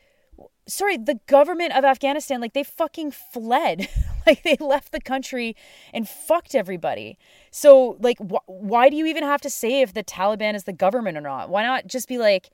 sorry 0.67 0.97
the 0.97 1.21
government 1.29 1.77
of 1.77 1.85
Afghanistan 1.85 2.41
like 2.41 2.55
they 2.55 2.65
fucking 2.65 3.13
fled. 3.13 3.89
Like 4.27 4.43
they 4.43 4.57
left 4.61 4.93
the 4.93 5.01
country 5.01 5.57
and 5.95 6.07
fucked 6.07 6.55
everybody. 6.55 7.17
So 7.51 7.97
like 7.99 8.19
wh- 8.19 8.47
why 8.47 8.91
do 8.91 8.97
you 8.97 9.07
even 9.07 9.23
have 9.23 9.41
to 9.41 9.49
say 9.49 9.81
if 9.81 9.95
the 9.95 10.05
Taliban 10.05 10.55
is 10.55 10.65
the 10.65 10.73
government 10.75 11.17
or 11.17 11.23
not? 11.23 11.49
Why 11.49 11.63
not 11.63 11.87
just 11.87 12.09
be 12.09 12.19
like 12.19 12.51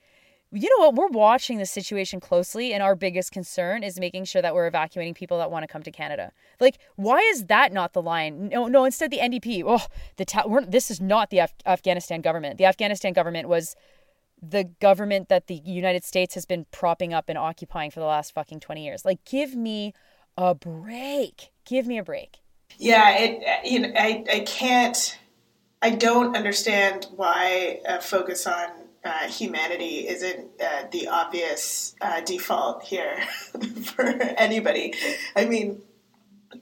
you 0.52 0.68
know 0.70 0.86
what? 0.86 0.94
We're 0.94 1.08
watching 1.18 1.58
the 1.58 1.66
situation 1.66 2.20
closely, 2.20 2.72
and 2.72 2.82
our 2.82 2.94
biggest 2.94 3.32
concern 3.32 3.82
is 3.82 3.98
making 3.98 4.24
sure 4.24 4.40
that 4.40 4.54
we're 4.54 4.66
evacuating 4.66 5.14
people 5.14 5.38
that 5.38 5.50
want 5.50 5.64
to 5.64 5.66
come 5.66 5.82
to 5.82 5.90
Canada. 5.90 6.32
Like, 6.60 6.78
why 6.96 7.18
is 7.18 7.46
that 7.46 7.72
not 7.72 7.92
the 7.92 8.02
line? 8.02 8.48
No, 8.48 8.66
no. 8.68 8.84
Instead, 8.84 9.10
the 9.10 9.18
NDP. 9.18 9.64
Oh, 9.66 9.84
the 10.16 10.24
ta- 10.24 10.44
this 10.68 10.90
is 10.90 11.00
not 11.00 11.30
the 11.30 11.38
Af- 11.38 11.54
Afghanistan 11.66 12.20
government. 12.20 12.58
The 12.58 12.66
Afghanistan 12.66 13.12
government 13.12 13.48
was 13.48 13.74
the 14.40 14.64
government 14.80 15.28
that 15.28 15.46
the 15.46 15.60
United 15.64 16.04
States 16.04 16.34
has 16.34 16.44
been 16.46 16.66
propping 16.70 17.12
up 17.12 17.28
and 17.28 17.38
occupying 17.38 17.90
for 17.90 18.00
the 18.00 18.06
last 18.06 18.32
fucking 18.32 18.60
twenty 18.60 18.84
years. 18.84 19.04
Like, 19.04 19.24
give 19.24 19.54
me 19.56 19.92
a 20.36 20.54
break. 20.54 21.50
Give 21.64 21.86
me 21.86 21.98
a 21.98 22.04
break. 22.04 22.38
Yeah, 22.78 23.16
it. 23.18 23.64
You 23.64 23.80
know, 23.80 23.92
I 23.96 24.24
I 24.30 24.40
can't. 24.40 25.18
I 25.82 25.90
don't 25.90 26.36
understand 26.36 27.08
why 27.14 27.80
a 27.86 28.00
focus 28.00 28.46
on 28.46 28.68
uh, 29.04 29.28
humanity 29.28 30.08
isn't 30.08 30.50
uh, 30.62 30.84
the 30.90 31.08
obvious 31.08 31.94
uh, 32.00 32.20
default 32.22 32.82
here 32.84 33.20
for 33.84 34.04
anybody. 34.04 34.94
I 35.36 35.44
mean, 35.44 35.82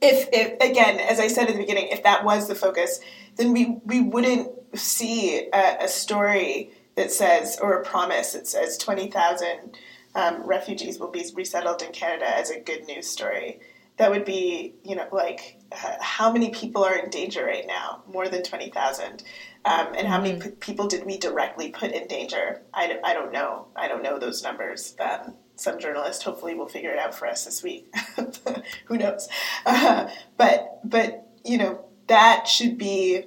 if, 0.01 0.27
if 0.33 0.59
again, 0.59 0.99
as 0.99 1.19
I 1.19 1.27
said 1.27 1.47
at 1.47 1.53
the 1.53 1.59
beginning, 1.59 1.87
if 1.89 2.03
that 2.03 2.25
was 2.25 2.47
the 2.47 2.55
focus, 2.55 2.99
then 3.37 3.53
we 3.53 3.77
we 3.85 4.01
wouldn't 4.01 4.49
see 4.77 5.49
a, 5.53 5.77
a 5.81 5.87
story 5.87 6.71
that 6.95 7.11
says 7.11 7.57
or 7.61 7.79
a 7.79 7.85
promise 7.85 8.33
that 8.33 8.47
says 8.47 8.77
twenty 8.77 9.09
thousand 9.09 9.77
um, 10.15 10.43
refugees 10.45 10.99
will 10.99 11.11
be 11.11 11.25
resettled 11.33 11.81
in 11.81 11.91
Canada 11.91 12.27
as 12.27 12.49
a 12.49 12.59
good 12.59 12.85
news 12.87 13.07
story. 13.07 13.59
That 13.97 14.09
would 14.09 14.25
be, 14.25 14.73
you 14.83 14.95
know, 14.95 15.07
like 15.11 15.59
how 15.71 16.31
many 16.31 16.49
people 16.49 16.83
are 16.83 16.95
in 16.95 17.09
danger 17.09 17.45
right 17.45 17.65
now? 17.65 18.03
More 18.11 18.27
than 18.27 18.43
twenty 18.43 18.69
thousand 18.69 19.23
um, 19.65 19.93
and 19.95 20.07
how 20.07 20.19
many 20.19 20.37
mm-hmm. 20.37 20.49
p- 20.49 20.55
people 20.55 20.87
did 20.87 21.05
we 21.05 21.17
directly 21.17 21.69
put 21.69 21.91
in 21.91 22.07
danger? 22.07 22.61
I, 22.73 22.87
d- 22.87 22.99
I 23.03 23.13
don't 23.13 23.31
know. 23.31 23.67
I 23.75 23.87
don't 23.87 24.03
know 24.03 24.19
those 24.19 24.43
numbers. 24.43 24.95
Um, 24.99 25.35
some 25.55 25.79
journalist 25.79 26.23
hopefully 26.23 26.55
will 26.55 26.67
figure 26.67 26.91
it 26.91 26.99
out 26.99 27.15
for 27.15 27.27
us 27.27 27.45
this 27.45 27.63
week. 27.63 27.93
Who 28.85 28.97
knows? 28.97 29.29
Uh, 29.65 30.09
but 30.37 30.79
but 30.83 31.27
you 31.45 31.57
know 31.57 31.85
that 32.07 32.47
should 32.47 32.77
be 32.77 33.23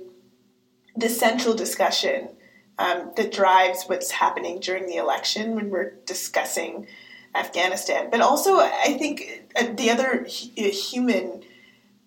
the 0.96 1.08
central 1.08 1.54
discussion 1.54 2.30
um, 2.78 3.12
that 3.16 3.32
drives 3.32 3.84
what's 3.84 4.10
happening 4.10 4.60
during 4.60 4.86
the 4.86 4.96
election 4.96 5.54
when 5.54 5.70
we're 5.70 5.94
discussing 6.04 6.86
Afghanistan. 7.34 8.08
But 8.10 8.20
also, 8.20 8.58
I 8.58 8.96
think 8.98 9.46
uh, 9.56 9.72
the 9.74 9.90
other 9.90 10.24
human 10.24 11.42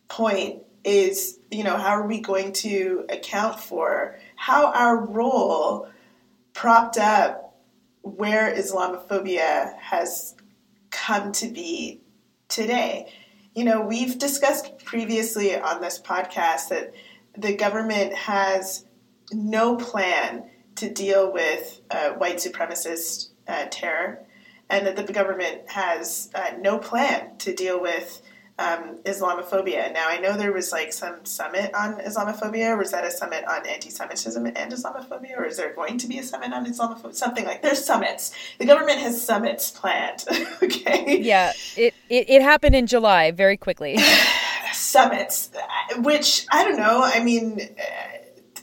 point 0.07 0.63
is 0.89 1.39
you 1.51 1.63
know 1.63 1.77
how 1.77 1.89
are 1.89 2.07
we 2.07 2.19
going 2.19 2.51
to 2.51 3.05
account 3.09 3.59
for 3.59 4.17
how 4.35 4.71
our 4.71 4.97
role 5.05 5.87
propped 6.53 6.97
up 6.97 7.55
where 8.01 8.53
Islamophobia 8.55 9.77
has 9.77 10.35
come 10.89 11.31
to 11.33 11.47
be 11.47 12.01
today. 12.47 13.11
You 13.55 13.65
know, 13.65 13.81
we've 13.81 14.17
discussed 14.17 14.83
previously 14.83 15.55
on 15.55 15.81
this 15.81 15.99
podcast 16.01 16.69
that 16.69 16.93
the 17.37 17.55
government 17.55 18.13
has 18.13 18.85
no 19.31 19.75
plan 19.75 20.49
to 20.75 20.91
deal 20.91 21.31
with 21.31 21.81
uh, 21.91 22.11
white 22.11 22.37
supremacist 22.37 23.29
uh, 23.47 23.65
terror, 23.69 24.19
and 24.69 24.87
that 24.87 24.95
the 24.95 25.13
government 25.13 25.69
has 25.69 26.29
uh, 26.33 26.51
no 26.59 26.79
plan 26.79 27.37
to 27.39 27.53
deal 27.53 27.81
with 27.81 28.21
um, 28.59 28.97
Islamophobia. 29.05 29.91
Now, 29.93 30.07
I 30.09 30.19
know 30.19 30.37
there 30.37 30.51
was 30.51 30.71
like 30.71 30.91
some 30.91 31.23
summit 31.23 31.73
on 31.73 31.95
Islamophobia. 31.99 32.77
Was 32.77 32.91
that 32.91 33.05
a 33.05 33.11
summit 33.11 33.45
on 33.47 33.65
anti-Semitism 33.65 34.45
and 34.45 34.71
Islamophobia, 34.71 35.37
or 35.37 35.45
is 35.45 35.57
there 35.57 35.73
going 35.73 35.97
to 35.97 36.07
be 36.07 36.19
a 36.19 36.23
summit 36.23 36.51
on 36.51 36.65
Islamophobia? 36.65 37.15
Something 37.15 37.45
like 37.45 37.61
there's 37.61 37.83
summits. 37.83 38.33
The 38.59 38.65
government 38.65 38.99
has 38.99 39.21
summits 39.21 39.71
planned. 39.71 40.25
okay. 40.63 41.19
Yeah, 41.21 41.53
it, 41.77 41.93
it 42.09 42.29
it 42.29 42.41
happened 42.41 42.75
in 42.75 42.85
July 42.85 43.31
very 43.31 43.57
quickly. 43.57 43.97
summits, 44.73 45.49
which 45.99 46.45
I 46.51 46.63
don't 46.63 46.77
know. 46.77 47.01
I 47.03 47.23
mean 47.23 47.69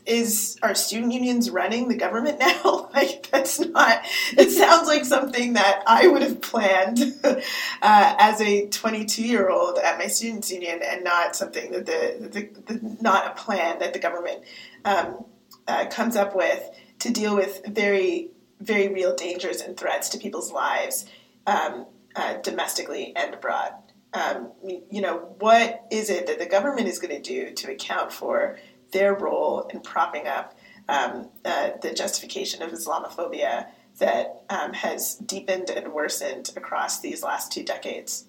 is 0.07 0.57
our 0.63 0.75
student 0.75 1.13
unions 1.13 1.51
running 1.51 1.89
the 1.89 1.97
government 1.97 2.39
now? 2.39 2.89
like 2.95 3.29
that's 3.31 3.59
not. 3.61 4.03
It 4.37 4.51
sounds 4.51 4.87
like 4.87 5.05
something 5.05 5.55
that 5.55 5.83
I 5.87 6.07
would 6.07 6.23
have 6.23 6.41
planned 6.41 7.01
uh, 7.25 7.41
as 7.83 8.41
a 8.41 8.69
22 8.69 9.23
year 9.27 9.51
old 9.51 9.79
at 9.79 9.99
my 9.99 10.07
students 10.07 10.51
union, 10.51 10.81
and 10.83 11.05
not 11.05 11.37
something 11.37 11.73
that 11.73 11.87
the, 11.87 12.29
the, 12.29 12.75
the 12.75 12.97
not 13.01 13.27
a 13.27 13.43
plan 13.43 13.81
that 13.81 13.93
the 13.93 13.99
government 13.99 14.45
um, 14.85 15.25
uh, 15.67 15.87
comes 15.87 16.17
up 16.17 16.35
with 16.35 16.63
to 17.01 17.11
deal 17.11 17.35
with 17.35 17.67
very 17.67 18.31
very 18.61 18.89
real 18.89 19.15
dangers 19.15 19.61
and 19.61 19.77
threats 19.77 20.09
to 20.11 20.19
people's 20.19 20.51
lives 20.51 21.07
um, 21.47 21.87
uh, 22.15 22.39
domestically 22.39 23.13
and 23.15 23.35
abroad. 23.35 23.73
Um, 24.15 24.53
you 24.63 25.03
know, 25.03 25.35
what 25.39 25.85
is 25.91 26.09
it 26.09 26.27
that 26.27 26.39
the 26.39 26.47
government 26.47 26.89
is 26.89 26.99
going 26.99 27.15
to 27.15 27.21
do 27.21 27.53
to 27.53 27.71
account 27.71 28.13
for 28.13 28.59
their 28.97 29.15
role 29.15 29.69
in 29.75 29.81
propping 29.81 30.27
up 30.27 30.59
um, 30.89 31.29
uh, 31.45 31.71
the 31.83 31.93
justification 31.93 32.63
of 32.63 32.73
Islamophobia 32.73 33.67
that 33.99 34.43
um, 34.49 34.73
has 34.73 35.17
deepened 35.17 35.69
and 35.69 35.93
worsened 35.93 36.51
across 36.57 37.01
these 37.01 37.23
last 37.23 37.53
two 37.53 37.63
decades. 37.63 38.25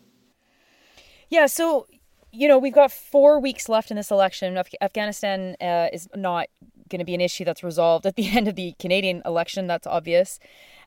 Yeah, 1.30 1.46
so 1.46 1.88
you 2.34 2.50
know 2.50 2.58
we've 2.58 2.74
got 2.74 2.92
four 2.92 3.40
weeks 3.40 3.70
left 3.70 3.92
in 3.92 3.98
this 3.98 4.12
election. 4.12 4.58
Af- 4.58 4.82
Afghanistan 4.82 5.56
uh, 5.62 5.88
is 5.94 6.10
not 6.16 6.48
going 6.90 7.00
to 7.00 7.06
be 7.06 7.16
an 7.16 7.22
issue 7.22 7.46
that's 7.46 7.64
resolved 7.64 8.06
at 8.06 8.18
the 8.18 8.30
end 8.38 8.50
of 8.50 8.56
the 8.56 8.74
Canadian 8.78 9.22
election. 9.26 9.68
That's 9.68 9.88
obvious. 9.88 10.38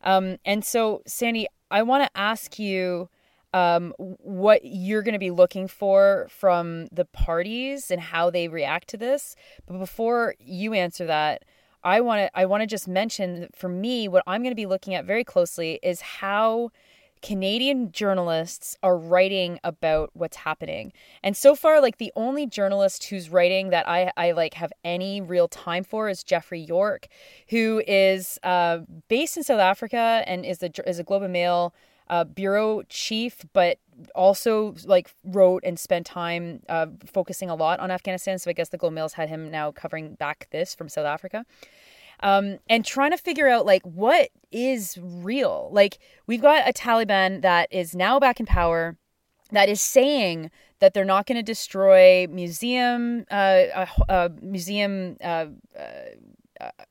Um, 0.02 0.36
and 0.44 0.62
so, 0.62 1.02
Sandy, 1.06 1.46
I 1.70 1.82
want 1.82 2.04
to 2.04 2.20
ask 2.20 2.58
you 2.58 3.08
um, 3.52 3.92
what 3.98 4.60
you're 4.64 5.02
going 5.02 5.14
to 5.14 5.18
be 5.18 5.30
looking 5.30 5.68
for 5.68 6.28
from 6.30 6.86
the 6.92 7.04
parties 7.04 7.90
and 7.90 8.00
how 8.00 8.30
they 8.30 8.48
react 8.48 8.88
to 8.88 8.96
this. 8.96 9.34
But 9.66 9.78
before 9.78 10.34
you 10.38 10.74
answer 10.74 11.06
that, 11.06 11.44
I 11.82 12.00
want 12.00 12.20
to 12.20 12.38
I 12.38 12.44
want 12.44 12.62
to 12.62 12.66
just 12.66 12.86
mention 12.86 13.48
for 13.54 13.68
me 13.68 14.06
what 14.06 14.22
I'm 14.26 14.42
going 14.42 14.52
to 14.52 14.56
be 14.56 14.66
looking 14.66 14.94
at 14.94 15.04
very 15.04 15.24
closely 15.24 15.80
is 15.82 16.00
how 16.00 16.70
Canadian 17.22 17.92
journalists 17.92 18.76
are 18.82 18.96
writing 18.96 19.60
about 19.62 20.10
what's 20.14 20.38
happening. 20.38 20.92
And 21.22 21.36
so 21.36 21.54
far 21.54 21.80
like 21.80 21.98
the 21.98 22.12
only 22.16 22.46
journalist 22.46 23.04
who's 23.04 23.30
writing 23.30 23.70
that 23.70 23.88
I 23.88 24.12
I 24.16 24.32
like 24.32 24.54
have 24.54 24.72
any 24.84 25.20
real 25.20 25.48
time 25.48 25.84
for 25.84 26.08
is 26.08 26.22
Geoffrey 26.22 26.60
York, 26.60 27.08
who 27.48 27.82
is 27.86 28.38
uh, 28.42 28.80
based 29.08 29.36
in 29.36 29.42
South 29.42 29.60
Africa 29.60 30.22
and 30.26 30.44
is 30.44 30.62
a 30.62 30.70
is 30.88 30.98
a 30.98 31.04
Globe 31.04 31.22
and 31.22 31.32
Mail 31.32 31.74
uh, 32.10 32.24
bureau 32.24 32.82
chief, 32.88 33.46
but 33.54 33.78
also 34.14 34.74
like 34.84 35.10
wrote 35.24 35.62
and 35.64 35.78
spent 35.78 36.04
time 36.04 36.60
uh, 36.68 36.86
focusing 37.06 37.48
a 37.48 37.54
lot 37.54 37.80
on 37.80 37.90
Afghanistan. 37.90 38.38
So 38.38 38.50
I 38.50 38.52
guess 38.52 38.68
the 38.68 38.76
Globe 38.76 38.92
Mail's 38.92 39.14
had 39.14 39.28
him 39.28 39.50
now 39.50 39.70
covering 39.70 40.14
back 40.14 40.48
this 40.50 40.74
from 40.74 40.88
South 40.88 41.06
Africa. 41.06 41.46
Um, 42.22 42.58
and 42.68 42.84
trying 42.84 43.12
to 43.12 43.16
figure 43.16 43.48
out 43.48 43.64
like 43.64 43.82
what 43.82 44.28
is 44.50 44.98
real. 45.00 45.70
Like 45.72 45.98
we've 46.26 46.42
got 46.42 46.68
a 46.68 46.72
Taliban 46.72 47.40
that 47.42 47.68
is 47.70 47.94
now 47.94 48.18
back 48.18 48.40
in 48.40 48.46
power, 48.46 48.98
that 49.52 49.68
is 49.68 49.80
saying 49.80 50.50
that 50.80 50.92
they're 50.92 51.04
not 51.04 51.26
going 51.26 51.36
to 51.36 51.42
destroy 51.42 52.26
museum, 52.28 53.24
uh, 53.30 53.86
uh, 54.08 54.28
museum 54.42 55.16
uh, 55.22 55.46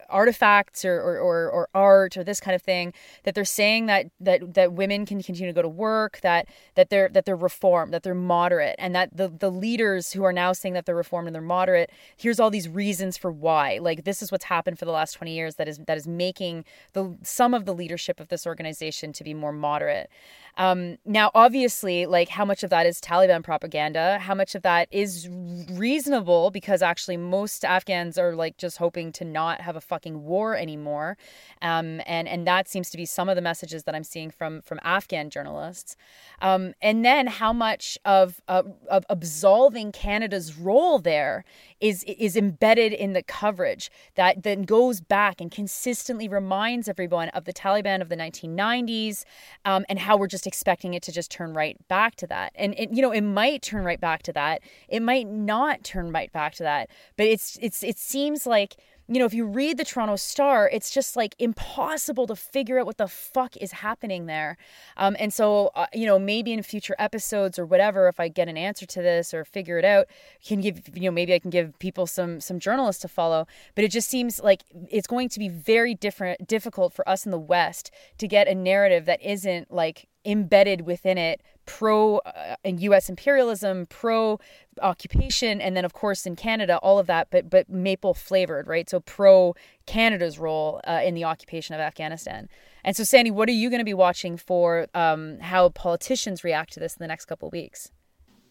artifacts 0.10 0.84
or, 0.84 1.00
or, 1.00 1.20
or, 1.20 1.50
or, 1.50 1.70
art 1.74 2.18
or 2.18 2.24
this 2.24 2.40
kind 2.40 2.56
of 2.56 2.62
thing 2.62 2.94
that 3.24 3.36
they're 3.36 3.46
saying 3.46 3.86
that, 3.86 4.08
that 4.20 4.54
that 4.56 4.74
women 4.74 5.06
can 5.06 5.22
continue 5.22 5.52
to 5.52 5.56
go 5.56 5.62
to 5.62 5.70
work 5.70 6.20
that 6.22 6.48
that 6.76 6.90
they're 6.90 7.10
that 7.10 7.26
they're 7.26 7.36
reformed 7.36 7.94
that 7.94 8.04
they're 8.04 8.16
moderate 8.16 8.76
and 8.80 8.96
that 8.96 9.16
the 9.16 9.28
the 9.28 9.52
leaders 9.52 10.14
who 10.14 10.24
are 10.24 10.34
now 10.34 10.52
saying 10.52 10.74
that 10.74 10.86
they're 10.86 10.96
reformed 10.96 11.28
and 11.28 11.36
they're 11.36 11.42
moderate 11.42 11.92
here's 12.18 12.40
all 12.40 12.50
these 12.50 12.68
reasons 12.68 13.18
for 13.18 13.32
why. 13.32 13.80
Like 13.82 14.04
this 14.04 14.22
is 14.22 14.32
what's 14.32 14.46
happened 14.46 14.80
for 14.80 14.86
the 14.86 14.92
last 14.92 15.14
20 15.14 15.34
years 15.34 15.56
that 15.56 15.68
is 15.68 15.80
that 15.88 15.98
is 15.98 16.08
making 16.08 16.66
the 16.94 17.16
some 17.24 17.54
of 17.54 17.66
the 17.66 17.74
leadership 17.74 18.20
of 18.20 18.30
this 18.30 18.46
organization 18.48 19.14
to 19.14 19.24
be 19.24 19.34
more 19.34 19.52
moderate. 19.52 20.10
Um, 20.58 20.98
now, 21.06 21.32
obviously, 21.34 22.06
like 22.06 22.30
how 22.30 22.44
much 22.44 22.64
of 22.64 22.70
that 22.70 22.86
is 22.86 23.00
Taliban 23.00 23.44
propaganda? 23.44 24.20
How 24.20 24.36
much 24.36 24.56
of 24.56 24.62
that 24.64 24.90
is 24.92 25.30
reasonable? 25.72 26.52
Because 26.52 26.82
actually 26.82 27.18
most 27.18 27.64
Afghans 27.64 28.18
are 28.18 28.36
like 28.36 28.58
just 28.58 28.78
hoping 28.78 29.12
to 29.14 29.26
not 29.26 29.59
not 29.60 29.66
have 29.66 29.76
a 29.76 29.82
fucking 29.82 30.24
war 30.24 30.56
anymore. 30.56 31.18
Um, 31.62 32.02
and 32.06 32.28
and 32.28 32.48
that 32.48 32.68
seems 32.68 32.90
to 32.92 32.98
be 32.98 33.06
some 33.06 33.30
of 33.30 33.36
the 33.36 33.42
messages 33.42 33.84
that 33.84 33.96
I'm 33.96 34.04
seeing 34.04 34.32
from 34.32 34.62
from 34.62 34.80
Afghan 34.84 35.30
journalists. 35.30 35.96
Um, 36.42 36.74
and 36.82 37.06
then 37.06 37.28
how 37.28 37.54
much 37.54 37.98
of, 38.06 38.42
of 38.48 38.74
of 38.90 39.06
absolving 39.10 39.92
Canada's 39.92 40.58
role 40.58 41.00
there 41.00 41.44
is 41.80 42.04
is 42.04 42.36
embedded 42.36 42.94
in 42.94 43.14
the 43.14 43.24
coverage 43.24 43.92
that 44.16 44.44
then 44.44 44.64
goes 44.64 45.02
back 45.02 45.42
and 45.42 45.52
consistently 45.52 46.28
reminds 46.28 46.88
everyone 46.88 47.30
of 47.30 47.46
the 47.46 47.54
Taliban 47.54 48.02
of 48.02 48.10
the 48.10 48.16
1990s 48.16 49.24
um, 49.66 49.86
and 49.90 50.00
how 50.00 50.18
we're 50.18 50.28
just 50.28 50.48
expecting 50.48 50.94
it 50.94 51.04
to 51.04 51.12
just 51.12 51.32
turn 51.32 51.54
right 51.54 51.78
back 51.88 52.16
to 52.16 52.28
that. 52.28 52.52
And 52.56 52.74
it, 52.78 52.92
you 52.92 53.02
know, 53.02 53.12
it 53.12 53.22
might 53.22 53.62
turn 53.62 53.84
right 53.84 54.00
back 54.00 54.24
to 54.24 54.34
that. 54.34 54.62
It 54.88 55.02
might 55.02 55.28
not 55.28 55.84
turn 55.84 56.12
right 56.12 56.32
back 56.32 56.56
to 56.56 56.64
that. 56.64 56.90
But 57.18 57.28
it's 57.28 57.58
it's 57.62 57.84
it 57.84 57.98
seems 57.98 58.46
like 58.46 58.78
you 59.12 59.18
know, 59.18 59.26
if 59.26 59.34
you 59.34 59.44
read 59.44 59.78
the 59.78 59.84
Toronto 59.84 60.16
Star, 60.16 60.70
it's 60.72 60.92
just 60.92 61.16
like 61.16 61.36
impossible 61.40 62.28
to 62.28 62.36
figure 62.36 62.80
out 62.80 62.86
what 62.86 62.98
the 62.98 63.08
fuck 63.08 63.58
is 63.58 63.72
happening 63.72 64.28
there. 64.28 64.56
Um, 64.98 65.16
and 65.20 65.34
so, 65.34 65.72
uh, 65.74 65.88
you 65.94 66.06
know, 66.06 66.20
maybe 66.20 66.54
in 66.54 66.62
future 66.62 66.96
episodes 67.00 67.58
or 67.58 67.66
whatever, 67.66 68.08
if 68.08 68.20
I 68.20 68.28
get 68.28 68.48
an 68.48 68.56
answer 68.56 68.86
to 68.86 69.02
this 69.02 69.34
or 69.34 69.44
figure 69.44 69.80
it 69.80 69.86
out, 69.86 70.06
can 70.46 70.62
give 70.62 70.96
you 70.96 71.10
know 71.10 71.12
maybe 71.12 71.34
I 71.34 71.40
can 71.40 71.50
give 71.50 71.78
people 71.80 72.06
some 72.06 72.40
some 72.40 72.60
journalists 72.60 73.02
to 73.02 73.08
follow. 73.08 73.48
But 73.74 73.84
it 73.84 73.92
just 73.92 74.10
seems 74.10 74.40
like 74.40 74.64
it's 74.92 75.08
going 75.08 75.30
to 75.30 75.40
be 75.40 75.50
very 75.50 75.96
different, 75.96 76.48
difficult 76.48 76.94
for 76.94 77.08
us 77.10 77.26
in 77.26 77.32
the 77.32 77.40
West 77.40 77.90
to 78.20 78.28
get 78.28 78.48
a 78.48 78.54
narrative 78.54 79.06
that 79.06 79.24
isn't 79.24 79.72
like 79.72 80.08
embedded 80.26 80.82
within 80.82 81.18
it 81.18 81.42
pro 81.70 82.18
uh, 82.18 82.56
US 82.64 83.10
imperialism, 83.10 83.86
pro 83.86 84.40
occupation, 84.82 85.62
and 85.62 85.78
then 85.78 85.86
of 85.86 85.94
course 85.94 86.26
in 86.26 86.36
Canada 86.36 86.80
all 86.80 86.98
of 86.98 87.06
that, 87.06 87.28
but 87.30 87.48
but 87.48 87.70
maple 87.70 88.16
flavored, 88.16 88.68
right? 88.68 88.90
So 88.90 89.00
pro 89.00 89.54
Canada's 89.86 90.40
role 90.40 90.82
uh, 90.88 91.02
in 91.06 91.14
the 91.14 91.26
occupation 91.26 91.76
of 91.76 91.80
Afghanistan. 91.80 92.50
And 92.84 92.96
so, 92.96 93.04
Sandy, 93.04 93.30
what 93.30 93.48
are 93.50 93.54
you 93.54 93.70
going 93.70 93.80
to 93.80 93.86
be 93.86 93.94
watching 93.94 94.36
for 94.36 94.88
um, 94.96 95.38
how 95.40 95.70
politicians 95.70 96.44
react 96.44 96.74
to 96.74 96.80
this 96.80 96.96
in 96.96 97.04
the 97.04 97.08
next 97.08 97.26
couple 97.26 97.48
of 97.48 97.54
weeks? 97.54 97.92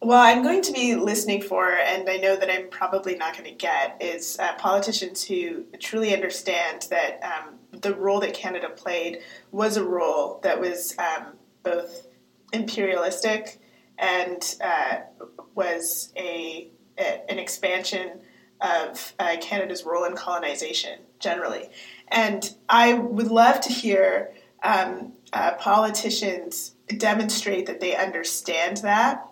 Well, 0.01 0.21
I'm 0.21 0.45
going 0.45 0.63
to 0.63 0.73
be 0.73 0.95
listening 0.95 1.43
for, 1.43 1.73
and 1.73 2.09
I 2.09 2.19
know 2.19 2.37
that 2.37 2.49
I'm 2.49 2.69
probably 2.69 3.17
not 3.17 3.33
going 3.33 3.47
to 3.47 3.57
get, 3.57 3.97
is 4.01 4.39
uh, 4.39 4.55
politicians 4.55 5.25
who 5.25 5.65
truly 5.81 6.15
understand 6.15 6.87
that 6.91 7.19
um, 7.25 7.81
the 7.81 7.97
role 7.97 8.21
that 8.21 8.33
Canada 8.33 8.69
played 8.69 9.19
was 9.51 9.77
a 9.77 9.83
role 9.83 10.39
that 10.45 10.61
was 10.61 10.95
um, 10.99 11.33
both 11.65 12.08
imperialistic 12.53 13.61
and 13.99 14.57
uh, 14.63 14.97
was 15.55 16.13
a, 16.17 16.69
a, 16.99 17.31
an 17.31 17.39
expansion 17.39 18.21
of 18.61 19.15
uh, 19.19 19.37
Canada's 19.41 19.85
role 19.85 20.05
in 20.05 20.17
colonization 20.17 21.01
generally. 21.21 21.69
And 22.09 22.55
I 22.69 22.95
would 22.95 23.29
love 23.29 23.61
to 23.63 23.73
hear 23.73 24.33
um, 24.63 25.13
uh, 25.33 25.53
politicians 25.55 26.75
demonstrate 26.97 27.67
that 27.67 27.81
they 27.81 27.95
understand 27.95 28.79
that 28.79 29.29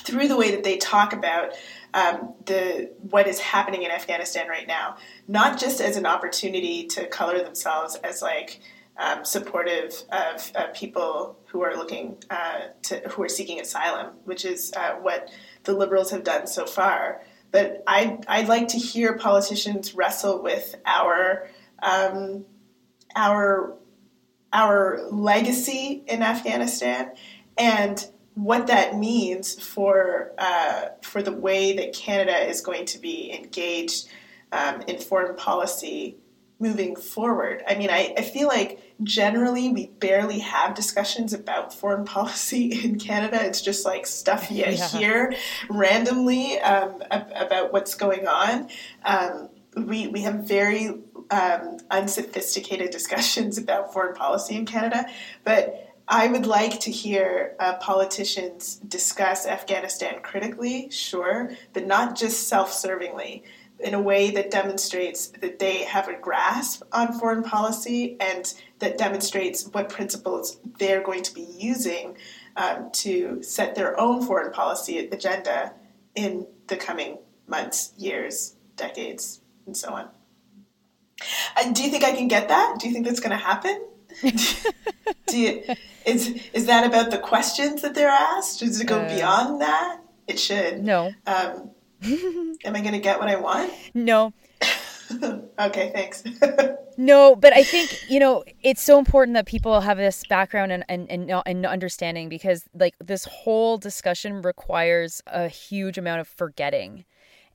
through 0.00 0.28
the 0.28 0.36
way 0.36 0.50
that 0.52 0.64
they 0.64 0.76
talk 0.76 1.12
about 1.12 1.52
um, 1.94 2.34
the 2.46 2.90
what 3.10 3.26
is 3.26 3.38
happening 3.40 3.82
in 3.82 3.90
Afghanistan 3.90 4.48
right 4.48 4.66
now, 4.66 4.96
not 5.26 5.58
just 5.58 5.80
as 5.80 5.96
an 5.96 6.06
opportunity 6.06 6.86
to 6.86 7.06
color 7.06 7.42
themselves 7.42 7.96
as 7.96 8.22
like 8.22 8.60
um, 8.98 9.24
supportive 9.24 10.02
of 10.10 10.52
people 10.74 11.38
who 11.46 11.62
are 11.62 11.76
looking 11.76 12.16
uh, 12.30 12.60
to 12.82 12.98
who 13.10 13.22
are 13.22 13.28
seeking 13.28 13.60
asylum, 13.60 14.14
which 14.24 14.44
is 14.44 14.72
uh, 14.76 14.94
what 14.96 15.30
the 15.64 15.72
liberals 15.72 16.10
have 16.10 16.24
done 16.24 16.46
so 16.46 16.66
far. 16.66 17.22
But 17.50 17.84
I 17.86 18.18
I'd 18.26 18.48
like 18.48 18.68
to 18.68 18.78
hear 18.78 19.16
politicians 19.16 19.94
wrestle 19.94 20.42
with 20.42 20.74
our 20.84 21.48
um, 21.82 22.44
our 23.14 23.76
our 24.52 25.08
legacy 25.10 26.02
in 26.06 26.22
Afghanistan 26.22 27.12
and 27.56 28.04
what 28.34 28.66
that 28.66 28.96
means 28.96 29.62
for 29.62 30.32
uh, 30.38 30.88
for 31.02 31.22
the 31.22 31.32
way 31.32 31.76
that 31.76 31.92
Canada 31.92 32.36
is 32.48 32.60
going 32.60 32.86
to 32.86 32.98
be 32.98 33.32
engaged 33.32 34.08
um, 34.52 34.82
in 34.82 34.98
foreign 34.98 35.36
policy 35.36 36.16
moving 36.60 36.96
forward. 36.96 37.62
I 37.68 37.76
mean, 37.76 37.90
I, 37.90 38.14
I 38.16 38.22
feel 38.22 38.48
like 38.48 38.87
generally 39.02 39.68
we 39.68 39.86
barely 40.00 40.40
have 40.40 40.74
discussions 40.74 41.32
about 41.32 41.72
foreign 41.72 42.04
policy 42.16 42.84
in 42.84 42.98
Canada. 42.98 43.44
It's 43.44 43.60
just 43.60 43.84
like 43.84 44.06
stuff 44.06 44.50
you 44.50 44.64
yeah. 44.64 44.88
hear 44.88 45.34
randomly 45.68 46.58
um, 46.60 47.02
about 47.10 47.72
what's 47.72 47.94
going 47.94 48.26
on. 48.26 48.68
Um, 49.04 49.48
we, 49.76 50.08
we 50.08 50.22
have 50.22 50.46
very 50.46 50.94
um, 51.30 51.78
unsophisticated 51.90 52.90
discussions 52.90 53.58
about 53.58 53.92
foreign 53.92 54.14
policy 54.14 54.56
in 54.56 54.66
Canada, 54.66 55.06
but 55.44 55.84
I 56.08 56.26
would 56.26 56.46
like 56.46 56.80
to 56.80 56.90
hear 56.90 57.54
uh, 57.60 57.74
politicians 57.74 58.76
discuss 58.76 59.46
Afghanistan 59.46 60.20
critically, 60.22 60.88
sure, 60.90 61.50
but 61.74 61.86
not 61.86 62.16
just 62.16 62.48
self 62.48 62.72
servingly 62.72 63.42
in 63.80 63.94
a 63.94 64.00
way 64.00 64.30
that 64.30 64.50
demonstrates 64.50 65.28
that 65.28 65.58
they 65.58 65.84
have 65.84 66.08
a 66.08 66.14
grasp 66.14 66.82
on 66.92 67.12
foreign 67.18 67.42
policy 67.42 68.16
and 68.20 68.54
that 68.78 68.98
demonstrates 68.98 69.66
what 69.68 69.88
principles 69.88 70.58
they're 70.78 71.02
going 71.02 71.22
to 71.22 71.34
be 71.34 71.46
using 71.58 72.16
um, 72.56 72.90
to 72.92 73.42
set 73.42 73.74
their 73.74 73.98
own 73.98 74.24
foreign 74.24 74.52
policy 74.52 74.98
agenda 74.98 75.72
in 76.14 76.46
the 76.68 76.76
coming 76.76 77.18
months, 77.46 77.92
years, 77.96 78.56
decades, 78.76 79.40
and 79.66 79.76
so 79.76 79.92
on. 79.92 80.08
And 81.56 81.74
do 81.74 81.82
you 81.82 81.90
think 81.90 82.04
I 82.04 82.12
can 82.12 82.28
get 82.28 82.48
that? 82.48 82.76
Do 82.78 82.86
you 82.86 82.92
think 82.92 83.06
that's 83.06 83.20
going 83.20 83.30
to 83.30 83.36
happen? 83.36 83.84
do 85.26 85.38
you, 85.38 85.62
is 86.06 86.40
is 86.52 86.66
that 86.66 86.86
about 86.86 87.10
the 87.10 87.18
questions 87.18 87.82
that 87.82 87.94
they're 87.94 88.08
asked? 88.08 88.60
Does 88.60 88.80
it 88.80 88.86
go 88.86 89.00
uh, 89.00 89.14
beyond 89.14 89.60
that? 89.60 90.00
It 90.26 90.38
should. 90.38 90.82
No. 90.82 91.12
Um, 91.26 91.70
Am 92.04 92.76
I 92.76 92.80
going 92.80 92.92
to 92.92 93.00
get 93.00 93.18
what 93.18 93.28
I 93.28 93.36
want? 93.36 93.72
No. 93.94 94.32
okay, 95.58 95.90
thanks. 95.92 96.24
no, 96.96 97.36
but 97.36 97.52
I 97.52 97.62
think, 97.62 98.10
you 98.10 98.20
know, 98.20 98.44
it's 98.62 98.82
so 98.82 98.98
important 98.98 99.34
that 99.34 99.46
people 99.46 99.80
have 99.80 99.96
this 99.96 100.24
background 100.28 100.72
and, 100.72 100.84
and, 100.88 101.10
and, 101.10 101.30
and 101.46 101.66
understanding 101.66 102.28
because, 102.28 102.64
like, 102.74 102.94
this 103.00 103.24
whole 103.24 103.78
discussion 103.78 104.42
requires 104.42 105.22
a 105.26 105.48
huge 105.48 105.98
amount 105.98 106.20
of 106.20 106.28
forgetting. 106.28 107.04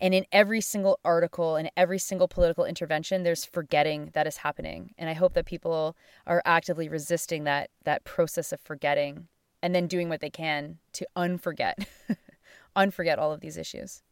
And 0.02 0.14
in 0.14 0.26
every 0.32 0.60
single 0.60 1.00
article 1.06 1.56
and 1.56 1.72
every 1.78 2.00
single 2.00 2.28
political 2.28 2.66
intervention, 2.66 3.24
there's 3.24 3.46
forgetting 3.46 4.12
that 4.14 4.28
is 4.28 4.38
happening. 4.38 4.94
And 4.98 5.10
I 5.10 5.14
hope 5.14 5.34
that 5.34 5.46
people 5.46 5.96
are 6.28 6.42
actively 6.46 6.90
resisting 6.90 7.46
that 7.46 7.70
that 7.86 8.04
process 8.04 8.52
of 8.52 8.60
forgetting 8.60 9.28
and 9.62 9.74
then 9.74 9.88
doing 9.88 10.10
what 10.10 10.20
they 10.20 10.30
can 10.30 10.80
to 10.94 11.08
unforget 11.16 11.86
unforget 12.76 13.18
all 13.18 13.32
of 13.32 13.40
these 13.40 13.56
issues. 13.56 14.04